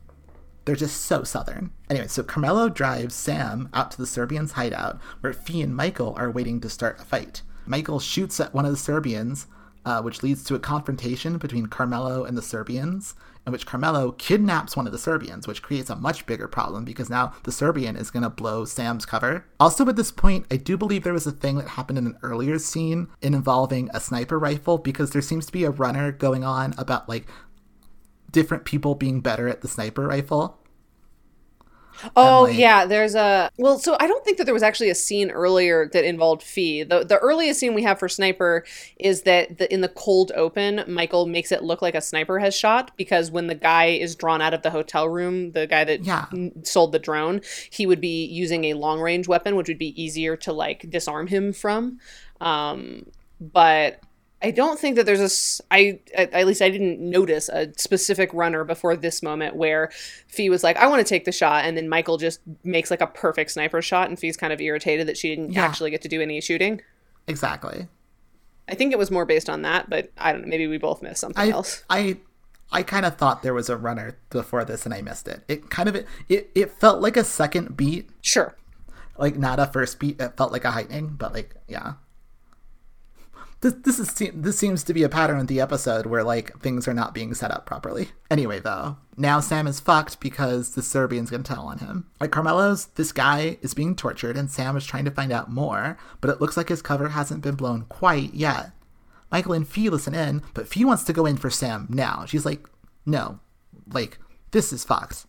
They're 0.65 0.77
just 0.77 1.03
so 1.03 1.25
southern. 1.25 1.73
Anyway, 1.91 2.09
so 2.09 2.23
Carmelo 2.23 2.69
drives 2.69 3.15
Sam 3.15 3.69
out 3.75 3.91
to 3.93 3.99
the 3.99 4.07
Serbians' 4.07 4.53
hideout, 4.53 4.99
where 5.21 5.33
Fee 5.33 5.63
and 5.63 5.77
Michael 5.77 6.15
are 6.17 6.31
waiting 6.31 6.61
to 6.61 6.71
start 6.71 7.01
a 7.01 7.05
fight. 7.05 7.43
Michael 7.67 8.01
shoots 8.01 8.41
at 8.41 8.55
one 8.55 8.65
of 8.65 8.71
the 8.71 8.79
Serbians, 8.79 9.47
uh, 9.85 10.01
which 10.01 10.23
leads 10.23 10.43
to 10.45 10.55
a 10.55 10.61
confrontation 10.61 11.37
between 11.39 11.67
Carmelo 11.67 12.25
and 12.25 12.37
the 12.37 12.43
Serbians, 12.43 13.15
in 13.47 13.53
which 13.53 13.67
Carmelo 13.67 14.13
kidnaps 14.13 14.77
one 14.77 14.87
of 14.87 14.93
the 14.93 14.99
Serbians, 14.99 15.47
which 15.47 15.63
creates 15.63 15.91
a 15.91 15.97
much 15.97 16.25
bigger 16.25 16.49
problem 16.49 16.85
because 16.85 17.11
now 17.11 17.35
the 17.43 17.53
Serbian 17.53 17.97
is 17.97 18.11
going 18.11 18.23
to 18.23 18.31
blow 18.31 18.65
Sam's 18.65 19.05
cover. 19.05 19.45
Also, 19.61 19.87
at 19.87 19.97
this 19.97 20.11
point, 20.11 20.47
I 20.51 20.57
do 20.57 20.79
believe 20.79 21.05
there 21.05 21.13
was 21.13 21.27
a 21.27 21.33
thing 21.33 21.57
that 21.57 21.69
happened 21.69 21.99
in 21.99 22.07
an 22.07 22.19
earlier 22.23 22.59
scene 22.59 23.09
involving 23.21 23.91
a 23.93 24.01
sniper 24.01 24.39
rifle 24.39 24.79
because 24.79 25.11
there 25.11 25.21
seems 25.21 25.45
to 25.47 25.53
be 25.53 25.65
a 25.65 25.71
runner 25.71 26.11
going 26.11 26.45
on 26.45 26.75
about 26.79 27.09
like 27.09 27.27
different 28.35 28.67
people 28.67 28.95
being 28.95 29.21
better 29.23 29.49
at 29.49 29.63
the 29.63 29.69
sniper 29.69 30.07
rifle. 30.07 30.59
Oh 32.17 32.43
like- 32.43 32.59
yeah, 32.59 32.85
there's 32.87 33.15
a 33.15 33.49
well. 33.57 33.79
So 33.79 33.97
I 34.01 34.09
don't 34.09 34.25
think 34.25 34.39
that 34.39 34.45
there 34.45 34.53
was 34.53 34.65
actually 34.65 34.91
a 34.91 34.97
scene 34.97 35.31
earlier 35.31 35.89
that 35.93 36.05
involved 36.05 36.43
Fee. 36.43 36.83
The 36.83 37.05
the 37.05 37.19
earliest 37.19 37.61
scene 37.61 37.73
we 37.73 37.85
have 37.85 38.01
for 38.01 38.09
Sniper 38.09 38.65
is 38.99 39.23
that 39.23 39.59
the, 39.59 39.73
in 39.73 39.81
the 39.81 39.89
cold 39.89 40.33
open, 40.35 40.83
Michael 40.89 41.27
makes 41.27 41.53
it 41.53 41.63
look 41.63 41.83
like 41.83 41.95
a 41.95 42.01
sniper 42.01 42.41
has 42.41 42.53
shot 42.55 42.91
because 42.97 43.31
when 43.31 43.47
the 43.47 43.55
guy 43.55 43.87
is 43.87 44.17
drawn 44.17 44.43
out 44.43 44.53
of 44.53 44.63
the 44.63 44.71
hotel 44.71 45.09
room, 45.09 45.53
the 45.53 45.69
guy 45.69 45.85
that 45.85 46.05
Yeah. 46.05 46.27
n- 46.33 46.65
sold 46.65 46.91
the 46.91 46.99
drone, 46.99 47.41
he 47.71 47.87
would 47.87 48.01
be 48.01 48.27
using 48.27 48.65
a 48.65 48.75
long 48.75 49.01
range 49.01 49.29
weapon, 49.29 49.55
which 49.55 49.69
would 49.69 49.79
be 49.79 49.95
easier 50.03 50.37
to 50.39 50.53
like 50.53 50.91
disarm 50.91 51.29
him 51.29 51.53
from. 51.53 52.01
Um, 52.41 53.07
but 53.41 54.01
I 54.45 54.51
don't 54.51 54.79
think 54.79 54.97
that 54.97 55.07
there's 55.07 55.21
a 55.21 55.75
I 55.75 56.01
at, 56.15 56.33
at 56.33 56.47
least 56.47 56.61
I 56.63 56.69
didn't 56.71 57.01
notice 57.01 57.49
a 57.49 57.73
specific 57.77 58.31
runner 58.35 58.63
before 58.65 58.95
this 58.97 59.23
moment 59.23 59.57
where 59.57 59.91
Fee 60.29 60.51
was 60.51 60.63
like, 60.63 60.77
"I 60.77 60.87
want 60.87 61.01
to 61.01 61.09
take 61.09 61.25
the 61.25 61.33
shot," 61.33 61.65
and 61.65 61.77
then 61.77 61.89
Michael 61.89 62.19
just 62.19 62.41
makes 62.63 62.91
like 62.91 63.01
a 63.01 63.07
perfect 63.07 63.51
sniper 63.53 63.81
shot, 63.83 64.09
and 64.09 64.19
Fee's 64.19 64.37
kind 64.37 64.53
of 64.53 64.61
irritated 64.61 65.09
that 65.09 65.17
she 65.17 65.31
didn't 65.35 65.53
Yeah. 65.53 65.65
actually 65.65 65.91
get 65.91 66.03
to 66.03 66.09
do 66.09 66.21
any 66.21 66.41
shooting. 66.41 66.81
Exactly. 67.27 67.89
I 68.69 68.75
think 68.75 68.93
it 68.93 68.99
was 68.99 69.11
more 69.11 69.25
based 69.27 69.49
on 69.51 69.63
that, 69.63 69.89
but 69.91 70.11
I 70.19 70.33
don't 70.33 70.43
know. 70.43 70.49
Maybe 70.49 70.67
we 70.67 70.79
both 70.79 71.03
missed 71.03 71.21
something 71.21 71.43
I 71.43 71.51
else. 71.51 71.83
I 71.89 72.19
I 72.73 72.83
kind 72.83 73.07
of 73.07 73.17
thought 73.17 73.43
there 73.43 73.55
was 73.55 73.69
a 73.69 73.77
runner 73.77 74.17
before 74.31 74.65
this 74.65 74.85
and 74.85 74.93
I 74.95 75.01
missed 75.03 75.29
it. 75.29 75.43
It 75.49 75.71
kind 75.71 75.89
of 75.89 75.97
it 75.97 76.51
it 76.55 76.71
felt 76.73 77.01
like 77.01 77.17
a 77.17 77.25
second 77.25 77.77
beat, 77.77 78.11
Sure. 78.21 78.55
like 79.19 79.37
not 79.37 79.59
a 79.59 79.67
first 79.67 79.99
beat. 79.99 80.21
It 80.21 80.37
felt 80.37 80.51
like 80.53 80.65
a 80.65 80.71
heightening, 80.73 81.09
but 81.19 81.33
like 81.35 81.55
yeah. 81.69 81.95
This 83.65 83.73
this 83.83 83.99
is 83.99 84.33
this 84.35 84.59
seems 84.59 84.85
to 84.85 84.93
be 84.93 85.05
a 85.05 85.09
pattern 85.09 85.41
in 85.41 85.47
the 85.47 85.59
episode 85.63 86.05
where 86.05 86.23
like 86.23 86.61
things 86.61 86.87
are 86.87 86.93
not 86.93 87.15
being 87.15 87.33
set 87.33 87.51
up 87.51 87.65
properly. 87.65 88.11
Anyway, 88.31 88.61
though, 88.61 88.99
now 89.17 89.41
Sam 89.41 89.67
is 89.67 89.81
fucked 89.81 90.21
because 90.21 90.75
the 90.75 90.83
Serbian's 90.83 91.31
gonna 91.31 91.45
tell 91.45 91.65
on 91.65 91.79
him. 91.79 92.07
Like 92.21 92.31
Carmelo's, 92.31 92.89
this 92.97 93.11
guy 93.11 93.57
is 93.63 93.73
being 93.73 93.97
tortured, 93.97 94.37
and 94.37 94.51
Sam 94.51 94.77
is 94.77 94.85
trying 94.85 95.07
to 95.07 95.11
find 95.11 95.33
out 95.33 95.51
more, 95.51 95.97
but 96.21 96.29
it 96.29 96.43
looks 96.43 96.59
like 96.59 96.69
his 96.69 96.83
cover 96.83 97.09
hasn't 97.09 97.43
been 97.43 97.55
blown 97.55 97.87
quite 97.89 98.35
yet. 98.35 98.73
Michael 99.33 99.55
and 99.55 99.67
Fee 99.67 99.89
listen 99.89 100.15
in, 100.15 100.43
but 100.53 100.69
Fee 100.69 100.85
wants 100.85 101.05
to 101.05 101.15
go 101.15 101.25
in 101.25 101.39
for 101.39 101.49
Sam 101.49 101.87
now. 101.89 102.27
She's 102.27 102.45
like, 102.45 102.69
no, 103.07 103.41
like, 103.91 104.19
this 104.51 104.75
is 104.75 104.85
fucked. 104.85 105.25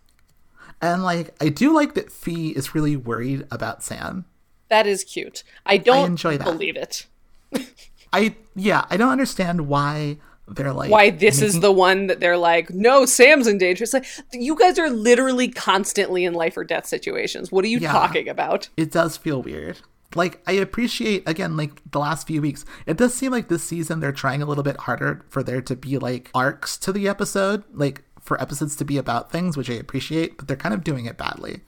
And, 0.81 1.03
like, 1.03 1.33
I 1.41 1.47
do 1.47 1.73
like 1.73 1.93
that 1.93 2.11
Fee 2.11 2.49
is 2.49 2.75
really 2.75 2.97
worried 2.97 3.47
about 3.49 3.81
Sam. 3.81 4.25
That 4.67 4.85
is 4.85 5.05
cute. 5.05 5.43
I 5.65 5.77
don't 5.77 6.05
enjoy 6.05 6.37
that. 6.37 6.43
believe 6.43 6.75
it. 6.75 7.07
I, 8.13 8.35
yeah, 8.55 8.85
I 8.89 8.97
don't 8.97 9.11
understand 9.11 9.67
why 9.67 10.17
they're 10.47 10.71
like 10.73 10.91
why 10.91 11.09
this 11.09 11.41
is 11.41 11.59
the 11.59 11.71
one 11.71 12.05
that 12.07 12.19
they're 12.19 12.37
like, 12.37 12.69
no, 12.69 13.05
Sam's 13.05 13.47
in 13.47 13.57
danger. 13.57 13.83
It's 13.83 13.93
like 13.93 14.05
you 14.31 14.55
guys 14.57 14.77
are 14.77 14.89
literally 14.89 15.47
constantly 15.47 16.23
in 16.23 16.33
life 16.33 16.55
or 16.55 16.63
death 16.63 16.85
situations. 16.85 17.51
What 17.51 17.65
are 17.65 17.67
you 17.67 17.79
Yeah. 17.79 17.91
talking 17.91 18.29
about? 18.29 18.69
it 18.77 18.91
does 18.91 19.17
feel 19.17 19.41
weird. 19.41 19.79
Like 20.13 20.41
I 20.47 20.53
appreciate 20.53 21.27
again, 21.27 21.57
like 21.57 21.81
the 21.91 21.99
last 21.99 22.27
few 22.27 22.41
weeks, 22.41 22.63
it 22.85 22.95
does 22.95 23.13
seem 23.13 23.31
like 23.31 23.49
this 23.49 23.63
season 23.63 23.99
they're 23.99 24.11
trying 24.11 24.41
a 24.41 24.45
little 24.45 24.63
bit 24.63 24.77
harder 24.81 25.25
for 25.29 25.41
there 25.43 25.61
to 25.63 25.75
be 25.75 25.97
like 25.97 26.29
arcs 26.33 26.77
to 26.77 26.93
the 26.93 27.07
episode, 27.07 27.63
like 27.73 28.03
for 28.21 28.39
episodes 28.39 28.75
to 28.77 28.85
be 28.85 28.97
about 28.97 29.31
things, 29.31 29.57
which 29.57 29.69
I 29.69 29.73
appreciate, 29.73 30.37
but 30.37 30.47
they're 30.47 30.55
kind 30.57 30.73
of 30.75 30.83
doing 30.83 31.05
it 31.05 31.17
badly. 31.17 31.61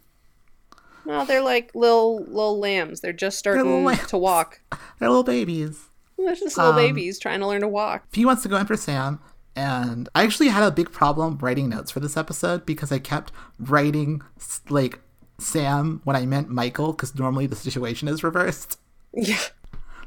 no 1.05 1.25
they're 1.25 1.41
like 1.41 1.71
little 1.73 2.19
little 2.19 2.59
lambs. 2.59 3.01
They're 3.01 3.11
just 3.11 3.37
starting 3.39 3.83
lambs. 3.85 4.07
to 4.07 4.17
walk. 4.17 4.61
They're 4.99 5.09
little 5.09 5.23
babies. 5.23 5.86
They're 6.17 6.35
just 6.35 6.57
little 6.57 6.73
Um, 6.73 6.77
babies 6.77 7.19
trying 7.19 7.39
to 7.41 7.47
learn 7.47 7.61
to 7.61 7.67
walk. 7.67 8.05
He 8.11 8.25
wants 8.25 8.43
to 8.43 8.49
go 8.49 8.57
in 8.57 8.65
for 8.65 8.75
Sam, 8.77 9.19
and 9.55 10.09
I 10.15 10.23
actually 10.23 10.49
had 10.49 10.63
a 10.63 10.71
big 10.71 10.91
problem 10.91 11.37
writing 11.39 11.69
notes 11.69 11.91
for 11.91 11.99
this 11.99 12.17
episode 12.17 12.65
because 12.65 12.91
I 12.91 12.99
kept 12.99 13.31
writing 13.59 14.21
like 14.69 14.99
Sam 15.39 16.01
when 16.03 16.15
I 16.15 16.25
meant 16.25 16.49
Michael, 16.49 16.93
because 16.93 17.17
normally 17.17 17.47
the 17.47 17.55
situation 17.55 18.07
is 18.07 18.23
reversed. 18.23 18.79
Yeah. 19.13 19.39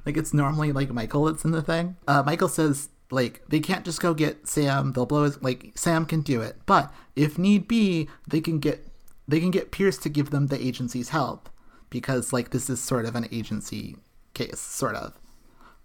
Like 0.07 0.17
it's 0.17 0.35
normally 0.35 0.73
like 0.73 0.91
Michael 0.91 1.25
that's 1.25 1.45
in 1.45 1.51
the 1.51 1.63
thing. 1.63 1.97
Uh, 2.09 2.23
Michael 2.25 2.49
says 2.49 2.89
like 3.11 3.43
they 3.49 3.61
can't 3.61 3.85
just 3.85 4.01
go 4.01 4.15
get 4.15 4.49
Sam. 4.49 4.93
They'll 4.93 5.07
blow 5.07 5.25
his 5.25 5.43
like 5.43 5.73
Sam 5.75 6.07
can 6.07 6.23
do 6.23 6.41
it, 6.41 6.57
but 6.67 6.93
if 7.17 7.39
need 7.39 7.69
be, 7.69 8.09
they 8.27 8.41
can 8.41 8.59
get 8.61 8.87
they 9.29 9.41
can 9.41 9.51
get 9.51 9.71
Pierce 9.71 9.99
to 9.99 10.09
give 10.09 10.31
them 10.31 10.47
the 10.49 10.61
agency's 10.65 11.11
help 11.11 11.49
because 11.91 12.33
like 12.33 12.51
this 12.51 12.71
is 12.71 12.81
sort 12.81 13.05
of 13.05 13.15
an 13.15 13.29
agency 13.31 13.97
case, 14.35 14.59
sort 14.61 14.95
of. 14.97 15.15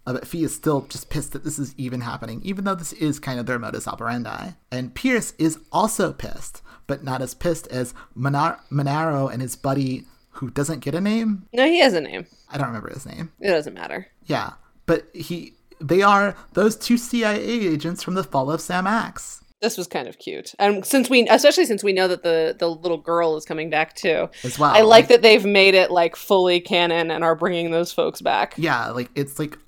Uh, 0.06 0.12
but 0.12 0.26
Fee 0.26 0.44
is 0.44 0.54
still 0.54 0.82
just 0.82 1.10
pissed 1.10 1.32
that 1.32 1.42
this 1.44 1.58
is 1.58 1.74
even 1.76 2.00
happening, 2.00 2.40
even 2.44 2.64
though 2.64 2.74
this 2.76 2.92
is 2.92 3.18
kind 3.18 3.40
of 3.40 3.46
their 3.46 3.58
modus 3.58 3.88
operandi. 3.88 4.50
And 4.70 4.94
Pierce 4.94 5.32
is 5.38 5.58
also 5.72 6.12
pissed, 6.12 6.62
but 6.86 7.02
not 7.02 7.20
as 7.22 7.34
pissed 7.34 7.66
as 7.68 7.92
Monar- 8.16 8.60
Monaro 8.70 9.26
and 9.28 9.42
his 9.42 9.56
buddy, 9.56 10.04
who 10.30 10.50
doesn't 10.50 10.80
get 10.80 10.94
a 10.94 11.00
name. 11.00 11.46
No, 11.52 11.64
he 11.66 11.80
has 11.80 11.94
a 11.94 12.00
name. 12.00 12.26
I 12.50 12.58
don't 12.58 12.68
remember 12.68 12.92
his 12.92 13.06
name. 13.06 13.32
It 13.40 13.48
doesn't 13.48 13.74
matter. 13.74 14.06
Yeah, 14.26 14.52
but 14.86 15.08
he 15.12 15.54
they 15.80 16.02
are 16.02 16.36
those 16.54 16.76
two 16.76 16.96
CIA 16.96 17.38
agents 17.42 18.02
from 18.02 18.14
the 18.14 18.24
fall 18.24 18.50
of 18.50 18.60
Sam 18.60 18.86
Axe 18.86 19.42
This 19.60 19.76
was 19.76 19.86
kind 19.86 20.08
of 20.08 20.18
cute, 20.18 20.54
and 20.58 20.86
since 20.86 21.10
we, 21.10 21.26
especially 21.28 21.66
since 21.66 21.82
we 21.82 21.92
know 21.92 22.08
that 22.08 22.22
the 22.22 22.54
the 22.58 22.68
little 22.70 22.98
girl 22.98 23.36
is 23.36 23.44
coming 23.44 23.70
back 23.70 23.94
too, 23.94 24.28
as 24.44 24.58
well. 24.58 24.74
I 24.74 24.82
like 24.82 25.08
that 25.08 25.22
they've 25.22 25.44
made 25.44 25.74
it 25.74 25.90
like 25.90 26.14
fully 26.16 26.60
canon 26.60 27.10
and 27.10 27.24
are 27.24 27.34
bringing 27.34 27.72
those 27.72 27.92
folks 27.92 28.20
back. 28.20 28.54
Yeah, 28.56 28.90
like 28.90 29.10
it's 29.14 29.38
like 29.38 29.58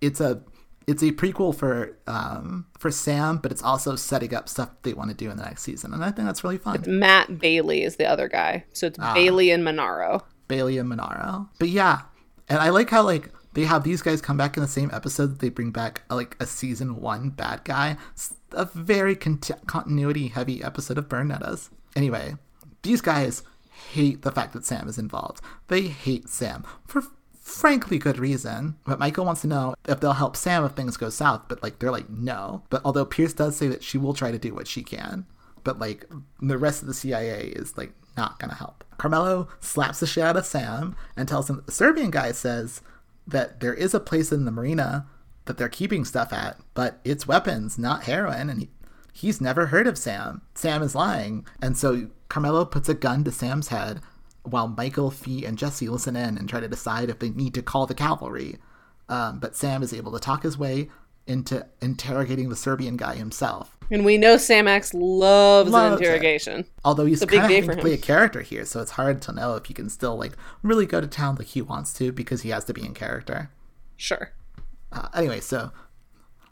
it's 0.00 0.20
a 0.20 0.42
it's 0.86 1.02
a 1.02 1.12
prequel 1.12 1.54
for 1.54 1.96
um 2.06 2.66
for 2.78 2.90
Sam, 2.90 3.38
but 3.38 3.52
it's 3.52 3.62
also 3.62 3.94
setting 3.96 4.34
up 4.34 4.48
stuff 4.48 4.70
they 4.82 4.94
want 4.94 5.10
to 5.10 5.16
do 5.16 5.30
in 5.30 5.36
the 5.36 5.42
next 5.44 5.62
season, 5.62 5.92
and 5.92 6.02
I 6.04 6.10
think 6.10 6.26
that's 6.26 6.42
really 6.44 6.58
fun. 6.58 6.82
Matt 6.86 7.38
Bailey 7.38 7.82
is 7.82 7.96
the 7.96 8.06
other 8.06 8.28
guy, 8.28 8.64
so 8.72 8.86
it's 8.86 8.98
Ah. 9.00 9.14
Bailey 9.14 9.50
and 9.50 9.62
Monaro. 9.64 10.24
Bailey 10.48 10.78
and 10.78 10.88
Monaro. 10.88 11.48
But 11.58 11.68
yeah, 11.68 12.02
and 12.48 12.58
I 12.58 12.70
like 12.70 12.88
how 12.90 13.02
like 13.02 13.30
they 13.54 13.64
have 13.64 13.84
these 13.84 14.00
guys 14.02 14.20
come 14.22 14.36
back 14.36 14.56
in 14.56 14.62
the 14.62 14.68
same 14.68 14.90
episode. 14.92 15.26
that 15.32 15.38
They 15.40 15.48
bring 15.50 15.72
back 15.72 16.02
like 16.10 16.36
a 16.40 16.46
season 16.46 17.00
one 17.00 17.30
bad 17.30 17.64
guy. 17.64 17.96
It's 18.12 18.34
a 18.52 18.64
very 18.64 19.14
cont- 19.14 19.50
continuity 19.66 20.28
heavy 20.28 20.62
episode 20.64 20.96
of 20.96 21.08
Burn 21.08 21.28
Notice. 21.28 21.68
Anyway, 21.96 22.36
these 22.82 23.00
guys 23.02 23.42
hate 23.92 24.22
the 24.22 24.32
fact 24.32 24.52
that 24.54 24.64
Sam 24.64 24.88
is 24.88 24.96
involved. 24.98 25.40
They 25.68 25.82
hate 25.82 26.28
Sam 26.30 26.64
for 26.86 27.02
frankly 27.48 27.98
good 27.98 28.18
reason. 28.18 28.76
But 28.84 28.98
Michael 28.98 29.24
wants 29.24 29.40
to 29.42 29.46
know 29.46 29.74
if 29.88 30.00
they'll 30.00 30.12
help 30.12 30.36
Sam 30.36 30.64
if 30.64 30.72
things 30.72 30.96
go 30.96 31.10
south. 31.10 31.42
But 31.48 31.62
like 31.62 31.78
they're 31.78 31.90
like 31.90 32.10
no. 32.10 32.62
But 32.70 32.82
although 32.84 33.04
Pierce 33.04 33.32
does 33.32 33.56
say 33.56 33.68
that 33.68 33.82
she 33.82 33.98
will 33.98 34.14
try 34.14 34.30
to 34.30 34.38
do 34.38 34.54
what 34.54 34.68
she 34.68 34.82
can 34.82 35.26
but 35.68 35.78
like 35.78 36.06
the 36.40 36.56
rest 36.56 36.80
of 36.80 36.88
the 36.88 36.94
CIA 36.94 37.48
is 37.48 37.76
like 37.76 37.92
not 38.16 38.38
gonna 38.38 38.54
help. 38.54 38.84
Carmelo 38.96 39.48
slaps 39.60 40.00
the 40.00 40.06
shit 40.06 40.24
out 40.24 40.36
of 40.36 40.46
Sam 40.46 40.96
and 41.14 41.28
tells 41.28 41.50
him 41.50 41.56
that 41.56 41.66
the 41.66 41.72
Serbian 41.72 42.10
guy 42.10 42.32
says 42.32 42.80
that 43.26 43.60
there 43.60 43.74
is 43.74 43.92
a 43.92 44.00
place 44.00 44.32
in 44.32 44.46
the 44.46 44.50
marina 44.50 45.06
that 45.44 45.58
they're 45.58 45.68
keeping 45.68 46.06
stuff 46.06 46.32
at, 46.32 46.58
but 46.72 47.00
it's 47.04 47.28
weapons, 47.28 47.78
not 47.78 48.04
heroin, 48.04 48.48
and 48.48 48.60
he, 48.60 48.68
he's 49.12 49.42
never 49.42 49.66
heard 49.66 49.86
of 49.86 49.98
Sam. 49.98 50.40
Sam 50.54 50.82
is 50.82 50.94
lying, 50.94 51.46
and 51.60 51.76
so 51.76 52.08
Carmelo 52.30 52.64
puts 52.64 52.88
a 52.88 52.94
gun 52.94 53.22
to 53.24 53.30
Sam's 53.30 53.68
head 53.68 54.00
while 54.50 54.68
Michael, 54.68 55.10
Fee, 55.10 55.44
and 55.44 55.58
Jesse 55.58 55.88
listen 55.88 56.16
in 56.16 56.38
and 56.38 56.48
try 56.48 56.60
to 56.60 56.68
decide 56.68 57.10
if 57.10 57.18
they 57.18 57.30
need 57.30 57.54
to 57.54 57.62
call 57.62 57.86
the 57.86 57.94
cavalry. 57.94 58.56
Um, 59.08 59.38
but 59.38 59.56
Sam 59.56 59.82
is 59.82 59.92
able 59.94 60.12
to 60.12 60.18
talk 60.18 60.42
his 60.42 60.58
way 60.58 60.88
into 61.26 61.66
interrogating 61.80 62.48
the 62.48 62.56
Serbian 62.56 62.96
guy 62.96 63.14
himself. 63.14 63.76
And 63.90 64.04
we 64.04 64.18
know 64.18 64.36
Sam 64.36 64.68
Axe 64.68 64.92
loves, 64.92 65.70
Loves 65.70 65.92
an 65.96 66.02
it. 66.02 66.06
interrogation. 66.06 66.64
Although 66.84 67.06
he's 67.06 67.24
kind 67.24 67.44
of 67.44 67.50
having 67.50 67.70
to 67.70 67.76
play 67.76 67.94
a 67.94 67.98
character 67.98 68.42
here, 68.42 68.64
so 68.64 68.80
it's 68.80 68.92
hard 68.92 69.22
to 69.22 69.32
know 69.32 69.54
if 69.54 69.66
he 69.66 69.74
can 69.74 69.88
still 69.88 70.16
like 70.16 70.32
really 70.62 70.84
go 70.86 71.00
to 71.00 71.06
town 71.06 71.36
like 71.36 71.48
he 71.48 71.62
wants 71.62 71.92
to 71.94 72.12
because 72.12 72.42
he 72.42 72.50
has 72.50 72.64
to 72.64 72.74
be 72.74 72.84
in 72.84 72.92
character. 72.94 73.50
Sure. 73.96 74.32
Uh, 74.92 75.08
anyway, 75.14 75.40
so 75.40 75.70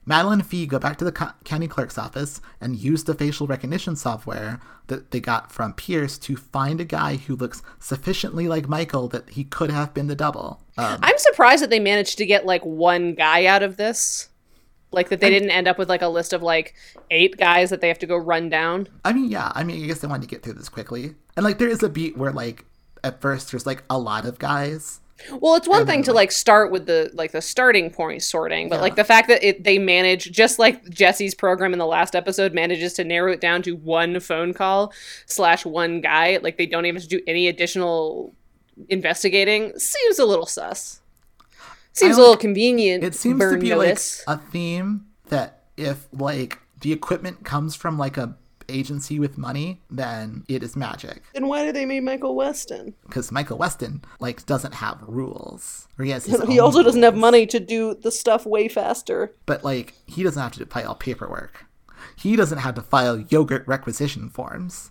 Madeline 0.06 0.38
and 0.40 0.46
Fee 0.48 0.66
go 0.66 0.78
back 0.78 0.96
to 0.98 1.04
the 1.04 1.12
co- 1.12 1.32
county 1.44 1.66
clerk's 1.66 1.98
office 1.98 2.40
and 2.60 2.76
use 2.76 3.04
the 3.04 3.14
facial 3.14 3.46
recognition 3.48 3.96
software 3.96 4.60
that 4.86 5.10
they 5.10 5.20
got 5.20 5.50
from 5.50 5.72
Pierce 5.72 6.16
to 6.18 6.36
find 6.36 6.80
a 6.80 6.84
guy 6.84 7.16
who 7.16 7.34
looks 7.34 7.60
sufficiently 7.80 8.46
like 8.46 8.68
Michael 8.68 9.08
that 9.08 9.30
he 9.30 9.42
could 9.42 9.70
have 9.70 9.92
been 9.92 10.06
the 10.06 10.14
double. 10.14 10.62
Um, 10.78 11.00
I'm 11.02 11.18
surprised 11.18 11.62
that 11.62 11.70
they 11.70 11.80
managed 11.80 12.18
to 12.18 12.26
get 12.26 12.46
like 12.46 12.64
one 12.64 13.14
guy 13.14 13.46
out 13.46 13.64
of 13.64 13.76
this. 13.76 14.28
Like 14.92 15.08
that 15.08 15.20
they 15.20 15.28
didn't 15.28 15.50
end 15.50 15.66
up 15.66 15.78
with 15.78 15.88
like 15.88 16.00
a 16.00 16.08
list 16.08 16.32
of 16.32 16.42
like 16.42 16.74
eight 17.10 17.36
guys 17.36 17.70
that 17.70 17.80
they 17.80 17.88
have 17.88 17.98
to 17.98 18.06
go 18.06 18.16
run 18.16 18.48
down. 18.48 18.88
I 19.04 19.12
mean, 19.12 19.30
yeah, 19.30 19.50
I 19.54 19.64
mean, 19.64 19.82
I 19.82 19.86
guess 19.86 19.98
they 19.98 20.06
wanted 20.06 20.22
to 20.22 20.28
get 20.28 20.42
through 20.42 20.54
this 20.54 20.68
quickly. 20.68 21.16
And 21.36 21.44
like, 21.44 21.58
there 21.58 21.68
is 21.68 21.82
a 21.82 21.88
beat 21.88 22.16
where 22.16 22.32
like 22.32 22.64
at 23.02 23.20
first 23.20 23.50
there's 23.50 23.66
like 23.66 23.82
a 23.90 23.98
lot 23.98 24.24
of 24.24 24.38
guys. 24.38 25.00
Well, 25.40 25.54
it's 25.56 25.66
one 25.66 25.80
And 25.80 25.88
thing 25.88 26.02
to 26.04 26.12
like 26.12 26.30
start 26.30 26.70
with 26.70 26.86
the 26.86 27.10
like 27.14 27.32
the 27.32 27.40
starting 27.40 27.90
point 27.90 28.22
sorting, 28.22 28.68
but 28.68 28.80
like 28.80 28.96
the 28.96 29.04
fact 29.04 29.28
that 29.28 29.42
it 29.42 29.64
they 29.64 29.78
manage 29.78 30.30
just 30.30 30.58
like 30.58 30.88
Jesse's 30.90 31.34
program 31.34 31.72
in 31.72 31.78
the 31.78 31.86
last 31.86 32.14
episode 32.14 32.52
manages 32.52 32.92
to 32.94 33.04
narrow 33.04 33.32
it 33.32 33.40
down 33.40 33.62
to 33.62 33.76
one 33.76 34.20
phone 34.20 34.52
call 34.52 34.92
slash 35.24 35.64
one 35.64 36.00
guy. 36.00 36.38
Like 36.42 36.58
they 36.58 36.66
don't 36.66 36.86
even 36.86 37.00
do 37.02 37.20
any 37.26 37.48
additional 37.48 38.34
investigating. 38.88 39.76
Seems 39.78 40.18
a 40.18 40.24
little 40.24 40.46
sus. 40.46 41.00
Seems 41.92 42.18
a 42.18 42.20
little 42.20 42.36
convenient. 42.36 43.02
It 43.02 43.14
seems 43.14 43.40
to 43.40 43.56
be 43.56 43.70
notice. 43.70 44.22
like 44.26 44.38
a 44.38 44.50
theme 44.50 45.06
that 45.30 45.64
if 45.78 46.06
like 46.12 46.58
the 46.82 46.92
equipment 46.92 47.42
comes 47.42 47.74
from 47.74 47.96
like 47.98 48.18
a 48.18 48.36
agency 48.68 49.18
with 49.18 49.38
money, 49.38 49.82
then 49.90 50.44
it 50.48 50.62
is 50.62 50.76
magic. 50.76 51.22
Then 51.34 51.48
why 51.48 51.64
do 51.64 51.72
they 51.72 51.84
make 51.84 52.02
Michael 52.02 52.34
Weston? 52.34 52.94
Because 53.06 53.32
Michael 53.32 53.58
Weston 53.58 54.02
like 54.20 54.44
doesn't 54.46 54.74
have 54.74 55.02
rules, 55.06 55.88
or 55.98 56.04
he 56.04 56.10
has 56.10 56.26
his 56.26 56.42
He 56.48 56.60
also 56.60 56.82
doesn't 56.82 57.02
have 57.02 57.16
money 57.16 57.46
to 57.46 57.60
do 57.60 57.94
the 57.94 58.10
stuff 58.10 58.46
way 58.46 58.68
faster. 58.68 59.34
But 59.46 59.64
like 59.64 59.94
he 60.06 60.22
doesn't 60.22 60.42
have 60.42 60.52
to 60.52 60.66
file 60.66 60.94
paperwork. 60.94 61.66
He 62.16 62.36
doesn't 62.36 62.58
have 62.58 62.74
to 62.76 62.82
file 62.82 63.18
yogurt 63.18 63.66
requisition 63.66 64.28
forms. 64.28 64.90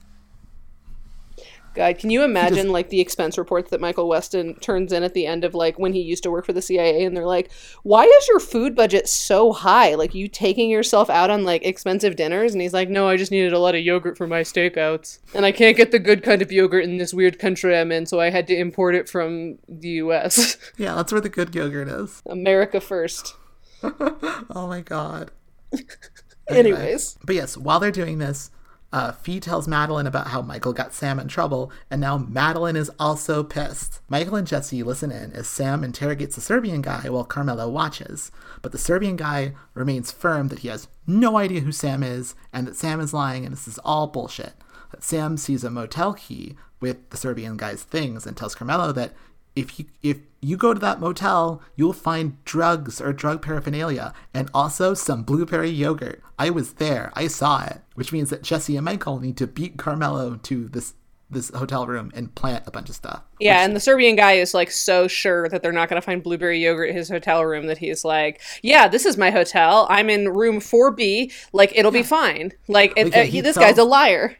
God, 1.76 2.00
can 2.00 2.10
you 2.10 2.24
imagine 2.24 2.72
like 2.72 2.90
the 2.90 3.02
expense 3.02 3.38
reports 3.38 3.70
that 3.70 3.82
Michael 3.82 4.08
Weston 4.08 4.56
turns 4.56 4.94
in 4.94 5.04
at 5.04 5.14
the 5.14 5.28
end 5.28 5.44
of 5.44 5.54
like 5.54 5.78
when 5.78 5.94
he 5.94 6.02
used 6.02 6.24
to 6.24 6.32
work 6.32 6.46
for 6.46 6.54
the 6.54 6.62
CIA 6.62 7.04
and 7.04 7.16
they're 7.16 7.26
like, 7.26 7.52
"Why 7.84 8.06
is 8.06 8.28
your 8.28 8.40
food 8.40 8.76
budget 8.76 9.08
so 9.10 9.52
high? 9.52 9.96
Like 9.96 10.16
you 10.16 10.28
taking 10.28 10.70
yourself 10.70 11.10
out 11.10 11.30
on 11.30 11.44
like 11.44 11.66
expensive 11.66 12.16
dinners?" 12.16 12.54
And 12.54 12.62
he's 12.62 12.74
like, 12.74 12.90
"No, 12.90 13.08
I 13.10 13.18
just 13.18 13.32
needed 13.32 13.54
a 13.54 13.60
lot 13.60 13.76
of 13.76 13.82
yogurt 13.82 14.18
for 14.18 14.26
my 14.26 14.42
stakeouts. 14.42 15.20
And 15.34 15.46
I 15.46 15.52
can't 15.52 15.78
get 15.78 15.92
the 15.92 16.00
good 16.00 16.24
kind 16.24 16.42
of 16.42 16.52
yogurt 16.52 16.86
in 16.86 16.98
this 16.98 17.14
weird 17.14 17.38
country 17.40 17.78
I'm 17.78 17.92
in, 17.92 18.06
so 18.06 18.20
I 18.20 18.30
had 18.30 18.48
to 18.48 18.56
import 18.56 18.96
it 18.96 19.10
from 19.10 19.58
the 19.68 19.90
US. 19.90 20.58
Yeah, 20.78 20.96
that's 20.96 21.12
where 21.12 21.22
the 21.22 21.30
good 21.30 21.54
yogurt 21.54 21.88
is. 21.88 22.22
America 22.26 22.80
first. 22.82 23.36
Oh 23.84 24.68
my 24.68 24.82
god. 24.82 25.32
Anyways, 26.50 27.18
But 27.24 27.36
yes, 27.36 27.58
while 27.58 27.80
they're 27.80 27.92
doing 27.92 28.20
this, 28.20 28.52
uh, 28.96 29.12
Fee 29.12 29.42
tells 29.42 29.68
Madeline 29.68 30.08
about 30.08 30.28
how 30.28 30.42
Michael 30.42 30.72
got 30.72 30.94
Sam 30.94 31.20
in 31.20 31.28
trouble, 31.28 31.70
and 31.92 32.00
now 32.00 32.18
Madeline 32.18 32.78
is 32.78 32.90
also 32.98 33.44
pissed. 33.44 34.00
Michael 34.08 34.38
and 34.38 34.48
Jesse 34.48 34.84
listen 34.84 35.12
in 35.12 35.34
as 35.34 35.48
Sam 35.48 35.84
interrogates 35.84 36.36
the 36.36 36.42
Serbian 36.42 36.82
guy 36.82 37.10
while 37.10 37.26
Carmelo 37.26 37.68
watches, 37.68 38.32
but 38.62 38.72
the 38.72 38.78
Serbian 38.78 39.18
guy 39.18 39.54
remains 39.74 40.14
firm 40.14 40.48
that 40.48 40.60
he 40.60 40.70
has 40.70 40.88
no 41.06 41.36
idea 41.36 41.60
who 41.60 41.74
Sam 41.74 42.04
is 42.04 42.36
and 42.54 42.66
that 42.68 42.78
Sam 42.78 43.02
is 43.02 43.14
lying 43.14 43.44
and 43.44 43.52
this 43.52 43.68
is 43.68 43.80
all 43.80 44.08
bullshit. 44.08 44.54
Sam 45.02 45.36
sees 45.36 45.66
a 45.66 45.70
motel 45.70 46.14
key 46.14 46.56
with 46.80 47.10
the 47.10 47.18
Serbian 47.18 47.58
guy's 47.58 47.84
things 47.84 48.26
and 48.26 48.38
tells 48.38 48.56
Carmelo 48.56 48.94
that 48.94 49.14
if 49.56 49.80
you 49.80 49.86
if 50.04 50.18
you 50.42 50.58
go 50.58 50.74
to 50.74 50.80
that 50.80 51.00
motel, 51.00 51.62
you'll 51.76 51.94
find 51.94 52.44
drugs 52.46 53.02
or 53.02 53.12
drug 53.14 53.42
paraphernalia 53.42 54.14
and 54.34 54.50
also 54.54 54.94
some 54.94 55.24
blueberry 55.24 55.70
yogurt. 55.70 56.22
I 56.38 56.50
was 56.52 56.74
there. 56.74 57.12
I 57.16 57.28
saw 57.28 57.64
it, 57.66 57.82
which 57.96 58.12
means 58.12 58.30
that 58.30 58.44
Jesse 58.44 58.76
and 58.78 58.86
Michael 58.86 59.20
need 59.20 59.38
to 59.38 59.48
beat 59.48 59.78
Carmelo 59.78 60.36
to 60.44 60.68
this 60.68 60.94
this 61.28 61.50
hotel 61.50 61.88
room 61.88 62.12
and 62.14 62.34
plant 62.36 62.64
a 62.68 62.72
bunch 62.72 62.88
of 62.88 62.96
stuff. 62.96 63.24
Yeah, 63.40 63.66
and 63.66 63.76
the 63.76 63.80
Serbian 63.80 64.16
guy 64.16 64.34
is 64.34 64.54
like 64.54 64.70
so 64.70 65.08
sure 65.08 65.50
that 65.50 65.64
they're 65.64 65.72
not 65.72 65.90
going 65.90 66.00
to 66.00 66.06
find 66.06 66.22
blueberry 66.22 66.60
yogurt 66.64 66.90
in 66.90 66.96
his 66.96 67.10
hotel 67.10 67.44
room 67.44 67.66
that 67.66 67.80
he's 67.80 68.06
like, 68.06 68.42
"Yeah, 68.62 68.88
this 68.88 69.08
is 69.08 69.18
my 69.18 69.32
hotel. 69.32 69.88
I'm 69.90 70.10
in 70.12 70.30
room 70.30 70.60
4B. 70.60 71.32
Like 71.52 71.72
it'll 71.76 71.90
be 71.92 72.04
fine." 72.04 72.52
Like, 72.68 72.94
it, 72.96 73.06
Like, 73.06 73.14
yeah, 73.16 73.22
uh, 73.22 73.26
he 73.26 73.42
this 73.42 73.56
tells- 73.56 73.66
guy's 73.72 73.78
a 73.80 73.84
liar. 73.84 74.38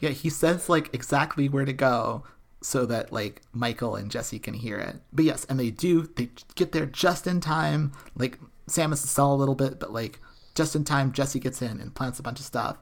Yeah, 0.00 0.10
he 0.10 0.30
says 0.30 0.68
like 0.68 0.94
exactly 0.94 1.48
where 1.48 1.64
to 1.64 1.72
go 1.72 2.22
so 2.60 2.86
that 2.86 3.12
like 3.12 3.42
Michael 3.52 3.96
and 3.96 4.10
Jesse 4.10 4.38
can 4.38 4.54
hear 4.54 4.78
it. 4.78 4.96
But 5.12 5.24
yes, 5.24 5.44
and 5.46 5.58
they 5.58 5.70
do. 5.70 6.08
They 6.16 6.30
get 6.54 6.72
there 6.72 6.86
just 6.86 7.26
in 7.26 7.40
time. 7.40 7.92
Like 8.16 8.38
Sam 8.66 8.90
has 8.90 9.02
to 9.02 9.08
stall 9.08 9.34
a 9.34 9.38
little 9.38 9.54
bit, 9.54 9.78
but 9.78 9.92
like 9.92 10.20
just 10.54 10.74
in 10.74 10.84
time, 10.84 11.12
Jesse 11.12 11.38
gets 11.40 11.62
in 11.62 11.80
and 11.80 11.94
plants 11.94 12.18
a 12.18 12.22
bunch 12.22 12.40
of 12.40 12.46
stuff, 12.46 12.78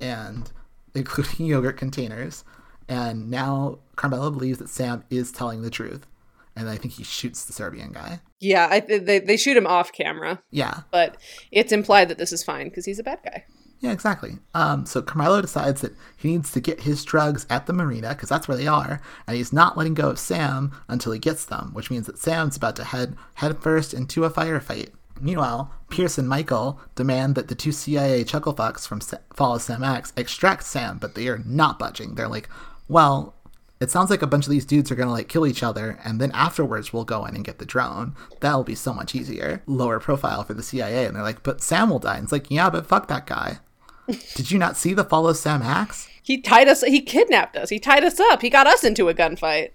and 0.00 0.50
including 0.94 1.46
yogurt 1.46 1.76
containers. 1.76 2.44
And 2.88 3.30
now 3.30 3.78
Carmelo 3.96 4.30
believes 4.30 4.58
that 4.58 4.68
Sam 4.68 5.04
is 5.08 5.32
telling 5.32 5.62
the 5.62 5.70
truth, 5.70 6.06
and 6.54 6.68
I 6.68 6.76
think 6.76 6.94
he 6.94 7.04
shoots 7.04 7.44
the 7.44 7.52
Serbian 7.52 7.92
guy. 7.92 8.20
Yeah, 8.40 8.68
I, 8.70 8.80
they 8.80 9.20
they 9.20 9.36
shoot 9.36 9.56
him 9.56 9.66
off 9.66 9.92
camera, 9.92 10.42
Yeah, 10.50 10.80
but 10.90 11.16
it's 11.50 11.72
implied 11.72 12.08
that 12.08 12.18
this 12.18 12.32
is 12.32 12.44
fine 12.44 12.68
because 12.68 12.84
he's 12.84 12.98
a 12.98 13.04
bad 13.04 13.20
guy. 13.24 13.44
Yeah, 13.80 13.92
exactly. 13.92 14.38
Um, 14.54 14.86
so 14.86 15.02
Carmelo 15.02 15.42
decides 15.42 15.82
that 15.82 15.92
he 16.16 16.30
needs 16.30 16.52
to 16.52 16.60
get 16.60 16.80
his 16.80 17.04
drugs 17.04 17.46
at 17.50 17.66
the 17.66 17.72
marina 17.72 18.10
because 18.10 18.28
that's 18.30 18.48
where 18.48 18.56
they 18.56 18.66
are, 18.66 19.00
and 19.26 19.36
he's 19.36 19.52
not 19.52 19.76
letting 19.76 19.94
go 19.94 20.08
of 20.10 20.18
Sam 20.18 20.72
until 20.88 21.12
he 21.12 21.18
gets 21.18 21.44
them, 21.44 21.70
which 21.74 21.90
means 21.90 22.06
that 22.06 22.18
Sam's 22.18 22.56
about 22.56 22.76
to 22.76 22.84
head 22.84 23.16
headfirst 23.34 23.92
into 23.92 24.24
a 24.24 24.30
firefight. 24.30 24.90
Meanwhile, 25.20 25.72
Pierce 25.90 26.18
and 26.18 26.28
Michael 26.28 26.80
demand 26.94 27.34
that 27.34 27.48
the 27.48 27.54
two 27.54 27.72
CIA 27.72 28.24
chucklefucks 28.24 28.86
from 28.86 29.00
Sa- 29.00 29.18
Fall 29.32 29.56
of 29.56 29.62
Sam 29.62 29.84
Axe 29.84 30.12
extract 30.16 30.64
Sam, 30.64 30.98
but 30.98 31.14
they 31.14 31.28
are 31.28 31.42
not 31.44 31.78
budging. 31.78 32.14
They're 32.14 32.28
like, 32.28 32.48
well, 32.88 33.34
it 33.80 33.90
sounds 33.90 34.10
like 34.10 34.22
a 34.22 34.26
bunch 34.26 34.46
of 34.46 34.50
these 34.50 34.64
dudes 34.64 34.90
are 34.90 34.94
gonna 34.94 35.10
like 35.10 35.28
kill 35.28 35.46
each 35.46 35.62
other, 35.62 35.98
and 36.04 36.20
then 36.20 36.30
afterwards 36.32 36.92
we'll 36.92 37.04
go 37.04 37.24
in 37.24 37.34
and 37.34 37.44
get 37.44 37.58
the 37.58 37.66
drone. 37.66 38.14
That'll 38.40 38.64
be 38.64 38.74
so 38.74 38.94
much 38.94 39.14
easier. 39.14 39.62
Lower 39.66 40.00
profile 40.00 40.44
for 40.44 40.54
the 40.54 40.62
CIA. 40.62 41.06
And 41.06 41.16
they're 41.16 41.22
like, 41.22 41.42
but 41.42 41.62
Sam 41.62 41.90
will 41.90 41.98
die. 41.98 42.16
And 42.16 42.24
it's 42.24 42.32
like, 42.32 42.50
yeah, 42.50 42.70
but 42.70 42.86
fuck 42.86 43.08
that 43.08 43.26
guy. 43.26 43.58
Did 44.34 44.50
you 44.50 44.58
not 44.58 44.76
see 44.76 44.94
the 44.94 45.04
Fall 45.04 45.28
of 45.28 45.36
Sam 45.36 45.62
Axe? 45.62 46.08
He 46.22 46.40
tied 46.40 46.68
us. 46.68 46.82
He 46.82 47.00
kidnapped 47.00 47.56
us. 47.56 47.70
He 47.70 47.78
tied 47.78 48.04
us 48.04 48.18
up. 48.18 48.42
He 48.42 48.50
got 48.50 48.66
us 48.66 48.84
into 48.84 49.08
a 49.08 49.14
gunfight. 49.14 49.70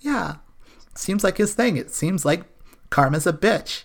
Yeah. 0.00 0.36
Seems 0.94 1.24
like 1.24 1.38
his 1.38 1.54
thing. 1.54 1.76
It 1.76 1.90
seems 1.90 2.24
like 2.24 2.44
Karma's 2.90 3.26
a 3.26 3.32
bitch. 3.32 3.84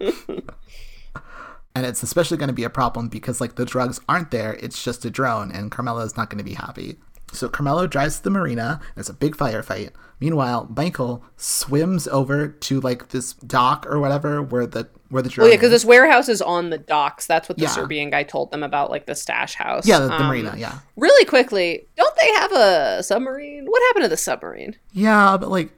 and 0.00 1.86
it's 1.86 2.02
especially 2.02 2.36
going 2.36 2.48
to 2.48 2.54
be 2.54 2.64
a 2.64 2.70
problem 2.70 3.08
because 3.08 3.40
like 3.40 3.56
the 3.56 3.64
drugs 3.64 4.00
aren't 4.08 4.30
there. 4.30 4.54
It's 4.54 4.82
just 4.82 5.04
a 5.04 5.10
drone, 5.10 5.50
and 5.50 5.70
Carmelo's 5.70 6.16
not 6.16 6.30
going 6.30 6.38
to 6.38 6.44
be 6.44 6.54
happy. 6.54 6.98
So 7.32 7.48
Carmelo 7.48 7.86
drives 7.86 8.16
to 8.18 8.24
the 8.24 8.30
marina. 8.30 8.80
There's 8.94 9.08
a 9.10 9.14
big 9.14 9.36
firefight. 9.36 9.90
Meanwhile, 10.20 10.72
Michael 10.76 11.22
swims 11.36 12.08
over 12.08 12.48
to 12.48 12.80
like 12.80 13.10
this 13.10 13.34
dock 13.34 13.86
or 13.86 14.00
whatever 14.00 14.42
where 14.42 14.66
the 14.66 14.88
where 15.10 15.22
the 15.22 15.28
drone. 15.28 15.44
Well, 15.44 15.50
yeah, 15.52 15.56
because 15.56 15.70
this 15.70 15.84
warehouse 15.84 16.28
is 16.28 16.42
on 16.42 16.70
the 16.70 16.78
docks. 16.78 17.26
That's 17.26 17.48
what 17.48 17.56
the 17.58 17.64
Yeah. 17.64 17.70
Serbian 17.70 18.10
guy 18.10 18.24
told 18.24 18.50
them 18.50 18.62
about, 18.62 18.90
like 18.90 19.06
the 19.06 19.14
stash 19.14 19.54
house. 19.54 19.86
yeah, 19.86 19.98
the, 20.00 20.08
the 20.08 20.14
Um, 20.14 20.26
marina. 20.26 20.54
Yeah, 20.58 20.78
Really 20.96 21.24
quickly, 21.24 21.86
don't 21.96 22.14
they 22.16 22.30
have 22.32 22.52
a 22.52 23.02
submarine? 23.02 23.66
What 23.66 23.82
happened 23.88 24.04
to 24.04 24.08
the 24.08 24.16
submarine? 24.16 24.76
yeah, 24.92 25.36
but 25.38 25.50
like 25.50 25.70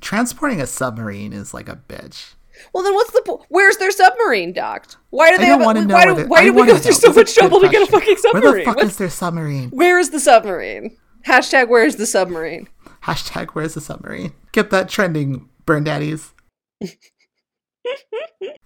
transporting 0.00 0.60
a 0.60 0.66
submarine 0.66 1.32
is 1.32 1.54
like 1.54 1.68
a 1.68 1.78
bitch. 1.88 2.34
Well, 2.72 2.82
then 2.84 2.94
what's 2.94 3.12
the 3.12 3.22
po- 3.24 3.44
Where's 3.48 3.76
their 3.76 3.90
submarine 3.90 4.52
docked? 4.52 4.96
Why 5.10 5.30
do 5.30 5.38
they 5.38 5.46
have? 5.46 5.60
want 5.60 5.78
A, 5.78 5.80
to 5.82 5.86
know. 5.86 5.94
why 5.94 6.06
where 6.06 6.14
do, 6.14 6.28
why 6.28 6.44
do 6.44 6.52
we 6.52 6.66
go 6.66 6.76
through 6.78 6.90
know. 6.92 6.98
so 6.98 7.12
much 7.12 7.34
trouble 7.34 7.60
to 7.60 7.68
get 7.68 7.82
a 7.82 7.86
fucking 7.90 8.16
Where 8.32 8.40
the 8.54 8.62
fuck 8.64 8.76
What's- 8.76 8.90
is 8.92 8.96
their 8.98 9.10
submarine? 9.10 9.70
Where 9.70 9.98
is 9.98 10.10
the 10.10 10.20
submarine? 10.20 10.96
Hashtag 11.26 11.68
Where's 11.68 11.96
the 11.96 12.06
submarine? 12.06 12.68
Hashtag 13.04 13.50
where's 13.50 13.74
the 13.74 13.80
submarine? 13.80 14.32
Get 14.52 14.70
that 14.70 14.88
trending, 14.88 15.48
burn 15.64 15.84
daddies. 15.84 16.34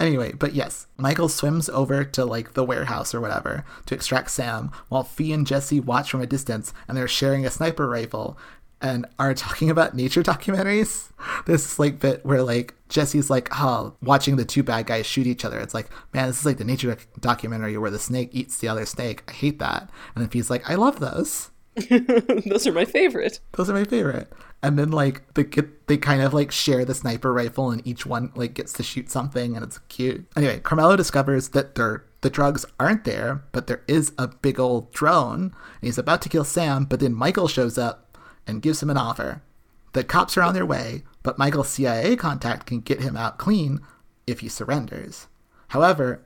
anyway, 0.01 0.33
but 0.33 0.55
yes, 0.55 0.87
Michael 0.97 1.29
swims 1.29 1.69
over 1.69 2.05
to 2.05 2.25
like 2.25 2.55
the 2.55 2.65
warehouse 2.65 3.15
or 3.15 3.21
whatever 3.21 3.65
to 3.87 3.95
extract 3.95 4.31
Sam, 4.31 4.71
while 4.89 5.03
Fee 5.05 5.33
and 5.33 5.47
Jesse 5.47 5.81
watch 5.81 6.11
from 6.11 6.23
a 6.23 6.27
distance 6.27 6.73
and 6.89 6.97
they're 6.97 7.09
sharing 7.09 7.45
a 7.45 7.51
sniper 7.51 7.89
rifle 7.89 8.39
and 8.81 9.07
are 9.19 9.35
talking 9.35 9.71
about 9.71 9.95
nature 9.95 10.23
documentaries. 10.23 11.11
This 11.47 11.79
like 11.79 12.01
bit 12.01 12.25
where 12.25 12.43
like 12.43 12.75
Jesse's 12.89 13.31
like, 13.31 13.49
oh, 13.61 13.95
watching 14.03 14.37
the 14.37 14.45
two 14.45 14.63
bad 14.63 14.87
guys 14.87 15.07
shoot 15.07 15.27
each 15.27 15.45
other. 15.45 15.59
It's 15.59 15.75
like, 15.75 15.91
man, 16.13 16.29
this 16.29 16.41
is 16.41 16.47
like 16.47 16.59
the 16.59 16.65
nature 16.65 16.95
doc- 16.95 17.07
documentary 17.21 17.77
where 17.77 17.91
the 17.91 17.99
snake 17.99 18.31
eats 18.33 18.59
the 18.59 18.69
other 18.69 18.87
snake. 18.87 19.23
I 19.29 19.33
hate 19.33 19.59
that. 19.59 19.91
And 20.15 20.25
then 20.25 20.31
he's 20.33 20.51
like, 20.51 20.69
I 20.69 20.75
love 20.75 21.01
those. 21.01 21.51
Those 21.91 22.67
are 22.67 22.73
my 22.73 22.85
favorite. 22.85 23.41
Those 23.53 23.71
are 23.71 23.75
my 23.75 23.85
favorite. 23.85 24.33
And 24.63 24.79
then 24.79 24.91
like 24.91 25.35
they 25.35 25.45
get 25.45 25.87
they 25.87 25.97
kind 25.97 26.21
of 26.21 26.35
like 26.35 26.51
share 26.51 26.85
the 26.85 26.95
sniper 26.95 27.33
rifle 27.33 27.71
and 27.71 27.87
each 27.87 28.05
one 28.05 28.33
like 28.35 28.55
gets 28.55 28.73
to 28.75 28.83
shoot 28.83 29.11
something 29.11 29.55
and 29.55 29.65
it's 29.65 29.79
cute. 29.89 30.27
Anyway, 30.37 30.59
Carmelo 30.61 30.97
discovers 30.97 31.51
that 31.51 31.75
they're 31.75 32.05
the 32.23 32.31
drugs 32.31 32.67
aren't 32.79 33.05
there, 33.05 33.45
but 33.53 33.67
there 33.67 33.83
is 33.89 34.13
a 34.19 34.29
big 34.29 34.61
old 34.61 34.93
drone. 34.93 35.43
And 35.43 35.53
he's 35.81 35.97
about 35.97 36.21
to 36.23 36.29
kill 36.29 36.45
Sam, 36.45 36.85
but 36.85 37.01
then 37.01 37.15
Michael 37.15 37.49
shows 37.49 37.79
up 37.79 38.10
and 38.51 38.61
gives 38.61 38.83
him 38.83 38.91
an 38.91 38.99
offer. 38.99 39.43
The 39.93 40.05
cops 40.05 40.37
are 40.37 40.43
on 40.43 40.55
their 40.55 40.67
way, 40.67 41.05
but 41.23 41.39
Michael's 41.39 41.69
CIA 41.69 42.17
contact 42.17 42.67
can 42.67 42.81
get 42.81 43.01
him 43.01 43.17
out 43.17 43.39
clean 43.39 43.81
if 44.27 44.41
he 44.41 44.49
surrenders. 44.49 45.27
However, 45.69 46.23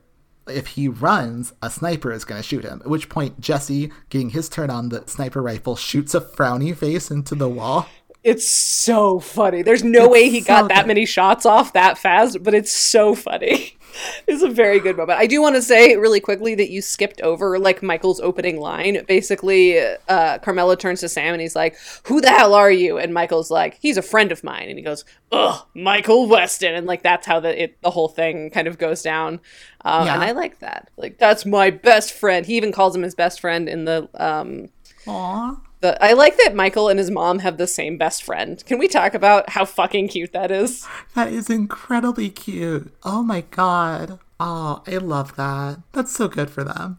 if 0.46 0.68
he 0.68 0.88
runs, 0.88 1.52
a 1.62 1.70
sniper 1.70 2.12
is 2.12 2.24
going 2.24 2.42
to 2.42 2.46
shoot 2.46 2.64
him. 2.64 2.80
At 2.84 2.90
which 2.90 3.08
point, 3.08 3.40
Jesse, 3.40 3.90
getting 4.10 4.30
his 4.30 4.48
turn 4.48 4.70
on 4.70 4.88
the 4.88 5.04
sniper 5.06 5.40
rifle, 5.40 5.76
shoots 5.76 6.14
a 6.14 6.20
frowny 6.20 6.76
face 6.76 7.10
into 7.10 7.34
the 7.34 7.48
wall. 7.48 7.88
It's 8.24 8.48
so 8.48 9.20
funny. 9.20 9.62
There's 9.62 9.84
no 9.84 10.04
It's 10.04 10.12
way 10.12 10.30
he 10.30 10.40
got 10.40 10.68
that 10.70 10.86
many 10.86 11.04
shots 11.04 11.44
off 11.44 11.74
that 11.74 11.98
fast, 11.98 12.42
but 12.42 12.54
it's 12.54 12.72
so 12.72 13.14
funny. 13.14 13.76
it's 14.26 14.42
a 14.42 14.48
very 14.48 14.80
good 14.80 14.96
moment. 14.96 15.18
I 15.18 15.26
do 15.26 15.42
want 15.42 15.56
to 15.56 15.62
say 15.62 15.94
really 15.96 16.20
quickly 16.20 16.54
that 16.54 16.70
you 16.70 16.80
skipped 16.80 17.20
over 17.20 17.58
like 17.58 17.82
Michael's 17.82 18.20
opening 18.20 18.58
line. 18.58 19.04
Basically, 19.06 19.78
uh, 20.08 20.38
Carmelo 20.38 20.74
turns 20.74 21.00
to 21.00 21.08
Sam 21.08 21.34
and 21.34 21.40
he's 21.42 21.54
like, 21.54 21.76
"Who 22.06 22.22
the 22.22 22.30
hell 22.30 22.54
are 22.54 22.70
you?" 22.70 22.96
And 22.98 23.12
Michael's 23.12 23.50
like, 23.50 23.78
"He's 23.80 23.98
a 23.98 24.02
friend 24.02 24.32
of 24.32 24.42
mine." 24.42 24.68
And 24.70 24.78
he 24.78 24.84
goes, 24.84 25.04
"Ugh, 25.30 25.62
Michael 25.74 26.26
Weston." 26.26 26.74
And 26.74 26.86
like 26.86 27.02
that's 27.02 27.26
how 27.26 27.40
the 27.40 27.64
it, 27.64 27.80
the 27.82 27.90
whole 27.90 28.08
thing 28.08 28.48
kind 28.50 28.66
of 28.66 28.78
goes 28.78 29.02
down. 29.02 29.40
Um, 29.84 30.06
Yeah. 30.06 30.14
And 30.14 30.24
I 30.24 30.32
like 30.32 30.60
that. 30.60 30.88
Like 30.96 31.18
that's 31.18 31.44
my 31.44 31.70
best 31.70 32.12
friend. 32.12 32.46
He 32.46 32.56
even 32.56 32.72
calls 32.72 32.96
him 32.96 33.02
his 33.02 33.14
best 33.14 33.40
friend 33.40 33.68
in 33.68 33.84
the 33.84 34.08
um 34.14 34.70
Aww. 35.06 35.60
The, 35.84 36.02
I 36.02 36.14
like 36.14 36.38
that 36.38 36.54
Michael 36.54 36.88
and 36.88 36.98
his 36.98 37.10
mom 37.10 37.40
have 37.40 37.58
the 37.58 37.66
same 37.66 37.98
best 37.98 38.22
friend. 38.22 38.64
Can 38.64 38.78
we 38.78 38.88
talk 38.88 39.12
about 39.12 39.50
how 39.50 39.66
fucking 39.66 40.08
cute 40.08 40.32
that 40.32 40.50
is? 40.50 40.88
That 41.14 41.30
is 41.30 41.50
incredibly 41.50 42.30
cute. 42.30 42.94
Oh 43.02 43.22
my 43.22 43.42
god. 43.42 44.18
Oh, 44.40 44.82
I 44.86 44.96
love 44.96 45.36
that. 45.36 45.80
That's 45.92 46.12
so 46.12 46.26
good 46.26 46.50
for 46.50 46.64
them. 46.64 46.98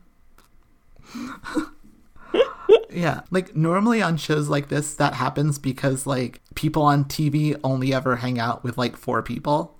yeah, 2.91 3.21
like 3.31 3.55
normally 3.55 4.03
on 4.03 4.17
shows 4.17 4.49
like 4.49 4.69
this, 4.69 4.93
that 4.93 5.15
happens 5.15 5.57
because 5.57 6.05
like 6.05 6.41
people 6.53 6.83
on 6.83 7.05
TV 7.05 7.59
only 7.63 7.91
ever 7.91 8.17
hang 8.17 8.39
out 8.39 8.63
with 8.63 8.77
like 8.77 8.95
four 8.95 9.23
people. 9.23 9.74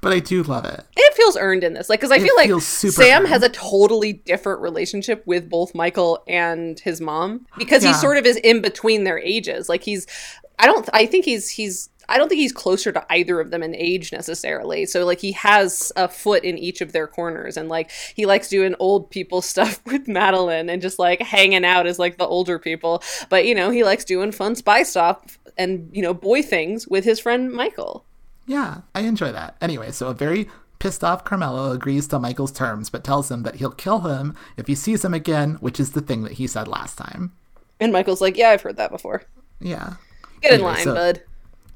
But 0.00 0.12
I 0.12 0.20
do 0.20 0.42
love 0.42 0.64
it. 0.64 0.84
It 0.96 1.14
feels 1.14 1.36
earned 1.36 1.64
in 1.64 1.74
this, 1.74 1.88
like, 1.88 2.00
because 2.00 2.12
I 2.12 2.16
It 2.16 2.22
feel 2.22 2.36
like 2.36 2.62
Sam 2.62 3.22
earned. 3.22 3.28
has 3.28 3.42
a 3.42 3.48
totally 3.48 4.12
different 4.14 4.60
relationship 4.60 5.22
with 5.26 5.48
both 5.50 5.74
Michael 5.74 6.22
and 6.26 6.78
his 6.80 7.00
mom 7.00 7.46
because 7.58 7.82
he 7.82 7.92
sort 7.92 8.16
of 8.18 8.26
is 8.26 8.36
in 8.36 8.60
between 8.62 9.04
their 9.04 9.18
ages. 9.18 9.68
Like 9.68 9.82
he's, 9.82 10.06
I 10.58 10.66
don't, 10.66 10.88
I 10.92 11.06
think 11.06 11.24
he's 11.24 11.50
he's. 11.50 11.90
I 12.08 12.18
don't 12.18 12.28
think 12.28 12.38
he's 12.38 12.52
closer 12.52 12.92
to 12.92 13.04
either 13.12 13.40
of 13.40 13.50
them 13.50 13.64
in 13.64 13.74
age 13.74 14.12
necessarily. 14.12 14.86
So 14.86 15.04
like 15.04 15.18
he 15.20 15.32
has 15.32 15.90
a 15.96 16.06
foot 16.06 16.44
in 16.44 16.56
each 16.56 16.80
of 16.80 16.92
their 16.92 17.08
corners 17.08 17.56
and 17.56 17.68
like 17.68 17.90
he 18.14 18.26
likes 18.26 18.48
doing 18.48 18.76
old 18.78 19.10
people 19.10 19.42
stuff 19.52 19.84
with 19.86 20.06
Madeline 20.06 20.70
and 20.70 20.80
just 20.80 21.00
like 21.00 21.20
hanging 21.20 21.64
out 21.64 21.84
as 21.88 21.98
like 21.98 22.16
the 22.16 22.24
older 22.24 22.60
people. 22.60 23.02
But 23.28 23.44
you 23.44 23.56
know, 23.56 23.70
he 23.70 23.82
likes 23.82 24.04
doing 24.04 24.30
fun 24.30 24.54
spy 24.54 24.84
stuff 24.84 25.36
and 25.58 25.90
you 25.92 26.00
know, 26.00 26.14
boy 26.14 26.42
things 26.42 26.86
with 26.86 27.04
his 27.04 27.18
friend 27.18 27.50
Michael. 27.50 28.04
Yeah, 28.46 28.82
I 28.94 29.00
enjoy 29.00 29.32
that. 29.32 29.56
Anyway, 29.60 29.90
so 29.90 30.08
a 30.08 30.14
very 30.14 30.48
pissed 30.78 31.02
off 31.02 31.24
Carmelo 31.24 31.72
agrees 31.72 32.06
to 32.08 32.18
Michael's 32.18 32.52
terms, 32.52 32.90
but 32.90 33.02
tells 33.04 33.30
him 33.30 33.42
that 33.42 33.56
he'll 33.56 33.70
kill 33.70 34.00
him 34.00 34.34
if 34.56 34.66
he 34.66 34.74
sees 34.74 35.04
him 35.04 35.14
again, 35.14 35.54
which 35.60 35.80
is 35.80 35.92
the 35.92 36.00
thing 36.00 36.22
that 36.22 36.32
he 36.34 36.46
said 36.46 36.68
last 36.68 36.96
time. 36.98 37.32
And 37.80 37.92
Michael's 37.92 38.20
like, 38.20 38.36
"Yeah, 38.36 38.50
I've 38.50 38.62
heard 38.62 38.76
that 38.76 38.90
before. 38.90 39.24
Yeah. 39.60 39.94
Get 40.40 40.52
in 40.52 40.54
Anyway, 40.60 40.70
line, 40.74 40.84
so- 40.84 40.94
bud." 40.94 41.22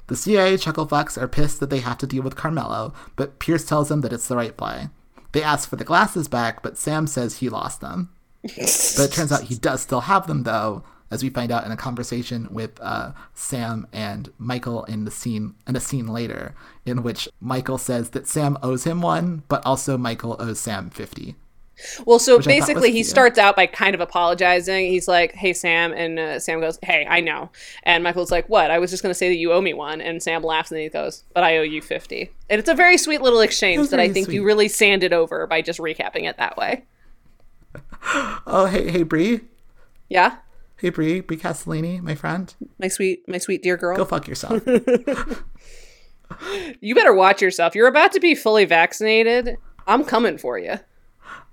The 0.07 0.15
CIA 0.17 0.55
chucklefucks 0.55 1.17
are 1.21 1.27
pissed 1.27 1.59
that 1.61 1.69
they 1.69 1.79
have 1.79 1.97
to 1.99 2.07
deal 2.07 2.21
with 2.23 2.35
Carmelo, 2.35 2.93
but 3.15 3.39
Pierce 3.39 3.63
tells 3.63 3.87
them 3.89 4.01
that 4.01 4.11
it's 4.11 4.27
the 4.27 4.35
right 4.35 4.55
play. 4.57 4.89
They 5.31 5.41
ask 5.41 5.69
for 5.69 5.77
the 5.77 5.85
glasses 5.85 6.27
back, 6.27 6.61
but 6.61 6.77
Sam 6.77 7.07
says 7.07 7.37
he 7.37 7.47
lost 7.49 7.79
them. 7.81 8.09
But 8.43 8.57
it 9.05 9.11
turns 9.13 9.31
out 9.31 9.43
he 9.43 9.55
does 9.55 9.81
still 9.81 10.01
have 10.01 10.27
them, 10.27 10.43
though, 10.43 10.83
as 11.11 11.21
we 11.23 11.29
find 11.29 11.51
out 11.51 11.65
in 11.65 11.71
a 11.71 11.77
conversation 11.77 12.47
with 12.49 12.79
uh, 12.81 13.11
Sam 13.35 13.85
and 13.93 14.31
Michael 14.37 14.85
in 14.85 15.05
the 15.05 15.11
scene 15.11 15.53
in 15.67 15.75
a 15.75 15.79
scene 15.79 16.07
later, 16.07 16.55
in 16.85 17.03
which 17.03 17.29
Michael 17.39 17.77
says 17.77 18.11
that 18.11 18.27
Sam 18.27 18.57
owes 18.63 18.85
him 18.85 19.01
one, 19.01 19.43
but 19.47 19.63
also 19.65 19.97
Michael 19.97 20.37
owes 20.39 20.59
Sam 20.59 20.89
fifty. 20.89 21.35
Well, 22.05 22.19
so 22.19 22.37
Which 22.37 22.47
I 22.47 22.51
thought 22.51 22.55
was 22.59 22.67
basically, 22.67 22.89
he 22.91 22.97
cute. 22.97 23.07
starts 23.07 23.39
out 23.39 23.55
by 23.55 23.65
kind 23.65 23.95
of 23.95 24.01
apologizing. 24.01 24.85
He's 24.87 25.07
like, 25.07 25.33
"Hey, 25.33 25.51
Sam," 25.53 25.93
and 25.93 26.19
uh, 26.19 26.39
Sam 26.39 26.59
goes, 26.59 26.77
"Hey, 26.83 27.07
I 27.09 27.21
know." 27.21 27.49
And 27.83 28.03
Michael's 28.03 28.31
like, 28.31 28.47
"What? 28.49 28.69
I 28.71 28.77
was 28.77 28.91
just 28.91 29.01
going 29.01 29.09
to 29.11 29.17
say 29.17 29.29
that 29.29 29.37
you 29.37 29.51
owe 29.51 29.61
me 29.61 29.73
one." 29.73 29.99
And 29.99 30.21
Sam 30.21 30.43
laughs 30.43 30.69
and 30.71 30.77
then 30.77 30.83
he 30.83 30.89
goes, 30.89 31.23
"But 31.33 31.43
I 31.43 31.57
owe 31.57 31.63
you 31.63 31.81
50. 31.81 32.29
And 32.49 32.59
it's 32.59 32.69
a 32.69 32.75
very 32.75 32.97
sweet 32.97 33.21
little 33.21 33.41
exchange 33.41 33.89
that 33.89 33.99
I 33.99 34.09
think 34.09 34.29
you 34.29 34.43
really 34.43 34.67
sanded 34.67 35.11
over 35.11 35.47
by 35.47 35.61
just 35.61 35.79
recapping 35.79 36.29
it 36.29 36.37
that 36.37 36.57
way. 36.57 36.83
Oh, 38.47 38.65
hey, 38.65 38.89
hey, 38.89 39.03
Bree. 39.03 39.41
Yeah, 40.09 40.37
Hey, 40.81 40.89
Bree. 40.89 41.19
Bree 41.21 41.37
Castellini, 41.37 42.01
my 42.01 42.15
friend. 42.15 42.51
my 42.79 42.87
sweet, 42.87 43.23
my 43.27 43.37
sweet 43.37 43.61
dear 43.61 43.77
girl. 43.77 43.97
Go 43.97 44.05
fuck 44.05 44.27
yourself. 44.27 44.63
You 46.79 46.95
better 46.95 47.13
watch 47.13 47.41
yourself. 47.41 47.75
You're 47.75 47.89
about 47.89 48.13
to 48.13 48.19
be 48.19 48.35
fully 48.35 48.65
vaccinated. 48.65 49.57
I'm 49.85 50.05
coming 50.05 50.37
for 50.37 50.57
you. 50.57 50.75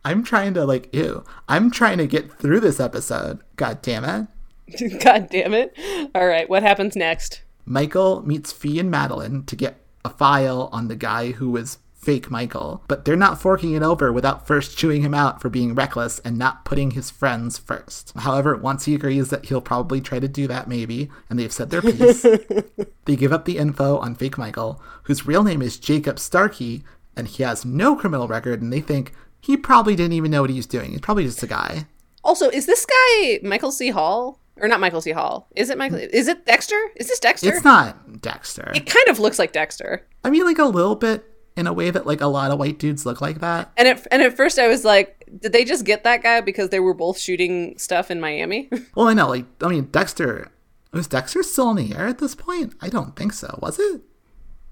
I'm 0.05 0.23
trying 0.23 0.55
to, 0.55 0.65
like, 0.65 0.89
ew. 0.95 1.25
I'm 1.49 1.71
trying 1.71 1.99
to 1.99 2.07
get 2.07 2.33
through 2.33 2.61
this 2.61 2.79
episode. 2.79 3.41
God 3.57 3.83
damn 3.83 4.05
it. 4.05 5.01
God 5.05 5.29
damn 5.31 5.53
it! 5.53 5.77
All 6.15 6.27
right, 6.27 6.49
what 6.49 6.63
happens 6.63 6.95
next? 6.95 7.43
Michael 7.67 8.23
meets 8.23 8.53
Fee 8.53 8.79
and 8.79 8.91
Madeline 8.91 9.45
to 9.47 9.57
get 9.57 9.81
a 10.05 10.11
file 10.11 10.69
on 10.73 10.89
the 10.89 10.97
guy 10.97 11.33
who 11.33 11.51
was 11.51 11.79
fake 11.99 12.31
Michael, 12.31 12.83
but 12.89 13.05
they're 13.05 13.17
not 13.17 13.41
forking 13.41 13.75
it 13.75 13.83
over 13.83 14.13
without 14.13 14.47
first 14.47 14.79
chewing 14.79 15.03
him 15.03 15.13
out 15.13 15.43
for 15.43 15.51
being 15.51 15.75
reckless 15.75 16.21
and 16.21 16.39
not 16.39 16.65
putting 16.65 16.93
his 16.93 17.11
friends 17.11 17.59
first. 17.59 18.13
However, 18.17 18.57
once 18.57 18.85
he 18.85 18.95
agrees 18.95 19.31
that 19.31 19.47
he'll 19.47 19.61
probably 19.61 20.01
try 20.01 20.21
to 20.21 20.29
do 20.29 20.47
that, 20.47 20.69
maybe, 20.69 21.11
and 21.29 21.39
they've 21.39 21.53
said 21.53 21.71
their 21.71 21.83
piece, 21.83 22.23
they 23.05 23.17
give 23.17 23.33
up 23.33 23.45
the 23.45 23.59
info 23.59 23.99
on 23.99 24.15
fake 24.15 24.39
Michael, 24.39 24.81
whose 25.03 25.27
real 25.27 25.43
name 25.43 25.61
is 25.61 25.79
Jacob 25.79 26.19
Starkey, 26.19 26.85
and 27.17 27.27
he 27.27 27.43
has 27.43 27.65
no 27.65 27.97
criminal 27.97 28.29
record, 28.29 28.63
and 28.63 28.73
they 28.73 28.81
think 28.81 29.13
he 29.41 29.57
probably 29.57 29.97
didn't 29.97 30.13
even 30.13 30.31
know 30.31 30.43
what 30.43 30.51
he 30.51 30.57
was 30.57 30.67
doing. 30.67 30.93
He's 30.93 31.01
probably 31.01 31.25
just 31.25 31.43
a 31.43 31.49
guy. 31.49 31.87
Also, 32.23 32.49
is 32.49 32.67
this 32.67 32.87
guy 32.87 33.41
Michael 33.43 33.73
C. 33.73 33.91
Hall 33.91 34.39
or 34.57 34.69
not 34.69 34.81
Michael 34.81 35.01
C. 35.01 35.13
Hall? 35.13 35.49
Is 35.57 35.71
it 35.71 35.79
Michael? 35.79 35.99
Is 35.99 36.29
it 36.29 36.47
Dexter? 36.47 36.81
Is 36.97 37.09
this 37.09 37.21
Dexter? 37.21 37.49
It's 37.49 37.65
not 37.65 38.21
Dexter. 38.21 38.73
It 38.75 38.87
kind 38.87 39.09
of 39.09 39.19
looks 39.19 39.39
like 39.39 39.53
Dexter. 39.53 40.07
I 40.25 40.31
mean, 40.31 40.45
like 40.45 40.59
a 40.59 40.65
little 40.65 40.97
bit 40.97 41.25
in 41.59 41.67
a 41.67 41.73
way 41.73 41.91
that 41.91 42.07
like 42.07 42.21
a 42.21 42.27
lot 42.27 42.53
of 42.53 42.59
white 42.59 42.79
dudes 42.79 43.05
look 43.05 43.21
like 43.21 43.41
that. 43.41 43.73
And 43.77 43.89
at, 43.89 44.07
and 44.13 44.23
at 44.23 44.37
first 44.37 44.61
I 44.61 44.69
was 44.69 44.85
like, 44.85 45.29
did 45.41 45.53
they 45.53 45.65
just 45.65 45.85
get 45.85 46.05
that 46.05 46.23
guy 46.23 46.41
because 46.41 46.71
they 46.71 46.79
were 46.79 46.95
both 46.95 47.19
shooting 47.19 47.77
stuff 47.77 48.11
in 48.11 48.21
Miami? 48.21 48.71
Well, 48.95 49.09
I 49.09 49.15
know, 49.15 49.29
like, 49.29 49.45
I 49.61 49.69
mean, 49.69 49.85
Dexter. 49.87 50.51
Was 50.93 51.07
Dexter 51.09 51.43
still 51.43 51.71
in 51.71 51.77
the 51.77 51.95
air 51.95 52.07
at 52.07 52.19
this 52.19 52.35
point? 52.35 52.75
I 52.81 52.89
don't 52.89 53.15
think 53.15 53.33
so. 53.33 53.59
Was 53.61 53.79
it? 53.79 54.03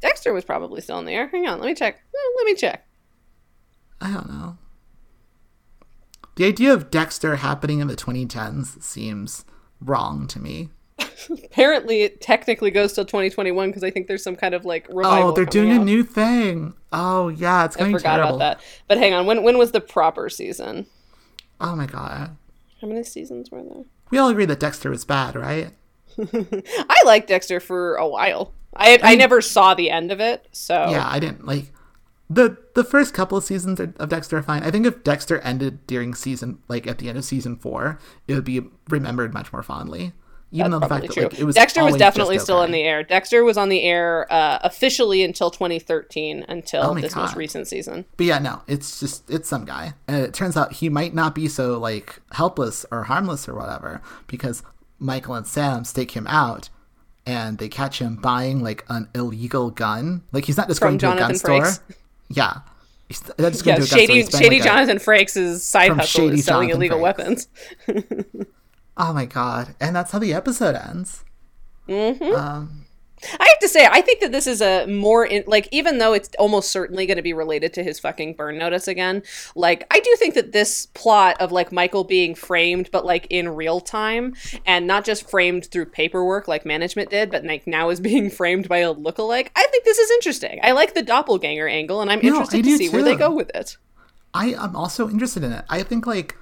Dexter 0.01 0.33
was 0.33 0.45
probably 0.45 0.81
still 0.81 0.99
in 0.99 1.05
the 1.05 1.13
air. 1.13 1.29
Hang 1.29 1.47
on, 1.47 1.61
let 1.61 1.67
me 1.67 1.75
check. 1.75 2.01
Let 2.39 2.47
me 2.47 2.55
check. 2.55 2.87
I 4.01 4.13
don't 4.13 4.29
know. 4.29 4.59
The 6.37 6.45
idea 6.45 6.73
of 6.73 6.91
Dexter 6.91 7.37
happening 7.37 7.81
in 7.81 7.89
the 7.89 7.97
2010s 7.97 8.83
seems 8.83 9.45
wrong 9.81 10.27
to 10.29 10.39
me. 10.41 10.71
Apparently, 11.31 12.03
it 12.03 12.21
technically 12.21 12.71
goes 12.71 12.93
till 12.93 13.05
2021 13.05 13.69
because 13.69 13.85
I 13.85 13.91
think 13.91 14.07
there's 14.07 14.23
some 14.23 14.37
kind 14.37 14.55
of 14.55 14.65
like 14.65 14.87
revival. 14.89 15.31
Oh, 15.31 15.33
they're 15.33 15.45
doing 15.45 15.73
a 15.73 15.79
new 15.79 16.03
thing. 16.03 16.75
Oh, 16.93 17.29
yeah, 17.29 17.65
it's 17.65 17.77
I 17.77 17.81
going 17.81 17.91
to 17.93 17.97
be 17.97 18.01
forgot 18.01 18.17
terrible. 18.17 18.37
about 18.37 18.59
that. 18.59 18.65
But 18.89 18.99
hang 18.99 19.13
on, 19.13 19.27
when 19.27 19.43
when 19.43 19.59
was 19.59 19.73
the 19.73 19.81
proper 19.81 20.29
season? 20.29 20.87
Oh 21.61 21.75
my 21.75 21.87
god. 21.87 22.37
How 22.81 22.89
many 22.89 23.03
seasons 23.03 23.51
were 23.51 23.63
there? 23.63 23.85
We 24.11 24.19
all 24.19 24.29
agree 24.29 24.45
that 24.47 24.61
Dexter 24.61 24.91
was 24.91 25.05
bad, 25.05 25.35
right? 25.35 25.73
I 26.19 27.03
liked 27.05 27.29
Dexter 27.29 27.61
for 27.61 27.97
a 27.97 28.07
while. 28.07 28.53
I 28.75 28.99
I 29.03 29.15
never 29.17 29.41
saw 29.41 29.75
the 29.75 29.91
end 29.91 30.13
of 30.13 30.21
it, 30.21 30.47
so 30.53 30.91
Yeah, 30.91 31.07
I 31.09 31.19
didn't 31.19 31.47
like 31.47 31.73
the 32.29 32.59
the 32.75 32.85
first 32.85 33.15
couple 33.15 33.39
of 33.39 33.45
seasons 33.45 33.81
of 33.81 34.09
Dexter 34.09 34.39
are 34.39 34.43
fine. 34.43 34.63
I 34.63 34.71
think 34.71 34.87
if 34.87 35.03
Dexter 35.05 35.39
ended 35.41 35.87
during 35.87 36.15
season 36.15 36.59
like 36.69 36.87
at 36.87 36.99
the 36.99 37.09
end 37.09 37.19
of 37.19 37.25
season 37.25 37.57
four, 37.57 37.99
it 38.29 38.35
would 38.35 38.45
be 38.45 38.63
remembered 38.89 39.33
much 39.33 39.53
more 39.53 39.63
fondly. 39.63 40.13
Even 40.53 40.71
though 40.71 40.79
the 40.79 40.89
fact 40.89 41.07
probably 41.07 41.23
that 41.23 41.33
like 41.33 41.41
it 41.41 41.45
was 41.45 41.57
Dexter 41.57 41.85
was 41.85 41.97
definitely 41.97 42.39
still 42.39 42.59
okay. 42.59 42.67
in 42.67 42.73
the 42.73 42.83
air. 42.83 43.03
Dexter 43.03 43.43
was 43.43 43.57
on 43.57 43.69
the 43.69 43.83
air 43.83 44.33
uh, 44.33 44.59
officially 44.63 45.23
until 45.25 45.51
2013, 45.51 46.45
until 46.49 46.83
Oh 46.85 46.95
this 46.95 47.17
most 47.17 47.35
recent 47.37 47.67
season. 47.67 48.05
But 48.17 48.27
yeah, 48.27 48.39
no, 48.39 48.63
it's 48.69 49.01
just 49.01 49.29
it's 49.29 49.49
some 49.49 49.65
guy, 49.65 49.95
and 50.07 50.17
it 50.17 50.33
turns 50.33 50.57
out 50.57 50.75
he 50.75 50.89
might 50.89 51.15
not 51.15 51.35
be 51.35 51.49
so 51.49 51.79
like 51.79 52.21
helpless 52.33 52.87
or 52.93 53.05
harmless 53.05 53.49
or 53.49 53.55
whatever 53.55 54.01
because 54.29 54.63
Michael 54.99 55.35
and 55.35 55.47
Sam 55.47 55.85
stake 55.85 56.13
him 56.13 56.27
out, 56.29 56.69
and 57.27 57.59
they 57.59 57.69
catch 57.69 58.01
him 58.01 58.17
buying 58.17 58.63
like 58.63 58.85
an 58.89 59.09
illegal 59.15 59.71
gun. 59.71 60.23
Like 60.33 60.45
he's 60.45 60.57
not 60.57 60.69
just 60.69 60.79
From 60.79 60.97
going 60.97 60.99
to 61.01 61.07
a 61.07 61.11
gun 61.11 61.19
Jonathan 61.35 61.37
store. 61.73 61.85
Yeah, 62.29 62.59
he's 63.09 63.21
just 63.21 63.37
going 63.37 63.45
Yeah, 63.47 63.51
to 63.51 63.59
a 63.59 63.77
gun 63.77 63.83
store. 63.83 63.99
shady, 63.99 64.23
shady 64.27 64.49
like, 64.49 64.61
a- 64.61 64.65
Jonathan 64.65 64.99
Frakes' 64.99 65.59
side 65.59 65.91
hustle 65.93 66.31
is 66.31 66.45
selling 66.45 66.69
Jonathan 66.69 66.83
illegal 66.83 66.99
Frakes. 66.99 67.03
weapons. 67.03 67.49
Oh 68.97 69.13
my 69.13 69.27
god! 69.27 69.75
And 69.81 69.95
that's 69.95 70.13
how 70.13 70.19
the 70.19 70.33
episode 70.35 70.75
ends. 70.75 71.25
Mm-hmm. 71.89 72.35
Um, 72.35 72.87
I 73.41 73.47
have 73.49 73.59
to 73.61 73.69
say, 73.69 73.87
I 73.91 74.03
think 74.03 74.21
that 74.21 74.31
this 74.31 74.47
is 74.47 74.61
a 74.61 74.87
more 74.87 75.25
in, 75.25 75.45
like, 75.47 75.69
even 75.73 75.99
though 75.99 76.13
it's 76.13 76.29
almost 76.39 76.71
certainly 76.71 77.07
going 77.07 77.17
to 77.17 77.23
be 77.23 77.33
related 77.33 77.73
to 77.75 77.83
his 77.83 77.99
fucking 77.99 78.35
burn 78.35 78.59
notice 78.59 78.87
again. 78.89 79.23
Like, 79.55 79.87
I 79.91 80.01
do 80.01 80.15
think 80.19 80.35
that 80.35 80.53
this 80.53 80.87
plot 80.87 81.41
of 81.41 81.51
like 81.51 81.73
Michael 81.73 82.05
being 82.05 82.35
framed, 82.35 82.91
but 82.93 83.07
like 83.07 83.27
in 83.31 83.49
real 83.49 83.81
time, 83.81 84.35
and 84.67 84.87
not 84.87 85.05
just 85.05 85.29
framed 85.31 85.67
through 85.67 85.87
paperwork 85.87 86.47
like 86.47 86.67
management 86.67 87.11
did, 87.11 87.31
but 87.31 87.45
like 87.45 87.67
now 87.67 87.89
is 87.89 88.01
being 88.01 88.29
framed 88.41 88.69
by 88.69 88.79
a 88.79 88.95
lookalike. 88.95 89.49
I 89.57 89.67
think 89.71 89.85
this 89.85 89.99
is 89.99 90.11
interesting. 90.13 90.61
I 90.63 90.73
like 90.73 90.95
the 90.95 91.03
doppelganger 91.03 91.69
angle, 91.69 92.03
and 92.03 92.11
I'm 92.11 92.21
No, 92.23 92.29
interested 92.29 92.65
to 92.65 92.77
see 92.77 92.91
where 92.91 93.03
they 93.03 93.17
go 93.17 93.31
with 93.31 93.51
it. 93.55 93.77
I 94.35 94.49
am 94.53 94.77
also 94.77 95.09
interested 95.09 95.43
in 95.43 95.53
it. 95.53 95.65
I 95.71 95.83
think 95.83 96.07
like 96.07 96.37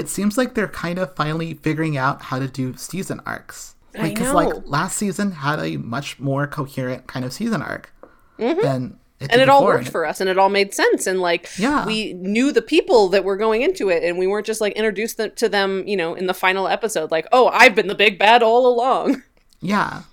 it 0.00 0.08
seems 0.08 0.36
like 0.38 0.54
they're 0.54 0.68
kind 0.68 0.98
of 0.98 1.14
finally 1.14 1.54
figuring 1.54 1.96
out 1.96 2.22
how 2.22 2.38
to 2.38 2.48
do 2.48 2.74
season 2.76 3.20
arcs. 3.26 3.74
Because 3.92 4.32
Like, 4.32 4.54
like 4.54 4.62
last 4.66 4.96
season 4.96 5.32
had 5.32 5.58
a 5.60 5.76
much 5.76 6.18
more 6.18 6.46
coherent 6.46 7.06
kind 7.06 7.24
of 7.24 7.32
season 7.32 7.60
arc 7.62 7.92
than 8.38 8.48
it 8.48 8.56
Mm-hmm. 8.62 9.32
and 9.32 9.40
it 9.42 9.48
all 9.50 9.64
worked 9.64 9.88
for 9.90 10.06
us 10.06 10.18
and 10.20 10.30
it 10.30 10.38
all 10.38 10.48
made 10.48 10.72
sense 10.72 11.06
and 11.06 11.20
like 11.20 11.48
Yeah. 11.58 11.84
we 11.84 12.14
knew 12.14 12.52
the 12.52 12.62
people 12.62 13.08
that 13.08 13.22
were 13.24 13.36
going 13.36 13.60
into 13.60 13.90
it 13.90 14.02
and 14.02 14.16
we 14.16 14.26
weren't 14.26 14.46
just 14.46 14.62
like 14.62 14.72
introduced 14.74 15.18
them, 15.18 15.32
to 15.36 15.46
them 15.48 15.84
you 15.86 15.94
know 15.96 16.14
in 16.14 16.26
the 16.26 16.32
final 16.32 16.66
episode 16.66 17.10
like 17.10 17.26
oh 17.30 17.48
i've 17.48 17.74
been 17.74 17.86
the 17.88 17.94
big 17.94 18.18
bad 18.18 18.42
all 18.42 18.66
along 18.66 19.22
Yeah. 19.60 20.04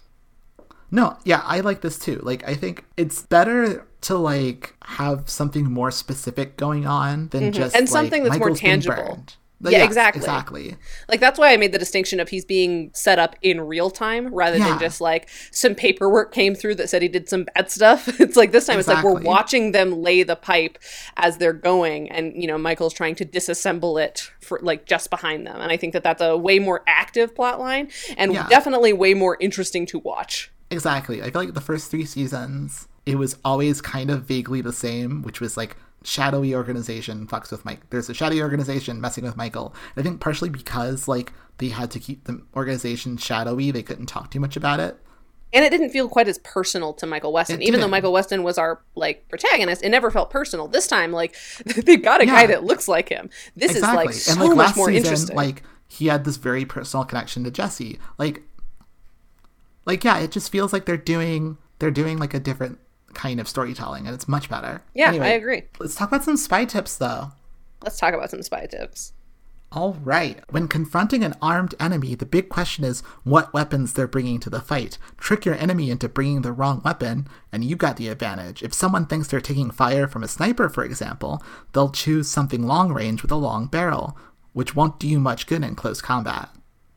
No, 0.91 1.17
yeah, 1.23 1.41
I 1.45 1.59
like 1.61 1.81
this 1.81 1.97
too. 1.99 2.19
Like 2.23 2.47
I 2.47 2.53
think 2.53 2.83
it's 2.97 3.21
better 3.23 3.85
to 4.01 4.17
like 4.17 4.73
have 4.83 5.29
something 5.29 5.65
more 5.71 5.91
specific 5.91 6.57
going 6.57 6.85
on 6.85 7.27
than 7.29 7.51
just 7.53 7.75
Mm-hmm. 7.75 7.77
And 7.77 7.89
like, 7.89 7.89
something 7.89 8.23
that's 8.23 8.39
more 8.39 8.51
tangible. 8.51 9.23
But 9.59 9.71
Yeah, 9.71 9.79
yes, 9.79 9.87
exactly. 9.87 10.19
Exactly. 10.19 10.75
like 11.09 11.19
that's 11.19 11.39
why 11.39 11.51
i 11.51 11.57
made 11.57 11.71
the 11.71 11.79
distinction 11.79 12.19
of 12.19 12.29
he's 12.29 12.45
being 12.45 12.91
set 12.93 13.17
up 13.17 13.35
in 13.41 13.59
real 13.61 13.89
time 13.89 14.33
rather 14.33 14.57
Yeah. 14.57 14.69
than 14.69 14.79
just 14.79 15.01
like 15.01 15.29
some 15.51 15.73
paperwork 15.73 16.31
came 16.31 16.53
through 16.53 16.75
that 16.75 16.89
said 16.89 17.01
he 17.01 17.07
did 17.07 17.27
some 17.27 17.45
bad 17.55 17.71
stuff 17.71 18.07
it's 18.19 18.35
like 18.37 18.51
this 18.51 18.67
time 18.67 18.77
it's 18.79 18.87
like 18.87 19.03
we're 19.03 19.19
watching 19.21 19.71
them 19.71 20.03
lay 20.03 20.21
the 20.23 20.35
pipe 20.35 20.77
as 21.15 21.37
they're 21.37 21.53
going 21.53 22.11
and 22.11 22.39
you 22.39 22.47
know 22.47 22.57
michael's 22.57 22.93
trying 22.93 23.15
to 23.15 23.25
disassemble 23.25 24.01
it 24.01 24.31
for 24.41 24.59
like 24.61 24.85
just 24.85 25.09
behind 25.09 25.47
them 25.47 25.59
and 25.59 25.71
i 25.71 25.77
think 25.77 25.93
that 25.93 26.03
that's 26.03 26.21
a 26.21 26.37
way 26.37 26.59
more 26.59 26.83
active 26.87 27.33
plot 27.35 27.59
line 27.59 27.89
and 28.17 28.33
Yeah. 28.33 28.47
definitely 28.49 28.93
way 28.93 29.13
more 29.15 29.37
interesting 29.39 29.85
to 29.87 29.97
watch 29.99 30.51
Exactly. 30.69 31.21
I 31.23 31.31
feel 31.31 31.43
like 31.45 31.53
the 31.53 31.61
first 31.61 31.89
three 31.89 32.03
seasons, 32.03 32.89
it 33.05 33.17
was 33.17 33.37
always 33.45 33.79
kind 33.79 34.09
of 34.11 34.23
vaguely 34.23 34.59
the 34.59 34.73
same, 34.73 35.21
which 35.21 35.39
was 35.39 35.55
like 35.55 35.77
shadowy 36.07 36.55
organization 36.55 37.27
fucks 37.27 37.51
with 37.51 37.65
Mike. 37.65 37.89
There's 37.89 38.09
a 38.09 38.13
shadowy 38.13 38.41
organization 38.41 39.01
messing 39.01 39.25
with 39.25 39.35
Michael. 39.35 39.75
I 39.97 40.01
think 40.01 40.21
partially 40.21 40.49
because 40.49 41.07
like 41.07 41.33
they 41.57 41.69
had 41.69 41.91
to 41.91 41.99
keep 41.99 42.23
the 42.23 42.41
organization 42.55 43.17
shadowy, 43.17 43.71
they 43.71 43.83
couldn't 43.83 44.05
talk 44.05 44.31
too 44.31 44.39
much 44.39 44.55
about 44.55 44.79
it. 44.79 44.97
and 45.53 45.65
it 45.65 45.69
didn't 45.69 45.89
feel 45.89 46.07
quite 46.07 46.27
as 46.27 46.37
personal 46.39 46.93
to 46.93 47.05
Michael 47.05 47.33
Weston. 47.33 47.61
It 47.61 47.67
Even 47.67 47.81
though. 47.81 47.87
Michael 47.89 48.13
Weston 48.13 48.43
was 48.43 48.57
our 48.57 48.81
like 48.95 49.27
protagonist, 49.27 49.83
it 49.83 49.89
never 49.89 50.09
felt 50.09 50.29
personal. 50.29 50.67
This 50.69 50.87
time, 50.87 51.11
like 51.11 51.35
they've 51.65 52.01
got 52.01 52.21
a 52.21 52.25
guy 52.25 52.47
that 52.47 52.63
looks 52.63 52.87
like 52.87 53.09
him. 53.09 53.29
This 53.55 53.75
is 53.75 53.81
like 53.81 54.13
so 54.13 54.31
and 54.31 54.41
like 54.41 54.55
much 54.55 54.75
more 54.77 54.87
season, 54.87 55.03
interesting. 55.03 55.35
like 55.35 55.63
he 55.89 56.07
had 56.07 56.23
this 56.23 56.37
very 56.37 56.65
personal 56.65 57.03
connection 57.05 57.43
to 57.43 57.51
Jesse. 57.51 57.99
Like, 58.17 58.43
like 59.85 60.05
yeah, 60.05 60.19
it 60.19 60.31
just 60.31 60.51
feels 60.51 60.71
like 60.71 60.85
they're 60.85 60.95
doing 60.95 61.57
they're 61.79 61.91
doing 61.91 62.17
like 62.17 62.33
a 62.33 62.39
different 62.39 62.79
kind 63.17 63.41
of 63.41 63.47
storytelling, 63.49 64.05
and 64.05 64.15
it's 64.15 64.27
much 64.29 64.49
better. 64.49 64.81
yeah, 64.93 65.09
Anyway, 65.09 65.25
I 65.25 65.31
agree. 65.31 65.63
Let's 65.79 65.95
talk 65.95 66.07
about 66.09 66.23
some 66.23 66.37
spy 66.37 66.63
tips, 66.63 66.95
though. 66.95 67.31
Let's 67.83 67.99
talk 67.99 68.13
about 68.13 68.29
some 68.29 68.41
spy 68.43 68.65
tips. 68.67 69.11
All 69.69 69.97
right. 70.01 70.39
When 70.49 70.69
confronting 70.69 71.25
an 71.25 71.35
armed 71.41 71.75
enemy, 71.77 72.15
the 72.15 72.25
big 72.25 72.47
question 72.47 72.85
is 72.85 73.01
what 73.25 73.53
weapons 73.53 73.91
they're 73.93 74.07
bringing 74.07 74.39
to 74.39 74.49
the 74.49 74.61
fight. 74.61 74.97
Trick 75.17 75.43
your 75.43 75.55
enemy 75.55 75.91
into 75.91 76.07
bringing 76.07 76.41
the 76.41 76.53
wrong 76.53 76.81
weapon, 76.85 77.27
and 77.51 77.65
you 77.65 77.75
got 77.75 77.97
the 77.97 78.07
advantage. 78.07 78.63
If 78.63 78.73
someone 78.73 79.05
thinks 79.07 79.27
they're 79.27 79.41
taking 79.41 79.69
fire 79.71 80.07
from 80.07 80.23
a 80.23 80.27
sniper, 80.27 80.69
for 80.69 80.85
example, 80.85 81.43
they'll 81.73 81.89
choose 81.91 82.29
something 82.29 82.65
long 82.65 82.93
range 82.93 83.21
with 83.21 83.31
a 83.31 83.35
long 83.35 83.67
barrel, 83.67 84.17
which 84.53 84.73
won't 84.73 84.99
do 84.99 85.07
you 85.07 85.19
much 85.19 85.47
good 85.47 85.63
in 85.63 85.75
close 85.75 86.01
combat. 86.01 86.49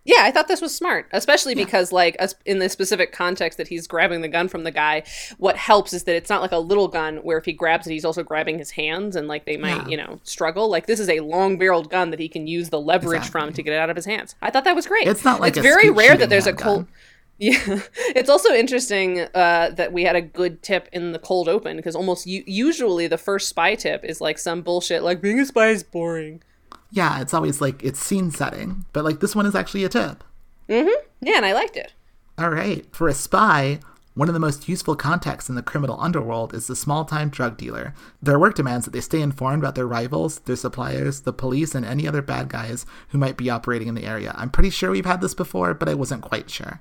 Yeah, 0.05 0.20
I 0.22 0.30
thought 0.30 0.48
this 0.48 0.62
was 0.62 0.74
smart, 0.74 1.07
especially 1.12 1.55
because, 1.55 1.92
like, 1.92 2.16
in 2.46 2.59
the 2.59 2.70
specific 2.70 3.12
context 3.12 3.59
that 3.59 3.68
he's 3.68 3.86
grabbing 3.86 4.22
the 4.22 4.28
gun 4.28 4.48
from 4.48 4.64
the 4.64 4.70
guy, 4.70 5.03
what 5.36 5.57
helps 5.57 5.92
is 5.92 6.05
that 6.05 6.16
it's 6.16 6.30
not 6.30 6.40
like 6.40 6.53
a 6.53 6.59
little 6.59 6.88
gun 6.88 7.18
where 7.18 7.36
if 7.36 7.44
he 7.44 7.53
grabs 7.53 7.86
it, 7.86 7.92
he's 7.92 8.05
also 8.07 8.22
grabbing 8.22 8.57
his 8.59 8.70
hands 8.70 9.14
and, 9.14 9.28
like, 9.28 9.44
they 9.44 9.59
might, 9.59 9.76
Yeah. 9.82 9.88
you 9.88 9.96
know, 9.98 10.18
struggle. 10.22 10.68
Like, 10.70 10.86
this 10.86 11.01
is 11.01 11.11
a 11.11 11.20
long 11.20 11.59
barreled 11.59 11.90
gun 11.90 12.11
that 12.11 12.18
he 12.18 12.28
can 12.30 12.46
use 12.46 12.70
the 12.70 12.80
leverage 12.80 13.28
from 13.28 13.53
to 13.53 13.62
get 13.62 13.74
it 13.74 13.76
out 13.76 13.90
of 13.90 13.96
his 13.96 14.07
hands. 14.07 14.34
I 14.40 14.51
thought 14.51 14.64
that 14.64 14.74
was 14.74 14.86
great. 14.86 15.07
It's 15.07 15.24
not 15.24 15.38
like 15.40 15.57
it's 15.57 15.62
very 15.62 15.90
rare 15.90 16.16
that 16.16 16.30
there's 16.30 16.46
a 16.46 16.53
cold. 16.55 16.86
Yeah, 17.42 17.80
it's 18.14 18.28
also 18.28 18.53
interesting 18.53 19.20
uh, 19.20 19.70
that 19.70 19.94
we 19.94 20.05
had 20.05 20.14
a 20.14 20.20
good 20.20 20.62
tip 20.62 20.90
in 20.92 21.12
the 21.12 21.18
cold 21.18 21.48
open 21.48 21.78
because 21.78 21.96
almost 21.96 22.26
u- 22.26 22.44
usually 22.46 23.07
the 23.07 23.16
first 23.16 23.48
spy 23.48 23.76
tip 23.76 24.05
is 24.05 24.20
like 24.20 24.38
some 24.38 24.61
bullshit 24.61 25.03
like 25.03 25.22
being 25.22 25.40
a 25.40 25.46
spy 25.46 25.68
is 25.68 25.82
boring. 25.82 26.42
Yeah, 26.91 27.20
it's 27.20 27.34
always 27.34 27.61
like 27.61 27.82
it's 27.84 28.01
scene 28.05 28.30
setting, 28.30 28.84
but 28.93 29.05
like 29.05 29.20
this 29.20 29.36
one 29.36 29.47
is 29.47 29.55
actually 29.55 29.84
a 29.84 29.88
tip. 29.88 30.24
Mm-hmm. 30.68 31.07
Yeah, 31.20 31.36
and 31.36 31.47
I 31.47 31.53
liked 31.53 31.76
it. 31.76 31.93
All 32.38 32.51
right. 32.51 32.84
For 32.95 33.09
a 33.09 33.14
spy, 33.14 33.80
one 34.14 34.28
of 34.28 34.34
the 34.34 34.41
most 34.41 34.68
useful 34.68 34.97
contacts 34.97 35.49
in 35.49 35.55
the 35.55 35.62
criminal 35.62 36.01
underworld 36.01 36.55
is 36.55 36.66
the 36.66 36.74
small 36.76 37.05
time 37.05 37.28
drug 37.28 37.57
dealer. 37.57 37.95
Their 38.22 38.38
work 38.38 38.55
demands 38.55 38.84
that 38.86 38.93
they 38.93 39.01
stay 39.01 39.20
informed 39.20 39.62
about 39.62 39.74
their 39.74 39.86
rivals, 39.86 40.41
their 40.41 40.57
suppliers, 40.57 41.20
the 41.20 41.32
police, 41.32 41.74
and 41.74 41.84
any 41.84 42.09
other 42.09 42.22
bad 42.22 42.49
guys 42.49 42.86
who 43.09 43.18
might 43.18 43.36
be 43.36 43.51
operating 43.51 43.88
in 43.88 43.95
the 43.95 44.07
area. 44.07 44.34
I'm 44.36 44.51
pretty 44.51 44.70
sure 44.70 44.91
we've 44.91 45.07
had 45.07 45.20
this 45.20 45.34
before, 45.34 45.74
but 45.74 45.88
I 45.88 45.95
wasn't 45.95 46.22
quite 46.22 46.51
sure. 46.51 46.80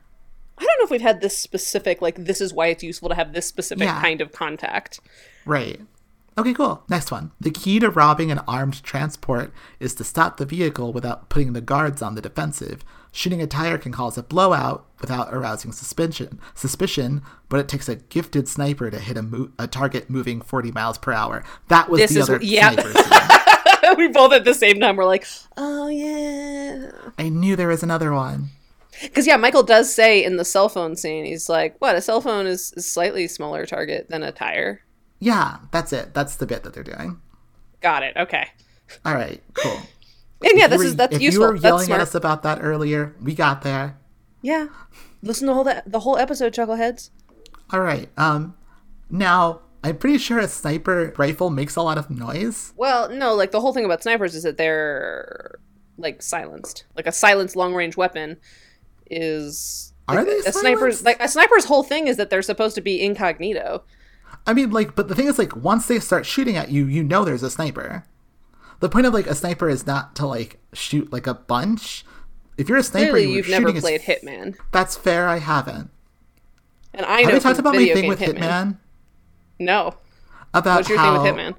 I 0.58 0.66
don't 0.66 0.80
know 0.80 0.86
if 0.86 0.92
we've 0.92 1.02
had 1.02 1.22
this 1.22 1.38
specific, 1.38 2.02
like, 2.02 2.16
this 2.16 2.42
is 2.42 2.54
why 2.54 2.68
it's 2.68 2.84
useful 2.84 3.10
to 3.10 3.16
have 3.16 3.32
this 3.34 3.46
specific 3.46 3.86
Yeah. 3.86 4.02
kind 4.02 4.20
of 4.22 4.32
contact. 4.34 5.00
Right. 5.46 5.80
Okay, 6.38 6.54
cool. 6.54 6.84
Next 6.90 7.12
one. 7.12 7.32
The 7.42 7.52
key 7.52 7.80
to 7.80 7.90
robbing 7.90 8.32
an 8.32 8.40
armed 8.48 8.82
transport 8.84 9.52
is 9.80 9.94
to 9.96 10.04
stop 10.04 10.38
the 10.38 10.46
vehicle 10.46 10.94
without 10.94 11.30
putting 11.30 11.54
the 11.54 11.62
guards 11.62 12.02
on 12.02 12.16
the 12.16 12.22
defensive. 12.22 12.84
Shooting 13.12 13.42
a 13.42 13.48
tire 13.48 13.78
can 13.78 13.92
cause 13.92 14.18
a 14.18 14.24
blowout 14.24 14.86
without 15.02 15.34
arousing 15.34 15.72
suspicion, 15.72 16.40
suspicion, 16.54 17.22
but 17.50 17.60
it 17.60 17.68
takes 17.68 17.90
a 17.90 17.96
gifted 17.96 18.48
sniper 18.48 18.90
to 18.90 19.00
hit 19.00 19.18
a, 19.18 19.22
mo- 19.24 19.52
a 19.58 19.68
target 19.68 20.10
moving 20.10 20.42
40 20.42 20.72
miles 20.72 20.98
per 20.98 21.12
hour. 21.12 21.44
That 21.68 21.90
was 21.90 22.00
This 22.00 22.14
the 22.14 22.20
is- 22.20 22.30
other 22.30 22.40
yeah. 22.44 22.72
sniper 22.72 23.96
we 23.98 24.08
both 24.08 24.32
at 24.32 24.46
the 24.46 24.54
same 24.54 24.80
time 24.80 24.96
were 24.96 25.06
like, 25.06 25.26
oh, 25.58 25.88
yeah. 25.88 26.92
I 27.18 27.30
knew 27.30 27.56
there 27.56 27.68
was 27.68 27.84
another 27.84 28.14
one. 28.14 28.50
Because, 29.02 29.26
yeah, 29.26 29.38
Michael 29.38 29.64
does 29.64 29.94
say 29.94 30.24
in 30.24 30.38
the 30.38 30.46
cell 30.46 30.70
phone 30.70 30.96
scene, 30.96 31.26
he's 31.26 31.50
like, 31.50 31.76
what, 31.80 31.96
a 31.96 32.02
cell 32.02 32.22
phone 32.22 32.46
is 32.46 32.74
a 32.78 32.82
slightly 32.82 33.28
smaller 33.28 33.66
target 33.66 34.08
than 34.10 34.24
a 34.24 34.32
tire? 34.32 34.82
Yeah, 35.20 35.58
that's 35.72 35.92
it. 35.94 36.14
That's 36.14 36.36
the 36.38 36.46
bit 36.46 36.64
that 36.64 36.74
they're 36.74 36.84
doing. 36.84 37.20
Got 37.82 38.04
it. 38.04 38.16
Okay. 38.18 38.48
All 39.06 39.14
right, 39.14 39.42
cool. 39.54 39.80
And 40.42 40.58
yeah, 40.58 40.68
this 40.68 40.80
you 40.80 40.86
is 40.86 40.92
were- 40.94 40.98
that's 40.98 41.16
if 41.18 41.22
useful. 41.22 41.44
you 41.44 41.50
were 41.50 41.56
yelling 41.58 41.92
at 41.92 42.00
us 42.00 42.16
about 42.16 42.44
that 42.44 42.60
earlier, 42.62 43.14
we 43.22 43.36
got 43.36 43.62
there. 43.62 43.98
Yeah. 44.42 44.68
Listen 45.22 45.48
to 45.50 45.54
the 45.54 45.64
whole 45.74 45.82
the 45.86 46.00
whole 46.00 46.18
episode, 46.18 46.54
Chuckleheads. 46.54 47.10
All 47.74 47.82
right. 47.82 48.08
Um, 48.18 48.56
now 49.10 49.60
I'm 49.84 49.98
pretty 49.98 50.18
sure 50.18 50.40
a 50.40 50.48
sniper 50.48 51.14
rifle 51.18 51.50
makes 51.50 51.76
a 51.76 51.82
lot 51.82 51.98
of 51.98 52.10
noise. 52.10 52.72
Well, 52.78 53.10
no, 53.10 53.34
like 53.36 53.52
the 53.52 53.60
whole 53.60 53.74
thing 53.74 53.84
about 53.84 54.02
snipers 54.02 54.34
is 54.34 54.44
that 54.44 54.56
they're 54.56 55.60
like 55.98 56.22
silenced. 56.22 56.86
Like 56.96 57.06
a 57.06 57.12
silenced 57.12 57.58
long 57.58 57.74
range 57.76 57.98
weapon 57.98 58.38
is 59.12 59.94
Are 60.08 60.16
like, 60.16 60.26
they 60.26 60.38
a 60.38 60.54
sniper's 60.54 61.04
like 61.04 61.22
a 61.22 61.28
sniper's 61.28 61.66
whole 61.66 61.84
thing 61.84 62.08
is 62.08 62.16
that 62.16 62.30
they're 62.30 62.42
supposed 62.42 62.76
to 62.76 62.82
be 62.82 63.02
incognito. 63.02 63.84
I 64.50 64.54
mean, 64.54 64.72
like, 64.72 64.96
but 64.96 65.08
the 65.08 65.16
thing 65.16 65.28
is, 65.28 65.38
like, 65.38 65.56
once 65.56 65.88
they 65.88 66.00
start 66.00 66.26
shooting 66.26 66.56
at 66.56 66.70
you, 66.72 66.86
you 66.86 67.04
know 67.04 67.24
there's 67.24 67.44
a 67.44 67.50
sniper. 67.52 68.04
The 68.80 68.90
point 68.90 69.06
of 69.06 69.14
like 69.14 69.28
a 69.28 69.36
sniper 69.36 69.70
is 69.70 69.86
not 69.86 70.16
to 70.16 70.26
like 70.26 70.58
shoot 70.74 71.12
like 71.14 71.28
a 71.28 71.34
bunch. 71.34 72.06
If 72.58 72.68
you're 72.70 72.78
a 72.78 72.84
sniper, 72.84 73.12
Clearly, 73.12 73.28
you're 73.28 73.38
you've 73.38 73.50
never 73.50 73.70
as- 73.70 73.82
played 73.82 74.02
Hitman, 74.02 74.56
That's 74.72 74.96
fair. 74.96 75.28
I 75.28 75.40
haven't. 75.40 75.90
and 76.94 77.06
I 77.06 77.20
Have 77.22 77.28
know 77.30 77.34
we 77.36 77.40
talked 77.42 77.60
about 77.60 77.76
my 77.76 77.86
thing 77.86 78.08
with 78.08 78.20
Hitman? 78.20 78.78
No, 79.60 79.96
About 80.54 80.78
what's 80.78 80.90
your 80.90 80.98
how 80.98 81.22
thing 81.24 81.36
with 81.36 81.46
Hitman? 81.46 81.56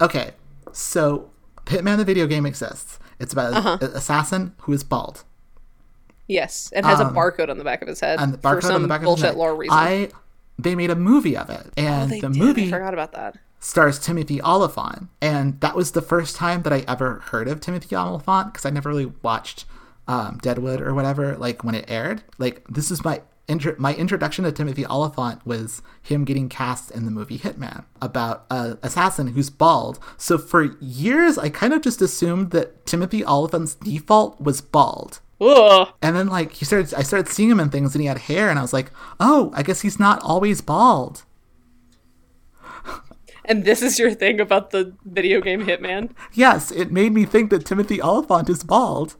Okay, 0.00 0.30
so 0.72 1.30
Hitman 1.66 1.96
the 1.98 2.04
video 2.04 2.26
game 2.26 2.46
exists. 2.46 2.98
It's 3.18 3.32
about 3.32 3.52
Uh-huh. 3.52 3.78
an 3.80 3.90
assassin 3.92 4.54
who 4.62 4.72
is 4.72 4.82
bald 4.84 5.24
Yes, 6.28 6.70
and 6.72 6.86
has 6.86 7.00
a 7.00 7.04
barcode 7.06 7.50
on 7.50 7.58
the 7.58 7.64
back 7.64 7.82
of 7.82 7.88
his 7.88 7.98
head 8.00 8.18
Um, 8.20 8.24
and 8.24 8.34
the 8.34 8.38
for 8.38 8.60
some 8.60 8.76
on 8.76 8.82
the 8.82 8.88
back 8.88 9.02
bullshit 9.02 9.24
of 9.24 9.28
his 9.30 9.34
neck. 9.34 9.38
lore 9.38 9.56
reason. 9.56 9.76
I 9.76 10.08
they 10.62 10.74
made 10.74 10.90
a 10.90 10.96
movie 10.96 11.36
of 11.36 11.50
it, 11.50 11.72
and 11.76 12.10
they 12.10 12.20
the 12.20 12.28
did. 12.28 12.38
movie 12.38 12.68
I 12.68 12.70
forgot 12.70 12.94
about 12.94 13.12
that. 13.12 13.36
stars 13.58 13.98
Timothy 13.98 14.40
Olyphant, 14.42 15.08
and 15.20 15.60
that 15.60 15.74
was 15.74 15.92
the 15.92 16.02
first 16.02 16.36
time 16.36 16.62
that 16.62 16.72
I 16.72 16.84
ever 16.88 17.20
heard 17.26 17.48
of 17.48 17.60
Timothy 17.60 17.94
Olyphant 17.96 18.52
because 18.52 18.64
I 18.66 18.70
never 18.70 18.88
really 18.88 19.12
watched 19.22 19.64
um, 20.08 20.38
Deadwood 20.42 20.80
or 20.80 20.94
whatever. 20.94 21.36
Like 21.36 21.62
when 21.64 21.74
it 21.74 21.84
aired, 21.88 22.22
like 22.38 22.64
this 22.68 22.90
is 22.90 23.04
my 23.04 23.22
my 23.78 23.94
introduction 23.94 24.44
to 24.44 24.52
Timothy 24.52 24.86
Olyphant 24.86 25.44
was 25.44 25.82
him 26.00 26.24
getting 26.24 26.48
cast 26.48 26.90
in 26.92 27.04
the 27.04 27.10
movie 27.10 27.38
Hitman 27.38 27.84
about 28.00 28.46
a 28.48 28.78
assassin 28.82 29.28
who's 29.28 29.50
bald. 29.50 29.98
So 30.16 30.38
for 30.38 30.76
years, 30.80 31.36
I 31.36 31.48
kind 31.48 31.72
of 31.72 31.82
just 31.82 32.00
assumed 32.00 32.52
that 32.52 32.86
Timothy 32.86 33.24
Olyphant's 33.24 33.74
default 33.74 34.40
was 34.40 34.60
bald. 34.60 35.20
Ugh. 35.40 35.88
And 36.02 36.14
then 36.14 36.28
like 36.28 36.52
he 36.52 36.64
started, 36.64 36.92
I 36.94 37.02
started 37.02 37.32
seeing 37.32 37.50
him 37.50 37.60
in 37.60 37.70
things, 37.70 37.94
and 37.94 38.02
he 38.02 38.08
had 38.08 38.18
hair, 38.18 38.50
and 38.50 38.58
I 38.58 38.62
was 38.62 38.72
like, 38.72 38.90
oh, 39.18 39.50
I 39.54 39.62
guess 39.62 39.80
he's 39.80 39.98
not 39.98 40.22
always 40.22 40.60
bald. 40.60 41.24
And 43.44 43.64
this 43.64 43.82
is 43.82 43.98
your 43.98 44.12
thing 44.14 44.38
about 44.38 44.70
the 44.70 44.94
video 45.04 45.40
game 45.40 45.66
Hitman? 45.66 46.10
Yes, 46.32 46.70
it 46.70 46.92
made 46.92 47.12
me 47.12 47.24
think 47.24 47.50
that 47.50 47.66
Timothy 47.66 48.00
Olyphant 48.00 48.48
is 48.48 48.62
bald. 48.62 49.16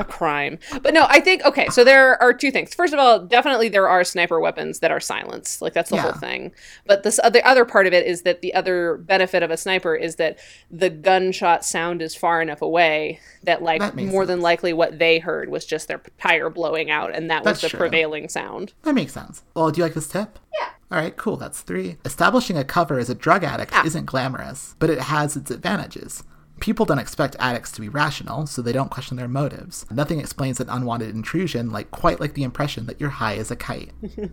A 0.00 0.04
crime. 0.04 0.58
But 0.82 0.94
no, 0.94 1.06
I 1.08 1.20
think 1.20 1.44
okay, 1.44 1.68
so 1.68 1.84
there 1.84 2.20
are 2.22 2.32
two 2.32 2.50
things. 2.50 2.74
First 2.74 2.92
of 2.92 2.98
all, 2.98 3.20
definitely 3.20 3.68
there 3.68 3.88
are 3.88 4.02
sniper 4.04 4.40
weapons 4.40 4.80
that 4.80 4.90
are 4.90 5.00
silenced. 5.00 5.62
Like 5.62 5.72
that's 5.72 5.90
the 5.90 6.00
whole 6.00 6.12
thing. 6.12 6.52
But 6.86 7.02
this 7.02 7.20
other 7.22 7.40
other 7.44 7.64
part 7.64 7.86
of 7.86 7.92
it 7.92 8.06
is 8.06 8.22
that 8.22 8.40
the 8.40 8.54
other 8.54 8.96
benefit 8.96 9.42
of 9.42 9.50
a 9.50 9.56
sniper 9.56 9.94
is 9.94 10.16
that 10.16 10.38
the 10.70 10.90
gunshot 10.90 11.64
sound 11.64 12.02
is 12.02 12.14
far 12.14 12.40
enough 12.42 12.62
away 12.62 13.20
that 13.44 13.62
like 13.62 13.80
That 13.80 13.96
more 13.96 14.26
than 14.26 14.40
likely 14.40 14.72
what 14.72 14.98
they 14.98 15.18
heard 15.18 15.48
was 15.48 15.64
just 15.64 15.88
their 15.88 16.00
tire 16.18 16.50
blowing 16.50 16.90
out 16.90 17.14
and 17.14 17.30
that 17.30 17.44
was 17.44 17.60
the 17.60 17.68
true. 17.68 17.78
prevailing 17.78 18.28
sound. 18.28 18.72
That 18.82 18.94
makes 18.94 19.12
sense. 19.12 19.42
Well, 19.54 19.70
do 19.70 19.78
you 19.78 19.84
like 19.84 19.94
this 19.94 20.08
tip? 20.08 20.38
Yeah. 20.58 20.68
All 20.90 20.98
right, 20.98 21.16
cool. 21.16 21.36
That's 21.36 21.60
three. 21.60 21.98
Establishing 22.04 22.58
a 22.58 22.64
cover 22.64 22.98
as 22.98 23.08
a 23.08 23.14
drug 23.14 23.44
addict 23.44 23.72
isn't 23.84 24.06
glamorous, 24.06 24.74
but 24.78 24.90
it 24.90 24.98
has 24.98 25.36
its 25.36 25.50
advantages. 25.50 26.24
People 26.60 26.84
don't 26.86 26.98
expect 26.98 27.36
addicts 27.38 27.72
to 27.72 27.80
be 27.80 27.88
rational, 27.88 28.46
so 28.46 28.60
they 28.62 28.72
don't 28.72 28.90
question 28.90 29.16
their 29.16 29.28
motives. 29.28 29.86
Nothing 29.90 30.20
explains 30.20 30.60
an 30.60 30.68
unwanted 30.68 31.14
intrusion 31.14 31.70
like 31.70 31.90
quite 31.90 32.20
like 32.20 32.34
the 32.34 32.42
impression 32.44 32.86
that 32.86 33.00
you're 33.00 33.10
high 33.10 33.36
as 33.36 33.50
a 33.50 33.56
kite. 33.56 33.90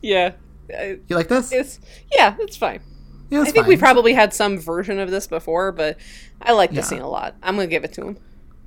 Yeah. 0.00 0.34
You 0.68 1.16
like 1.16 1.26
this? 1.26 1.50
It's 1.52 1.80
yeah, 2.14 2.36
it's 2.38 2.56
fine. 2.56 2.80
Yeah, 3.30 3.40
it's 3.40 3.48
I 3.50 3.52
think 3.52 3.66
we 3.66 3.74
fine. 3.74 3.80
probably 3.80 4.12
had 4.12 4.32
some 4.32 4.58
version 4.58 5.00
of 5.00 5.10
this 5.10 5.26
before, 5.26 5.72
but 5.72 5.98
I 6.40 6.52
like 6.52 6.70
this 6.70 6.84
Yeah. 6.86 6.98
scene 6.98 7.00
a 7.02 7.08
lot. 7.08 7.34
I'm 7.42 7.56
gonna 7.56 7.66
give 7.66 7.82
it 7.82 7.92
to 7.94 8.02
him. 8.06 8.18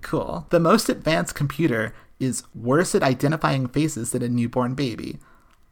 Cool. 0.01 0.45
The 0.49 0.59
most 0.59 0.89
advanced 0.89 1.35
computer 1.35 1.93
is 2.19 2.43
worse 2.53 2.93
at 2.95 3.03
identifying 3.03 3.67
faces 3.69 4.11
than 4.11 4.21
a 4.21 4.27
newborn 4.27 4.75
baby. 4.75 5.19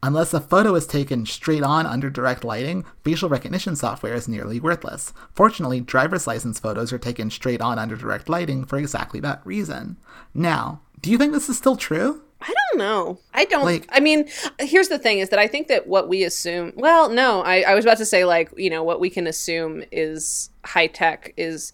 Unless 0.04 0.34
a 0.34 0.40
photo 0.40 0.74
is 0.74 0.86
taken 0.86 1.24
straight 1.26 1.62
on 1.62 1.86
under 1.86 2.10
direct 2.10 2.42
lighting, 2.42 2.84
facial 3.04 3.28
recognition 3.28 3.76
software 3.76 4.14
is 4.14 4.26
nearly 4.26 4.58
worthless. 4.58 5.12
Fortunately, 5.32 5.80
driver's 5.80 6.26
license 6.26 6.58
photos 6.58 6.92
are 6.92 6.98
taken 6.98 7.30
straight 7.30 7.60
on 7.60 7.78
under 7.78 7.94
direct 7.94 8.28
lighting 8.28 8.64
for 8.64 8.78
exactly 8.78 9.20
that 9.20 9.40
reason. 9.46 9.96
Now, 10.34 10.80
do 11.00 11.10
you 11.10 11.18
think 11.18 11.32
this 11.32 11.48
is 11.48 11.56
still 11.56 11.76
true? 11.76 12.22
I 12.40 12.52
don't 12.52 12.78
know. 12.78 13.20
I 13.32 13.44
don't. 13.44 13.64
Like- 13.64 13.86
I 13.92 14.00
mean, 14.00 14.28
here's 14.58 14.88
the 14.88 14.98
thing: 14.98 15.20
is 15.20 15.28
that 15.28 15.38
I 15.38 15.46
think 15.46 15.68
that 15.68 15.86
what 15.86 16.08
we 16.08 16.24
assume. 16.24 16.72
Well, 16.74 17.08
no, 17.08 17.42
I, 17.42 17.60
I 17.62 17.74
was 17.76 17.84
about 17.84 17.98
to 17.98 18.04
say 18.04 18.24
like 18.24 18.50
you 18.56 18.70
know 18.70 18.82
what 18.82 18.98
we 18.98 19.08
can 19.08 19.28
assume 19.28 19.84
is 19.92 20.50
high 20.64 20.88
tech 20.88 21.32
is 21.36 21.72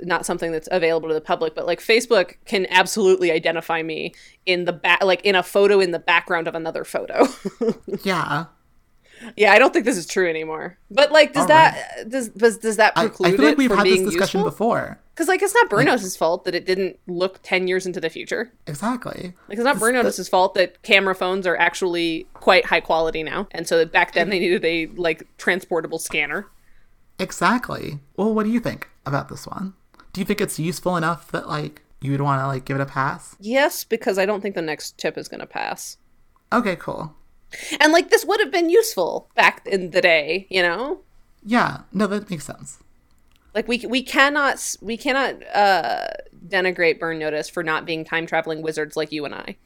not 0.00 0.24
something 0.26 0.52
that's 0.52 0.68
available 0.70 1.08
to 1.08 1.14
the 1.14 1.20
public, 1.20 1.54
but 1.54 1.66
like 1.66 1.80
Facebook 1.80 2.36
can 2.44 2.66
absolutely 2.70 3.30
identify 3.30 3.82
me 3.82 4.14
in 4.46 4.64
the 4.64 4.72
back, 4.72 5.02
like 5.02 5.24
in 5.24 5.34
a 5.34 5.42
photo 5.42 5.80
in 5.80 5.90
the 5.90 5.98
background 5.98 6.48
of 6.48 6.54
another 6.54 6.84
photo. 6.84 7.26
Yeah. 8.04 8.46
yeah, 9.36 9.52
I 9.52 9.58
don't 9.58 9.72
think 9.72 9.84
this 9.84 9.96
is 9.96 10.06
true 10.06 10.28
anymore. 10.28 10.78
But 10.90 11.10
like, 11.10 11.32
does 11.32 11.42
All 11.42 11.48
that 11.48 12.08
does, 12.08 12.28
does 12.28 12.58
does 12.58 12.76
that 12.76 12.92
I, 12.96 13.04
I 13.04 13.06
preclude 13.08 13.36
feel 13.36 13.44
like 13.46 13.58
we've 13.58 13.70
had 13.70 13.86
this 13.86 14.02
discussion 14.02 14.40
useful? 14.40 14.44
before. 14.44 15.00
Because 15.14 15.26
like, 15.26 15.42
it's 15.42 15.54
not 15.54 15.68
Bruno's 15.68 16.16
fault 16.16 16.44
that 16.44 16.54
it 16.54 16.64
didn't 16.64 17.00
look 17.08 17.40
ten 17.42 17.66
years 17.66 17.86
into 17.86 18.00
the 18.00 18.08
future. 18.08 18.52
Exactly. 18.68 19.34
Like 19.48 19.58
it's 19.58 19.64
not 19.64 19.80
Bruno's 19.80 20.28
fault 20.28 20.54
that 20.54 20.80
camera 20.82 21.14
phones 21.16 21.44
are 21.46 21.56
actually 21.56 22.28
quite 22.34 22.66
high 22.66 22.80
quality 22.80 23.24
now, 23.24 23.48
and 23.50 23.66
so 23.66 23.78
that 23.78 23.90
back 23.90 24.12
then 24.12 24.30
they 24.30 24.38
needed 24.38 24.64
a 24.64 24.86
like 24.94 25.24
transportable 25.38 25.98
scanner. 25.98 26.46
Exactly. 27.18 27.98
Well, 28.16 28.32
what 28.32 28.44
do 28.44 28.50
you 28.50 28.60
think 28.60 28.88
about 29.04 29.28
this 29.28 29.44
one? 29.44 29.74
Do 30.12 30.20
you 30.20 30.24
think 30.24 30.40
it's 30.40 30.58
useful 30.58 30.96
enough 30.96 31.30
that 31.32 31.48
like 31.48 31.82
you 32.00 32.12
would 32.12 32.20
want 32.20 32.40
to 32.40 32.46
like 32.46 32.64
give 32.64 32.76
it 32.76 32.82
a 32.82 32.86
pass? 32.86 33.36
Yes, 33.40 33.84
because 33.84 34.18
I 34.18 34.26
don't 34.26 34.40
think 34.40 34.54
the 34.54 34.62
next 34.62 34.98
tip 34.98 35.18
is 35.18 35.28
going 35.28 35.40
to 35.40 35.46
pass. 35.46 35.96
Okay, 36.52 36.76
cool. 36.76 37.14
And 37.80 37.92
like 37.92 38.10
this 38.10 38.24
would 38.24 38.40
have 38.40 38.50
been 38.50 38.70
useful 38.70 39.28
back 39.34 39.66
in 39.66 39.90
the 39.90 40.00
day, 40.00 40.46
you 40.50 40.62
know? 40.62 41.00
Yeah, 41.44 41.82
no, 41.92 42.06
that 42.06 42.30
makes 42.30 42.44
sense. 42.44 42.78
Like 43.54 43.66
we 43.68 43.84
we 43.88 44.02
cannot 44.02 44.76
we 44.80 44.96
cannot 44.96 45.36
uh, 45.54 46.08
denigrate 46.46 47.00
Burn 47.00 47.18
Notice 47.18 47.48
for 47.48 47.62
not 47.62 47.86
being 47.86 48.04
time 48.04 48.26
traveling 48.26 48.62
wizards 48.62 48.96
like 48.96 49.10
you 49.10 49.24
and 49.24 49.34
I. 49.34 49.56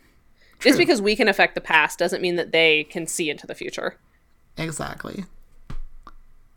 Just 0.61 0.79
because 0.79 1.03
we 1.03 1.17
can 1.17 1.27
affect 1.27 1.57
the 1.57 1.61
past 1.61 1.99
doesn't 1.99 2.23
mean 2.23 2.37
that 2.37 2.53
they 2.53 2.85
can 2.85 3.09
see 3.09 3.29
into 3.29 3.49
the 3.49 3.55
future. 3.55 3.99
Exactly. 4.57 5.25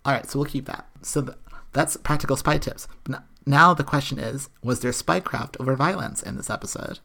All 0.05 0.13
right, 0.13 0.29
so 0.29 0.37
we'll 0.37 0.47
keep 0.47 0.65
that. 0.65 0.87
So 1.01 1.23
th- 1.23 1.37
that's 1.73 1.97
practical 1.97 2.37
spy 2.37 2.59
tips. 2.59 2.87
N- 3.09 3.23
now 3.45 3.73
the 3.73 3.83
question 3.83 4.19
is: 4.19 4.49
Was 4.63 4.79
there 4.81 4.91
spycraft 4.91 5.59
over 5.59 5.75
violence 5.75 6.21
in 6.23 6.35
this 6.37 6.49
episode? 6.49 6.99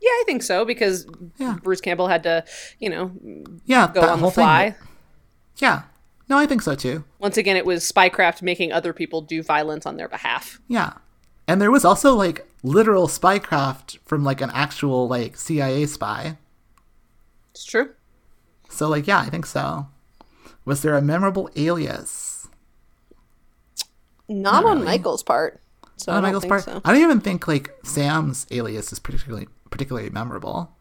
Yeah, 0.00 0.08
I 0.08 0.22
think 0.26 0.42
so 0.42 0.64
because 0.64 1.06
Yeah. 1.36 1.58
Bruce 1.62 1.80
Campbell 1.82 2.08
had 2.08 2.22
to, 2.22 2.44
you 2.78 2.88
know, 2.88 3.10
Yeah, 3.66 3.90
go 3.92 4.00
that 4.00 4.10
on 4.10 4.20
the 4.22 4.30
fly. 4.30 4.70
thing. 4.70 4.88
Yeah, 5.56 5.82
no, 6.28 6.38
I 6.38 6.46
think 6.46 6.62
so 6.62 6.74
too. 6.74 7.04
Once 7.18 7.36
again, 7.36 7.56
it 7.56 7.66
was 7.66 7.90
spycraft 7.90 8.40
making 8.40 8.72
other 8.72 8.92
people 8.94 9.20
do 9.20 9.42
violence 9.42 9.84
on 9.84 9.96
their 9.98 10.08
behalf. 10.08 10.58
Yeah, 10.68 10.94
and 11.46 11.60
there 11.60 11.70
was 11.70 11.84
also 11.84 12.14
like 12.14 12.46
literal 12.62 13.08
spycraft 13.08 13.98
from 14.06 14.24
like 14.24 14.40
an 14.40 14.50
actual 14.54 15.06
like 15.08 15.36
CIA 15.36 15.84
spy. 15.86 16.38
It's 17.50 17.64
true. 17.64 17.90
So 18.70 18.88
like, 18.88 19.06
yeah, 19.06 19.18
I 19.20 19.28
think 19.28 19.44
so. 19.44 19.88
Was 20.64 20.82
there 20.82 20.96
a 20.96 21.02
memorable 21.02 21.50
alias? 21.56 22.29
Not, 24.30 24.64
on 24.64 24.84
Michael's 24.84 25.22
part. 25.22 25.60
So 25.96 26.12
I 26.12 26.16
on 26.16 26.22
don't 26.22 26.32
Michael's 26.32 26.46
part? 26.46 26.64
so. 26.64 26.80
I 26.84 26.92
don't 26.92 27.02
even 27.02 27.20
think 27.20 27.46
like 27.48 27.70
Sam's 27.84 28.46
alias 28.50 28.92
is 28.92 28.98
particularly 28.98 29.48
particularly 29.70 30.08
memorable. 30.10 30.74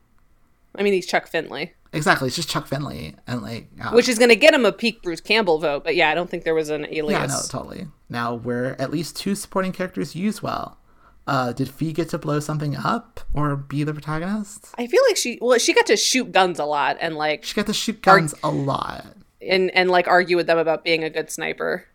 I 0.75 0.83
mean, 0.83 0.93
he's 0.93 1.07
Chuck 1.07 1.27
Finley, 1.27 1.73
Exactly, 1.91 2.27
it's 2.27 2.35
just 2.35 2.49
Chuck 2.49 2.67
Finley 2.67 3.15
and 3.25 3.41
like 3.41 3.67
uh, 3.81 3.89
which 3.91 4.07
is 4.07 4.19
going 4.19 4.29
to 4.29 4.35
get 4.35 4.53
him 4.53 4.65
a 4.65 4.71
peak 4.71 5.01
Bruce 5.01 5.19
Campbell 5.21 5.57
vote. 5.59 5.83
But 5.83 5.95
yeah, 5.95 6.09
I 6.11 6.15
don't 6.15 6.29
think 6.29 6.43
there 6.43 6.53
was 6.53 6.69
an 6.69 6.85
alias. 6.89 7.19
Yeah, 7.19 7.25
no, 7.25 7.41
totally. 7.49 7.87
Now, 8.07 8.35
were 8.35 8.75
at 8.77 8.91
least 8.91 9.15
two 9.17 9.33
supporting 9.35 9.71
characters 9.71 10.15
used 10.15 10.41
well? 10.43 10.77
Uh, 11.25 11.51
did 11.51 11.69
Fee 11.69 11.91
get 11.93 12.09
to 12.09 12.17
blow 12.17 12.39
something 12.39 12.75
up 12.75 13.19
or 13.33 13.55
be 13.55 13.83
the 13.83 13.93
protagonist? 13.93 14.69
I 14.77 14.85
feel 14.87 15.01
like 15.07 15.17
she 15.17 15.39
well, 15.41 15.57
she 15.57 15.73
got 15.73 15.87
to 15.87 15.97
shoot 15.97 16.31
guns 16.31 16.59
a 16.59 16.65
lot 16.65 16.97
and 17.01 17.15
like 17.15 17.43
She 17.43 17.55
got 17.55 17.65
to 17.67 17.73
shoot 17.73 18.01
guns 18.03 18.33
a 18.43 18.49
lot. 18.51 19.05
and 19.41 19.71
and 19.71 19.89
like 19.89 20.07
argue 20.07 20.37
with 20.37 20.45
them 20.47 20.59
about 20.59 20.83
being 20.83 21.03
a 21.03 21.09
good 21.09 21.31
sniper. 21.31 21.85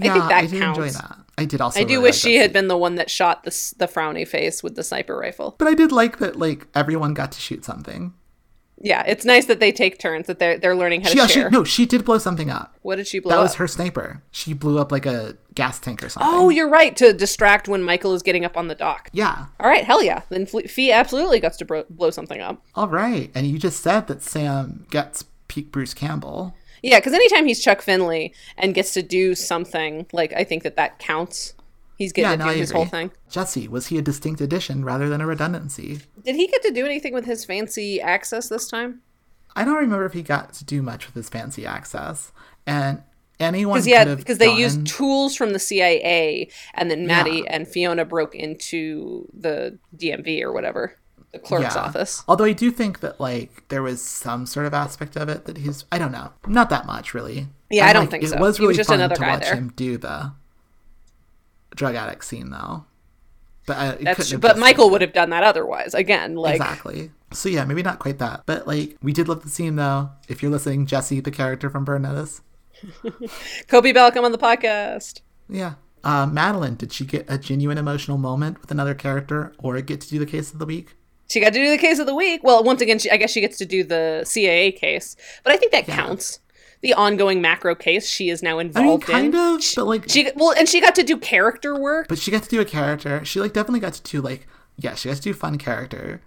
I 0.00 0.02
think 0.12 0.28
that 0.28 0.40
did 0.42 0.52
enjoy 0.54 0.74
counts. 0.90 0.98
that. 1.00 1.18
I 1.38 1.44
did 1.44 1.60
also. 1.60 1.80
I 1.80 1.84
do 1.84 1.94
really 1.94 2.02
wish 2.04 2.16
like 2.16 2.30
she 2.30 2.36
had 2.36 2.46
scene. 2.50 2.52
been 2.52 2.68
the 2.68 2.76
one 2.76 2.96
that 2.96 3.10
shot 3.10 3.44
the 3.44 3.50
the 3.78 3.86
frowny 3.86 4.26
face 4.26 4.62
with 4.62 4.74
the 4.76 4.82
sniper 4.84 5.16
rifle. 5.16 5.54
But 5.58 5.68
I 5.68 5.74
did 5.74 5.92
like 5.92 6.18
that. 6.18 6.36
Like 6.36 6.66
everyone 6.74 7.14
got 7.14 7.32
to 7.32 7.40
shoot 7.40 7.64
something. 7.64 8.14
Yeah, 8.84 9.04
it's 9.06 9.24
nice 9.24 9.46
that 9.46 9.60
they 9.60 9.70
take 9.70 9.98
turns 10.00 10.26
that 10.26 10.40
they're 10.40 10.58
they're 10.58 10.74
learning 10.74 11.02
how 11.02 11.08
She, 11.08 11.14
to 11.14 11.20
yeah, 11.20 11.26
she, 11.28 11.32
share. 11.34 11.50
no, 11.50 11.62
she 11.62 11.86
did 11.86 12.04
blow 12.04 12.18
something 12.18 12.50
up. 12.50 12.74
What 12.82 12.96
did 12.96 13.06
she 13.06 13.20
blow 13.20 13.30
That 13.30 13.38
up? 13.38 13.42
was 13.44 13.54
her 13.54 13.68
sniper. 13.68 14.22
She 14.32 14.54
blew 14.54 14.78
up 14.80 14.90
like 14.90 15.06
a 15.06 15.36
gas 15.54 15.78
tank 15.78 16.02
or 16.02 16.08
something. 16.08 16.28
Oh, 16.34 16.48
you're 16.48 16.68
right 16.68 16.96
to 16.96 17.12
distract 17.12 17.68
when 17.68 17.82
Michael 17.84 18.12
is 18.14 18.22
getting 18.24 18.44
up 18.44 18.56
on 18.56 18.66
the 18.66 18.74
dock. 18.74 19.08
yeah. 19.12 19.46
All 19.60 19.68
right, 19.68 19.84
hell 19.84 20.02
yeah. 20.02 20.22
Then 20.30 20.46
Fee 20.46 20.90
absolutely 20.90 21.38
gets 21.38 21.56
to 21.58 21.64
bro- 21.64 21.84
blow 21.90 22.10
something 22.10 22.40
up. 22.40 22.60
All 22.74 22.88
right. 22.88 23.30
And 23.36 23.46
you 23.46 23.56
just 23.58 23.80
said 23.82 24.08
that 24.08 24.20
Sam 24.20 24.84
gets 24.90 25.26
peak 25.46 25.70
Bruce 25.70 25.94
Campbell. 25.94 26.56
Yeah, 26.82 26.98
because 26.98 27.12
anytime 27.12 27.46
he's 27.46 27.60
Chuck 27.60 27.80
Finley 27.80 28.34
and 28.56 28.74
gets 28.74 28.92
to 28.94 29.02
do 29.02 29.34
something, 29.34 30.06
like 30.12 30.32
I 30.32 30.44
think 30.44 30.62
that 30.64 30.76
that 30.76 30.98
counts. 30.98 31.54
He's 31.96 32.12
getting 32.12 32.30
Yeah, 32.32 32.36
to 32.36 32.38
no, 32.38 32.44
do 32.46 32.50
I 32.50 32.54
his 32.56 32.70
agree. 32.70 32.80
whole 32.80 32.88
thing. 32.90 33.10
Jesse, 33.30 33.68
was 33.68 33.86
he 33.86 33.98
a 33.98 34.02
distinct 34.02 34.40
addition 34.40 34.84
rather 34.84 35.08
than 35.08 35.20
a 35.20 35.26
redundancy? 35.26 36.00
Did 36.24 36.34
he 36.34 36.48
get 36.48 36.62
to 36.62 36.72
do 36.72 36.84
anything 36.84 37.14
with 37.14 37.26
his 37.26 37.44
fancy 37.44 38.00
access 38.00 38.48
this 38.48 38.66
time? 38.66 39.02
I 39.54 39.64
don't 39.64 39.76
remember 39.76 40.04
if 40.06 40.12
he 40.14 40.22
got 40.22 40.52
to 40.54 40.64
do 40.64 40.82
much 40.82 41.06
with 41.06 41.14
his 41.14 41.28
fancy 41.28 41.64
access. 41.64 42.32
And 42.66 43.02
anyone 43.38 43.74
Because 43.78 43.86
yeah, 43.86 44.14
because 44.14 44.38
they 44.38 44.52
used 44.52 44.86
tools 44.86 45.36
from 45.36 45.52
the 45.52 45.58
CIA, 45.58 46.48
and 46.74 46.90
then 46.90 47.06
Maddie 47.06 47.46
and 47.46 47.68
Fiona 47.68 48.04
broke 48.04 48.34
into 48.34 49.28
the 49.38 49.78
DMV 49.96 50.42
or 50.42 50.52
whatever, 50.52 50.96
the 51.32 51.38
clerk's 51.38 51.74
Yeah. 51.74 51.82
office. 51.82 52.22
Although 52.28 52.44
I 52.44 52.52
do 52.52 52.70
think 52.70 53.00
that 53.00 53.20
like 53.20 53.64
there 53.68 53.82
was 53.82 54.02
some 54.02 54.46
sort 54.46 54.66
of 54.66 54.74
aspect 54.74 55.16
of 55.16 55.28
it 55.28 55.44
that 55.46 55.58
he's 55.58 55.84
I 55.90 55.98
don't 55.98 56.12
know, 56.12 56.32
not 56.46 56.70
that 56.70 56.86
much 56.86 57.14
really. 57.14 57.48
Yeah, 57.70 57.86
I 57.86 57.92
don't 57.92 58.02
like, 58.02 58.10
think 58.10 58.24
it 58.24 58.30
so. 58.30 58.36
was 58.38 58.58
He 58.58 58.62
was 58.62 58.68
really 58.68 58.74
just 58.76 58.88
fun 58.90 59.00
another 59.00 59.14
to 59.16 59.20
guy 59.20 59.30
watch 59.30 59.42
there. 59.42 59.54
him 59.54 59.72
do 59.74 59.96
the 59.98 60.32
drug 61.74 61.94
addict 61.94 62.24
scene 62.24 62.50
though. 62.50 62.84
But 63.66 63.76
uh, 63.78 63.96
it 64.00 64.04
That's. 64.04 64.32
But 64.34 64.58
Michael 64.58 64.90
would 64.90 65.00
have 65.02 65.12
done 65.12 65.30
that 65.30 65.44
otherwise. 65.44 65.94
Again, 65.94 66.34
like 66.34 66.56
exactly. 66.56 67.12
So 67.32 67.48
yeah, 67.48 67.64
maybe 67.64 67.82
not 67.82 67.98
quite 68.00 68.18
that, 68.18 68.42
but 68.44 68.66
like 68.66 68.96
we 69.02 69.12
did 69.12 69.28
love 69.28 69.42
the 69.42 69.48
scene 69.48 69.76
though. 69.76 70.10
If 70.28 70.42
you're 70.42 70.50
listening, 70.50 70.84
Jesse, 70.86 71.20
the 71.20 71.30
character 71.30 71.70
from 71.70 71.84
Burn 71.84 72.02
Notice, 72.02 72.42
Coby 73.68 73.94
Bell 73.94 74.10
come 74.10 74.24
on 74.24 74.32
the 74.32 74.38
podcast. 74.38 75.20
yeah. 75.48 75.74
Uh, 76.04 76.26
Madeline, 76.26 76.74
did 76.74 76.92
she 76.92 77.04
get 77.06 77.24
a 77.28 77.38
genuine 77.38 77.78
emotional 77.78 78.18
moment 78.18 78.60
with 78.60 78.72
another 78.72 78.92
character, 78.92 79.52
or 79.58 79.80
get 79.80 80.00
to 80.00 80.08
do 80.08 80.18
the 80.18 80.26
case 80.26 80.52
of 80.52 80.58
the 80.58 80.66
week? 80.66 80.96
She 81.32 81.40
got 81.40 81.52
to 81.54 81.58
do 81.58 81.70
the 81.70 81.78
case 81.78 81.98
of 81.98 82.06
the 82.06 82.14
week. 82.14 82.42
Well, 82.44 82.62
once 82.62 82.82
again, 82.82 82.98
she, 82.98 83.10
I 83.10 83.16
guess 83.16 83.30
she 83.30 83.40
gets 83.40 83.56
to 83.58 83.64
do 83.64 83.82
the 83.82 84.20
CAA 84.24 84.76
case, 84.76 85.16
but 85.42 85.52
I 85.52 85.56
think 85.56 85.72
that 85.72 85.86
counts. 85.86 86.40
The 86.82 86.94
ongoing 86.94 87.40
macro 87.40 87.74
case 87.76 88.08
she 88.08 88.28
is 88.28 88.42
now 88.42 88.58
I 88.58 88.64
mean, 88.64 88.66
involved 88.66 89.04
kind 89.04 89.32
in. 89.32 89.40
of, 89.40 89.62
but 89.76 89.84
like 89.86 90.08
She 90.10 90.28
well, 90.34 90.52
and 90.58 90.68
she 90.68 90.80
got 90.80 90.94
to 90.96 91.04
do 91.04 91.16
character 91.16 91.78
work. 91.78 92.08
But 92.08 92.18
she 92.18 92.30
got 92.32 92.42
to 92.42 92.48
do 92.48 92.60
a 92.60 92.64
character. 92.64 93.24
She 93.24 93.38
like 93.40 93.52
definitely 93.52 93.78
got 93.80 93.92
to 93.94 94.02
do 94.02 94.20
like 94.20 94.46
yeah, 94.76 94.94
she 94.96 95.08
got 95.08 95.16
to 95.16 95.22
do 95.22 95.32
fun 95.32 95.58
character. 95.58 96.20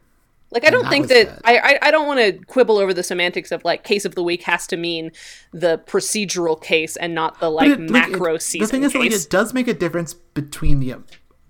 Like 0.52 0.66
I 0.66 0.70
don't 0.70 0.84
that 0.84 0.90
think 0.92 1.08
that 1.10 1.28
good. 1.28 1.42
I 1.44 1.58
I, 1.58 1.80
I 1.82 1.92
don't 1.92 2.08
want 2.08 2.22
to 2.22 2.32
quibble 2.46 2.78
over 2.78 2.94
the 2.94 3.04
semantics 3.04 3.52
of 3.52 3.66
like 3.66 3.84
case 3.84 4.06
of 4.06 4.16
the 4.16 4.24
week 4.24 4.44
has 4.44 4.66
to 4.68 4.78
mean 4.78 5.12
the 5.52 5.78
procedural 5.86 6.60
case 6.62 6.96
and 6.96 7.14
not 7.14 7.42
the 7.42 7.52
like 7.52 7.72
it- 7.72 7.80
like, 7.82 8.12
macro 8.12 8.36
it- 8.36 8.42
season 8.42 8.66
The 8.66 8.72
thing 8.72 8.84
is, 8.84 8.96
like, 8.96 9.12
it 9.12 9.30
does 9.30 9.54
make 9.54 9.68
a 9.68 9.74
difference 9.74 10.14
between 10.14 10.80
the 10.80 10.96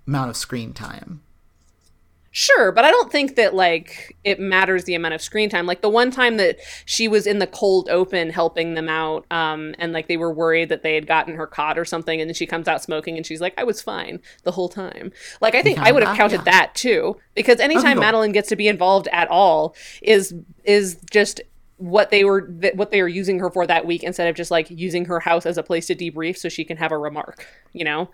amount 0.08 0.30
of 0.30 0.36
screen 0.36 0.72
time. 0.72 1.22
Sure, 2.38 2.70
but 2.70 2.84
I 2.84 2.90
don't 2.90 3.10
think 3.10 3.36
that 3.36 3.54
like 3.54 4.14
it 4.22 4.38
matters 4.38 4.84
the 4.84 4.94
amount 4.94 5.14
of 5.14 5.22
screen 5.22 5.48
time. 5.48 5.64
Like 5.64 5.80
the 5.80 5.88
one 5.88 6.10
time 6.10 6.36
that 6.36 6.58
she 6.84 7.08
was 7.08 7.26
in 7.26 7.38
the 7.38 7.46
cold 7.46 7.88
open 7.88 8.28
helping 8.28 8.74
them 8.74 8.90
out, 8.90 9.24
um, 9.30 9.74
and 9.78 9.94
like 9.94 10.06
they 10.06 10.18
were 10.18 10.30
worried 10.30 10.68
that 10.68 10.82
they 10.82 10.94
had 10.94 11.06
gotten 11.06 11.34
her 11.36 11.46
caught 11.46 11.78
or 11.78 11.86
something, 11.86 12.20
and 12.20 12.28
then 12.28 12.34
she 12.34 12.44
comes 12.44 12.68
out 12.68 12.82
smoking 12.82 13.16
and 13.16 13.24
she's 13.24 13.40
like, 13.40 13.54
"I 13.56 13.64
was 13.64 13.80
fine 13.80 14.20
the 14.42 14.50
whole 14.52 14.68
time." 14.68 15.12
Like 15.40 15.54
I 15.54 15.62
think 15.62 15.78
I 15.78 15.90
would 15.92 16.02
have 16.02 16.14
counted 16.14 16.40
Yeah. 16.40 16.52
that 16.52 16.74
too, 16.74 17.16
because 17.34 17.58
anytime 17.58 17.94
cool. 17.94 18.02
Madeline 18.02 18.32
gets 18.32 18.50
to 18.50 18.56
be 18.56 18.68
involved 18.68 19.08
at 19.12 19.28
all 19.28 19.74
is 20.02 20.34
is 20.62 20.98
just 21.10 21.40
what 21.78 22.10
they 22.10 22.24
were 22.24 22.40
th- 22.42 22.74
what 22.74 22.90
they 22.90 23.02
were 23.02 23.08
using 23.08 23.38
her 23.38 23.50
for 23.50 23.66
that 23.66 23.84
week 23.84 24.02
instead 24.02 24.28
of 24.28 24.34
just 24.34 24.50
like 24.50 24.66
using 24.70 25.04
her 25.04 25.20
house 25.20 25.44
as 25.44 25.58
a 25.58 25.62
place 25.62 25.86
to 25.86 25.94
debrief 25.94 26.38
so 26.38 26.48
she 26.48 26.64
can 26.64 26.78
have 26.78 26.90
a 26.90 26.96
remark 26.96 27.46
you 27.74 27.84
know 27.84 28.08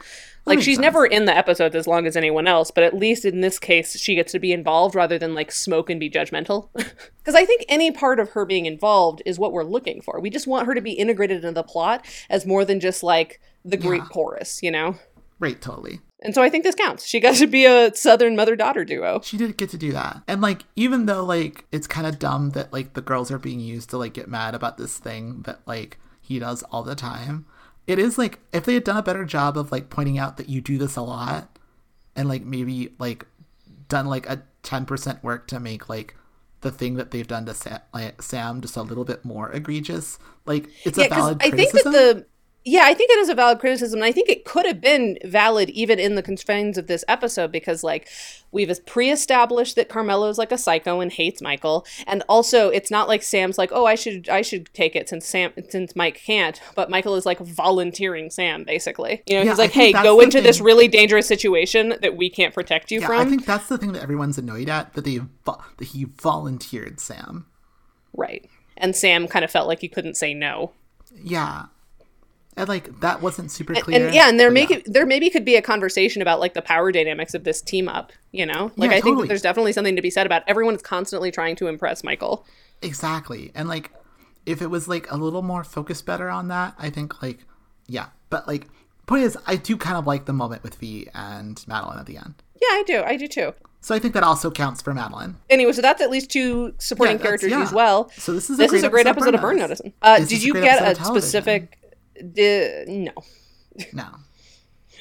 like 0.46 0.58
she's 0.60 0.74
sense. 0.76 0.82
never 0.82 1.06
in 1.06 1.26
the 1.26 1.36
episodes 1.36 1.76
as 1.76 1.86
long 1.86 2.04
as 2.04 2.16
anyone 2.16 2.48
else 2.48 2.72
but 2.72 2.82
at 2.82 2.92
least 2.96 3.24
in 3.24 3.40
this 3.40 3.60
case 3.60 3.96
she 3.96 4.16
gets 4.16 4.32
to 4.32 4.40
be 4.40 4.52
involved 4.52 4.96
rather 4.96 5.16
than 5.16 5.32
like 5.32 5.52
smoke 5.52 5.88
and 5.88 6.00
be 6.00 6.10
judgmental 6.10 6.70
because 6.74 7.36
i 7.36 7.44
think 7.44 7.64
any 7.68 7.92
part 7.92 8.18
of 8.18 8.30
her 8.30 8.44
being 8.44 8.66
involved 8.66 9.22
is 9.24 9.38
what 9.38 9.52
we're 9.52 9.62
looking 9.62 10.02
for 10.02 10.18
we 10.20 10.28
just 10.28 10.48
want 10.48 10.66
her 10.66 10.74
to 10.74 10.80
be 10.80 10.92
integrated 10.92 11.36
into 11.36 11.52
the 11.52 11.62
plot 11.62 12.04
as 12.28 12.44
more 12.44 12.64
than 12.64 12.80
just 12.80 13.04
like 13.04 13.40
the 13.64 13.76
greek 13.76 14.02
Yeah. 14.02 14.08
chorus 14.08 14.60
you 14.62 14.72
know 14.72 14.96
Right, 15.38 15.60
totally. 15.60 15.98
And 16.22 16.34
so 16.34 16.42
i 16.42 16.48
think 16.48 16.64
this 16.64 16.74
counts 16.74 17.06
she 17.06 17.20
got 17.20 17.34
to 17.34 17.46
be 17.46 17.64
a 17.66 17.94
southern 17.94 18.34
mother-daughter 18.34 18.84
duo 18.84 19.20
She 19.22 19.36
did 19.36 19.56
get 19.56 19.70
to 19.70 19.78
do 19.78 19.92
that. 19.92 20.22
And 20.26 20.40
like 20.40 20.64
even 20.76 21.06
though 21.06 21.24
like 21.24 21.64
it's 21.72 21.86
kind 21.86 22.06
of 22.06 22.18
dumb 22.18 22.50
that 22.50 22.72
like 22.72 22.94
the 22.94 23.00
girls 23.00 23.30
are 23.30 23.38
being 23.38 23.60
used 23.60 23.90
to 23.90 23.98
like 23.98 24.14
get 24.14 24.28
mad 24.28 24.54
about 24.54 24.78
this 24.78 24.98
thing 24.98 25.42
that 25.42 25.60
like 25.66 25.98
he 26.20 26.38
does 26.38 26.62
all 26.64 26.82
the 26.82 26.94
time. 26.94 27.46
It 27.86 27.98
is 27.98 28.18
like 28.18 28.38
if 28.52 28.64
they 28.64 28.74
had 28.74 28.84
done 28.84 28.96
a 28.96 29.02
better 29.02 29.24
job 29.24 29.56
of 29.56 29.72
like 29.72 29.90
pointing 29.90 30.18
out 30.18 30.36
that 30.36 30.48
you 30.48 30.60
do 30.60 30.78
this 30.78 30.96
a 30.96 31.02
lot 31.02 31.58
and 32.14 32.28
like 32.28 32.44
maybe 32.44 32.94
like 32.98 33.26
done 33.88 34.06
like 34.06 34.28
a 34.28 34.42
10% 34.62 35.22
work 35.22 35.46
to 35.48 35.58
make 35.60 35.88
like 35.88 36.14
the 36.60 36.70
thing 36.70 36.94
that 36.94 37.10
they've 37.10 37.26
done 37.26 37.44
to 37.46 37.54
Sam, 37.54 37.80
like, 37.92 38.22
Sam 38.22 38.60
just 38.60 38.76
a 38.76 38.82
little 38.82 39.04
bit 39.04 39.24
more 39.24 39.50
egregious. 39.50 40.18
Like 40.46 40.68
it's 40.84 40.98
a 40.98 41.08
valid 41.08 41.38
I 41.40 41.50
think 41.50 41.70
criticism. 41.70 41.92
that 41.92 42.16
the 42.16 42.26
yeah, 42.64 42.82
I 42.84 42.94
think 42.94 43.10
it 43.10 43.18
is 43.18 43.28
a 43.28 43.34
valid 43.34 43.58
criticism, 43.58 43.98
and 43.98 44.04
I 44.04 44.12
think 44.12 44.28
it 44.28 44.44
could 44.44 44.66
have 44.66 44.80
been 44.80 45.18
valid 45.24 45.68
even 45.70 45.98
in 45.98 46.14
the 46.14 46.22
constraints 46.22 46.78
of 46.78 46.86
this 46.86 47.04
episode 47.08 47.50
because, 47.50 47.82
like, 47.82 48.08
we've 48.52 48.70
pre-established 48.86 49.74
that 49.74 49.88
Carmelo 49.88 50.28
is 50.28 50.38
like 50.38 50.52
a 50.52 50.58
psycho 50.58 51.00
and 51.00 51.10
hates 51.10 51.42
Michael, 51.42 51.84
and 52.06 52.22
also 52.28 52.68
it's 52.68 52.90
not 52.90 53.08
like 53.08 53.24
Sam's 53.24 53.58
like, 53.58 53.70
oh, 53.72 53.84
I 53.84 53.96
should 53.96 54.28
I 54.28 54.42
should 54.42 54.72
take 54.74 54.94
it 54.94 55.08
since 55.08 55.26
Sam 55.26 55.52
since 55.70 55.96
Mike 55.96 56.22
can't, 56.24 56.60
but 56.76 56.88
Michael 56.88 57.16
is 57.16 57.26
like 57.26 57.40
volunteering 57.40 58.30
Sam 58.30 58.62
basically. 58.62 59.22
You 59.26 59.36
know, 59.36 59.42
Yeah, 59.42 59.50
he's 59.50 59.58
like, 59.58 59.72
hey, 59.72 59.92
go 59.92 60.20
into 60.20 60.40
this 60.40 60.60
really 60.60 60.86
dangerous 60.86 61.26
situation 61.26 61.94
that 62.00 62.16
we 62.16 62.30
can't 62.30 62.54
protect 62.54 62.92
you 62.92 63.00
yeah, 63.00 63.08
from. 63.08 63.20
I 63.20 63.24
think 63.24 63.44
that's 63.44 63.68
the 63.68 63.78
thing 63.78 63.92
that 63.92 64.02
everyone's 64.02 64.38
annoyed 64.38 64.68
at 64.68 64.92
that 64.94 65.04
they 65.04 65.18
that 65.46 65.88
he 65.88 66.04
volunteered 66.04 67.00
Sam. 67.00 67.46
right, 68.16 68.48
and 68.76 68.94
Sam 68.94 69.26
kind 69.26 69.44
of 69.44 69.50
felt 69.50 69.66
like 69.66 69.80
he 69.80 69.88
couldn't 69.88 70.16
say 70.16 70.32
no. 70.32 70.72
Yeah. 71.20 71.66
And 72.56 72.68
like 72.68 73.00
that 73.00 73.22
wasn't 73.22 73.50
super 73.50 73.74
clear. 73.74 74.06
and 74.06 74.14
yeah, 74.14 74.28
and 74.28 74.38
there 74.38 74.50
but 74.50 74.54
make 74.54 74.84
there 74.84 75.06
maybe 75.06 75.30
could 75.30 75.44
be 75.44 75.56
a 75.56 75.62
conversation 75.62 76.20
about 76.20 76.38
like 76.38 76.52
the 76.54 76.60
power 76.62 76.92
dynamics 76.92 77.32
of 77.34 77.44
this 77.44 77.62
team 77.62 77.88
up. 77.88 78.12
You 78.30 78.44
know, 78.46 78.70
like 78.76 78.90
Yeah, 78.90 78.96
I 78.98 79.00
think 79.00 79.18
that 79.20 79.28
there's 79.28 79.42
definitely 79.42 79.72
something 79.72 79.96
to 79.96 80.02
be 80.02 80.10
said 80.10 80.26
about 80.26 80.42
everyone 80.46 80.74
is 80.74 80.82
constantly 80.82 81.30
trying 81.30 81.56
to 81.56 81.66
impress 81.66 82.04
Michael. 82.04 82.46
Exactly. 82.82 83.52
And 83.54 83.68
like 83.68 83.90
if 84.44 84.60
it 84.60 84.66
was 84.68 84.88
like 84.88 85.10
a 85.10 85.16
little 85.16 85.42
more 85.42 85.64
focused 85.64 86.04
better 86.04 86.28
on 86.28 86.48
that, 86.48 86.74
I 86.78 86.90
think 86.90 87.22
like 87.22 87.38
yeah. 87.86 88.06
But 88.28 88.46
like 88.46 88.68
point 89.06 89.24
is, 89.24 89.38
I 89.46 89.56
do 89.56 89.76
kind 89.76 89.96
of 89.96 90.06
like 90.06 90.26
the 90.26 90.32
moment 90.32 90.62
with 90.62 90.74
Fee 90.74 91.08
and 91.14 91.62
Madeline 91.66 91.98
at 91.98 92.06
the 92.06 92.16
end. 92.18 92.34
Yeah, 92.60 92.68
I 92.68 92.82
do. 92.86 93.02
I 93.02 93.16
do 93.16 93.28
too. 93.28 93.54
So 93.80 93.94
I 93.94 93.98
think 93.98 94.14
that 94.14 94.22
also 94.22 94.50
counts 94.50 94.80
for 94.80 94.94
Madeline. 94.94 95.36
Anyway, 95.50 95.72
so 95.72 95.82
that's 95.82 96.00
at 96.00 96.08
least 96.08 96.30
two 96.30 96.72
supporting 96.78 97.16
Yeah, 97.16 97.22
characters 97.22 97.50
yeah. 97.50 97.60
used 97.60 97.72
well. 97.74 98.10
So 98.16 98.32
this 98.32 98.48
is 98.48 98.58
a 98.58 98.62
This 98.62 98.70
great 98.70 98.78
is 98.78 98.84
a 98.84 98.88
great 98.90 99.06
episode 99.08 99.34
of 99.34 99.40
Burn 99.40 99.56
Notice. 99.58 99.80
Uh, 100.00 100.20
did 100.20 100.42
you 100.42 100.52
get 100.52 100.98
a 100.98 101.04
specific? 101.04 101.78
Di- 102.32 102.84
no, 102.88 103.12
No. 103.92 104.04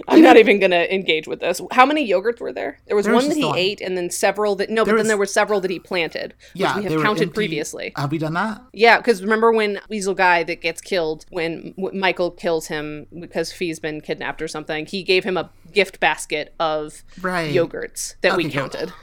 I'm 0.08 0.22
not 0.22 0.38
even 0.38 0.60
gonna 0.60 0.88
engage 0.90 1.28
with 1.28 1.42
this. 1.42 1.62
How 1.72 1.86
many 1.86 2.10
yogurts 2.10 2.40
were 2.40 2.54
there? 2.54 2.80
There 2.88 2.96
was 2.96 3.06
There 3.06 3.14
was 3.14 3.26
one 3.26 3.30
that 3.30 3.38
he 3.38 3.46
one. 3.46 3.58
ate, 3.58 3.82
and 3.82 3.96
then 3.96 4.10
several 4.10 4.56
that 4.56 4.70
no, 4.70 4.84
There 4.84 4.94
but 4.96 5.00
then 5.00 5.08
there 5.10 5.18
were 5.18 5.26
several 5.28 5.60
that 5.62 5.70
he 5.70 5.78
planted, 5.78 6.34
which 6.54 6.62
Yeah, 6.62 6.78
we 6.78 6.84
have 6.86 7.02
counted 7.04 7.24
empty- 7.24 7.34
previously. 7.36 7.92
Have 7.98 8.10
we 8.12 8.18
done 8.18 8.34
that? 8.34 8.62
Yeah, 8.74 8.98
because 8.98 9.22
remember 9.22 9.52
when 9.52 9.80
Weasel 9.90 10.16
Guy 10.16 10.44
that 10.44 10.62
gets 10.62 10.82
killed 10.82 11.26
when 11.30 11.76
Michael 11.78 12.32
kills 12.32 12.68
him 12.68 13.06
because 13.20 13.52
Fee's 13.52 13.80
been 13.80 14.02
kidnapped 14.02 14.42
or 14.42 14.48
something? 14.48 14.88
He 14.88 15.04
gave 15.04 15.24
him 15.24 15.38
a 15.38 15.52
gift 15.72 16.00
basket 16.00 16.56
of 16.60 17.04
Right. 17.22 17.54
yogurts 17.54 18.16
that 18.22 18.38
we 18.38 18.46
Okay, 18.46 18.54
cool. 18.58 18.70
counted. 18.70 18.94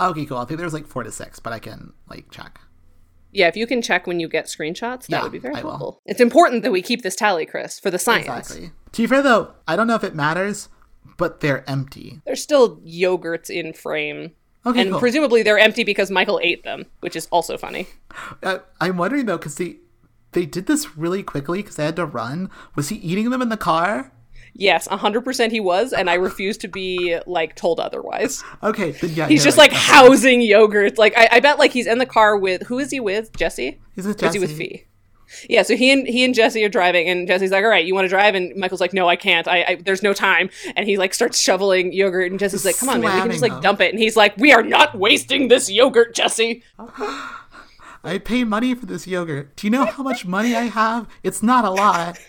Okay, 0.00 0.24
cool. 0.26 0.36
I 0.36 0.44
think 0.44 0.58
there 0.58 0.66
was 0.66 0.74
like 0.74 0.86
four 0.86 1.02
to 1.02 1.10
six, 1.10 1.40
but 1.40 1.52
I 1.52 1.58
can 1.58 1.94
like 2.08 2.30
check. 2.30 2.60
Yeah, 3.34 3.48
if 3.48 3.56
you 3.56 3.66
can 3.66 3.82
check 3.82 4.06
when 4.06 4.20
you 4.20 4.28
get 4.28 4.46
screenshots, 4.46 5.06
that 5.06 5.10
Yeah, 5.10 5.22
would 5.24 5.32
be 5.32 5.38
very 5.38 5.56
I 5.56 5.62
will. 5.62 5.70
helpful. 5.70 6.00
It's 6.06 6.20
important 6.20 6.62
that 6.62 6.72
we 6.72 6.80
keep 6.80 7.02
this 7.02 7.16
tally, 7.16 7.44
Chris, 7.44 7.78
for 7.80 7.90
the 7.90 7.98
science. 7.98 8.26
Exactly. 8.50 8.70
To 8.92 9.02
be 9.02 9.06
fair 9.06 9.22
though, 9.22 9.52
I 9.68 9.76
don't 9.76 9.86
know 9.86 9.96
if 9.96 10.04
it 10.04 10.14
matters, 10.14 10.68
but 11.18 11.40
they're 11.40 11.68
empty. 11.68 12.20
There's 12.24 12.42
still 12.42 12.76
yogurts 12.78 13.50
in 13.50 13.72
frame. 13.72 14.32
Okay, 14.66 14.80
and 14.80 14.90
cool. 14.92 15.00
presumably 15.00 15.42
they're 15.42 15.58
empty 15.58 15.84
because 15.84 16.10
Michael 16.10 16.40
ate 16.42 16.64
them, 16.64 16.86
which 17.00 17.16
is 17.16 17.26
also 17.30 17.58
funny. 17.58 17.86
Uh, 18.42 18.58
I'm 18.80 18.96
wondering 18.96 19.26
though, 19.26 19.36
because 19.36 19.56
they 19.56 19.76
they 20.32 20.46
did 20.46 20.66
this 20.66 20.96
really 20.96 21.22
quickly 21.22 21.58
because 21.60 21.76
they 21.76 21.84
had 21.84 21.96
to 21.96 22.06
run. 22.06 22.50
Was 22.74 22.88
he 22.88 22.96
eating 22.96 23.28
them 23.30 23.42
in 23.42 23.50
the 23.50 23.56
car? 23.58 24.10
Yes, 24.56 24.86
100% 24.86 25.50
he 25.50 25.58
was, 25.58 25.92
and 25.92 26.08
I 26.08 26.14
refuse 26.14 26.56
to 26.58 26.68
be, 26.68 27.18
like, 27.26 27.56
told 27.56 27.80
otherwise. 27.80 28.44
Okay, 28.62 28.92
then 28.92 29.10
yeah. 29.10 29.26
He's 29.26 29.42
just, 29.42 29.58
right. 29.58 29.70
like, 29.70 29.78
housing 29.78 30.40
yogurts. 30.40 30.96
Like, 30.96 31.16
I, 31.16 31.28
I 31.32 31.40
bet, 31.40 31.58
like, 31.58 31.72
he's 31.72 31.88
in 31.88 31.98
the 31.98 32.06
car 32.06 32.36
with, 32.38 32.62
who 32.62 32.78
is 32.78 32.90
he 32.92 33.00
with? 33.00 33.36
Jesse? 33.36 33.80
He's 33.96 34.06
with 34.06 34.18
Jesse. 34.18 34.28
is 34.28 34.34
he 34.34 34.40
with 34.40 34.56
Fee? 34.56 34.84
Yeah, 35.48 35.62
so 35.62 35.76
he 35.76 35.90
and 35.90 36.06
he 36.06 36.24
and 36.24 36.34
Jesse 36.34 36.64
are 36.64 36.68
driving, 36.68 37.08
and 37.08 37.26
Jesse's 37.26 37.50
like, 37.50 37.64
"All 37.64 37.70
right, 37.70 37.84
you 37.84 37.94
want 37.94 38.04
to 38.04 38.08
drive?" 38.08 38.34
And 38.34 38.54
Michael's 38.56 38.80
like, 38.80 38.92
"No, 38.92 39.08
I 39.08 39.16
can't. 39.16 39.48
I, 39.48 39.62
I 39.62 39.74
there's 39.76 40.02
no 40.02 40.12
time." 40.12 40.50
And 40.76 40.86
he 40.86 40.96
like 40.96 41.14
starts 41.14 41.40
shoveling 41.40 41.92
yogurt, 41.92 42.30
and 42.30 42.38
Jesse's 42.38 42.64
like, 42.64 42.78
"Come 42.78 42.88
on, 42.88 43.00
man, 43.00 43.14
we 43.14 43.20
can 43.22 43.30
just 43.30 43.42
like 43.42 43.60
dump 43.60 43.80
it." 43.80 43.90
And 43.90 43.98
he's 43.98 44.16
like, 44.16 44.36
"We 44.36 44.52
are 44.52 44.62
not 44.62 44.96
wasting 44.96 45.48
this 45.48 45.70
yogurt, 45.70 46.14
Jesse." 46.14 46.62
I 48.06 48.18
pay 48.18 48.44
money 48.44 48.74
for 48.74 48.84
this 48.84 49.06
yogurt. 49.06 49.56
Do 49.56 49.66
you 49.66 49.70
know 49.70 49.86
how 49.86 50.02
much 50.02 50.26
money 50.26 50.54
I 50.54 50.64
have? 50.64 51.08
It's 51.22 51.42
not 51.42 51.64
a 51.64 51.70
lot. 51.70 52.18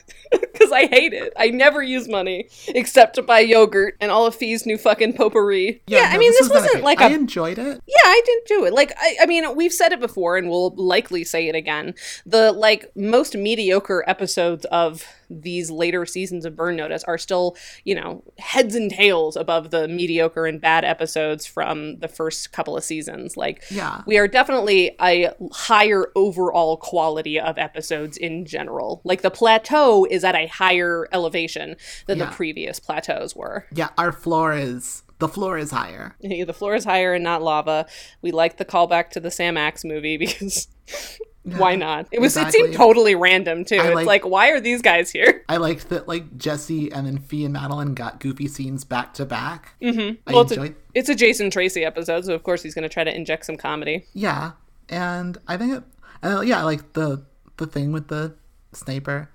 because 0.58 0.72
I 0.72 0.88
hate 0.88 1.14
it. 1.14 1.34
I 1.38 1.49
never 1.49 1.82
use 1.84 2.08
money 2.08 2.49
except 2.68 3.16
to 3.16 3.22
buy 3.22 3.39
yogurt 3.39 3.95
and 3.99 4.12
all 4.12 4.26
of 4.26 4.36
Fee's 4.36 4.66
new 4.66 4.78
fucking 4.78 5.14
potpourri. 5.14 5.82
Yeah, 5.88 6.10
I 6.10 6.14
no, 6.14 6.20
mean, 6.20 6.32
this, 6.32 6.41
was 6.41 6.49
not 6.49 6.56
wasn't 6.56 6.74
great. 6.74 6.84
like 6.84 7.01
I 7.01 7.10
a. 7.10 7.14
enjoyed 7.14 7.58
it. 7.60 7.82
yeah, 7.86 8.06
I 8.06 8.22
didn't 8.26 8.47
do 8.47 8.66
it. 8.66 8.74
Like, 8.74 8.93
I, 8.97 9.18
I 9.22 9.26
mean, 9.26 9.56
we've 9.56 9.74
said 9.74 9.91
it 9.91 9.99
before 9.99 10.38
and 10.38 10.49
we'll 10.49 10.74
likely 10.76 11.24
say 11.24 11.47
it 11.47 11.56
again. 11.56 11.93
The, 12.26 12.51
like, 12.51 12.91
most 12.95 13.36
mediocre 13.36 14.03
episodes 14.08 14.66
of 14.66 15.06
these 15.30 15.69
later 15.71 16.05
seasons 16.05 16.45
of 16.45 16.55
Burn 16.55 16.76
Notice 16.76 17.03
are 17.05 17.17
still, 17.17 17.55
you 17.84 17.95
know, 17.95 18.23
heads 18.38 18.76
and 18.76 18.91
tails 18.91 19.36
above 19.36 19.71
the 19.71 19.88
mediocre 19.88 20.45
and 20.45 20.59
bad 20.61 20.86
episodes 20.86 21.45
from 21.45 21.99
the 21.99 22.07
first 22.07 22.51
couple 22.51 22.76
of 22.78 22.84
seasons. 22.84 23.38
Like, 23.38 23.63
Yeah. 23.69 24.01
we 24.05 24.17
are 24.17 24.28
definitely 24.28 24.95
a 25.01 25.32
higher 25.51 26.11
overall 26.15 26.78
quality 26.78 27.39
of 27.39 27.57
episodes 27.57 28.17
in 28.17 28.45
general. 28.45 29.01
Like 29.03 29.21
the 29.21 29.32
plateau 29.32 30.05
is 30.09 30.23
at 30.23 30.36
a 30.36 30.47
higher 30.47 31.07
elevation 31.11 31.76
than 32.07 32.17
Yeah. 32.19 32.26
the 32.26 32.32
previous 32.32 32.80
plateaus 32.80 33.36
were. 33.36 33.65
Yeah, 33.73 33.89
our 33.97 34.11
floor 34.11 34.53
is 34.53 35.03
the 35.19 35.28
floor 35.30 35.57
is 35.57 35.71
higher. 35.71 36.15
The 36.21 36.53
floor 36.53 36.76
is 36.76 36.84
higher 36.84 37.13
and 37.13 37.23
not 37.23 37.41
lava. 37.41 37.86
We 38.21 38.32
like 38.32 38.57
the 38.57 38.65
callback 38.65 39.09
to 39.11 39.19
the 39.21 39.32
Sam 39.32 39.55
Axe 39.57 39.86
movie 39.86 40.17
because 40.17 40.67
why 41.45 41.75
not? 41.75 42.07
It 42.11 42.19
was 42.19 42.35
it 42.35 42.51
seemed 42.51 42.73
totally 42.73 43.15
random 43.15 43.63
too. 43.65 43.75
I 43.77 43.85
it's 43.87 43.95
like- 43.95 44.05
like 44.07 44.25
why 44.25 44.49
are 44.49 44.59
these 44.59 44.81
guys 44.81 45.11
here? 45.11 45.43
I 45.49 45.57
liked 45.57 45.89
that 45.89 46.07
like 46.07 46.37
Jesse 46.37 46.91
and 46.91 47.05
then 47.05 47.19
Fee 47.19 47.45
and 47.45 47.53
Madeline 47.53 47.93
got 47.93 48.19
goofy 48.19 48.47
scenes 48.47 48.83
back 48.83 49.13
to 49.15 49.25
back. 49.25 49.73
Mm-hmm. 49.81 50.15
I 50.27 50.33
Well, 50.33 50.41
it's 50.41 50.51
a, 50.51 50.55
enjoyed 50.55 50.75
it's 50.93 51.09
a 51.09 51.15
Jason 51.15 51.49
Tracey 51.49 51.85
episode, 51.85 52.25
so 52.25 52.33
of 52.33 52.43
course 52.43 52.63
he's 52.63 52.73
going 52.73 52.83
to 52.83 52.89
try 52.89 53.03
to 53.03 53.15
inject 53.15 53.45
some 53.45 53.57
comedy. 53.57 54.05
Yeah, 54.13 54.53
and 54.89 55.37
I 55.47 55.57
think 55.57 55.73
it, 55.77 55.83
uh, 56.23 56.41
yeah, 56.41 56.63
like 56.63 56.93
the 56.93 57.23
the 57.57 57.67
thing 57.67 57.91
with 57.91 58.07
the 58.07 58.33
sniper, 58.73 59.29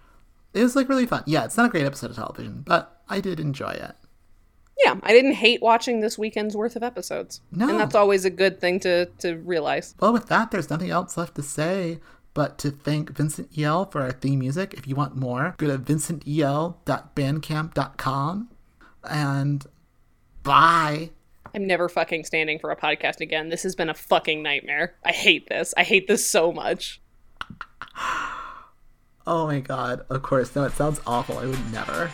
it 0.53 0.63
was 0.63 0.75
like 0.77 0.89
really 0.89 1.07
fun. 1.07 1.23
Yeah, 1.27 1.45
it's 1.45 1.57
not 1.57 1.67
a 1.67 1.71
great 1.71 1.87
episode 1.87 2.11
of 2.11 2.17
television, 2.17 2.63
but 2.67 3.01
I 3.09 3.21
did 3.21 3.39
enjoy 3.41 3.71
it. 3.71 3.95
Yeah, 4.85 4.99
I 5.03 5.13
didn't 5.13 5.35
hate 5.35 5.61
watching 5.61 6.01
this 6.01 6.19
weekend's 6.19 6.57
worth 6.57 6.77
of 6.77 6.83
episodes. 6.83 7.43
No. 7.53 7.69
And 7.69 7.79
that's 7.79 7.95
always 7.95 8.25
a 8.25 8.31
good 8.31 8.61
thing 8.61 8.81
to 8.81 9.07
to 9.19 9.37
realize. 9.37 9.95
Well, 10.01 10.13
with 10.13 10.27
that, 10.27 10.51
there's 10.51 10.71
nothing 10.71 10.91
else 10.91 11.17
left 11.17 11.37
to 11.37 11.43
say 11.43 12.01
but 12.33 12.59
to 12.59 12.71
thank 12.71 13.11
Vincent 13.11 13.51
El 13.59 13.87
for 13.87 14.03
our 14.03 14.13
theme 14.13 14.39
music. 14.39 14.75
If 14.75 14.87
you 14.87 14.95
want 14.95 15.17
more, 15.17 15.57
go 15.59 15.67
to 15.67 15.79
vincentel.bandcamp.com 15.79 18.49
and 19.05 19.67
bye. 20.43 21.11
I'm 21.55 21.67
never 21.67 21.89
fucking 21.89 22.25
standing 22.25 22.59
for 22.59 22.71
a 22.71 22.77
podcast 22.77 23.21
again. 23.21 23.49
This 23.49 23.63
has 23.65 23.75
been 23.75 23.89
a 23.89 23.95
fucking 23.95 24.43
nightmare. 24.43 24.95
I 25.05 25.13
hate 25.13 25.49
this. 25.49 25.75
I 25.77 25.83
hate 25.83 26.07
this 26.09 26.29
so 26.29 26.53
much. 26.53 27.01
Oh 29.27 29.47
my 29.47 29.61
god, 29.61 30.07
of 30.09 30.23
course. 30.23 30.57
No, 30.57 30.65
it 30.65 30.73
sounds 30.73 31.01
awful. 31.07 31.39
I 31.39 31.47
would 31.47 31.73
never. 31.73 32.11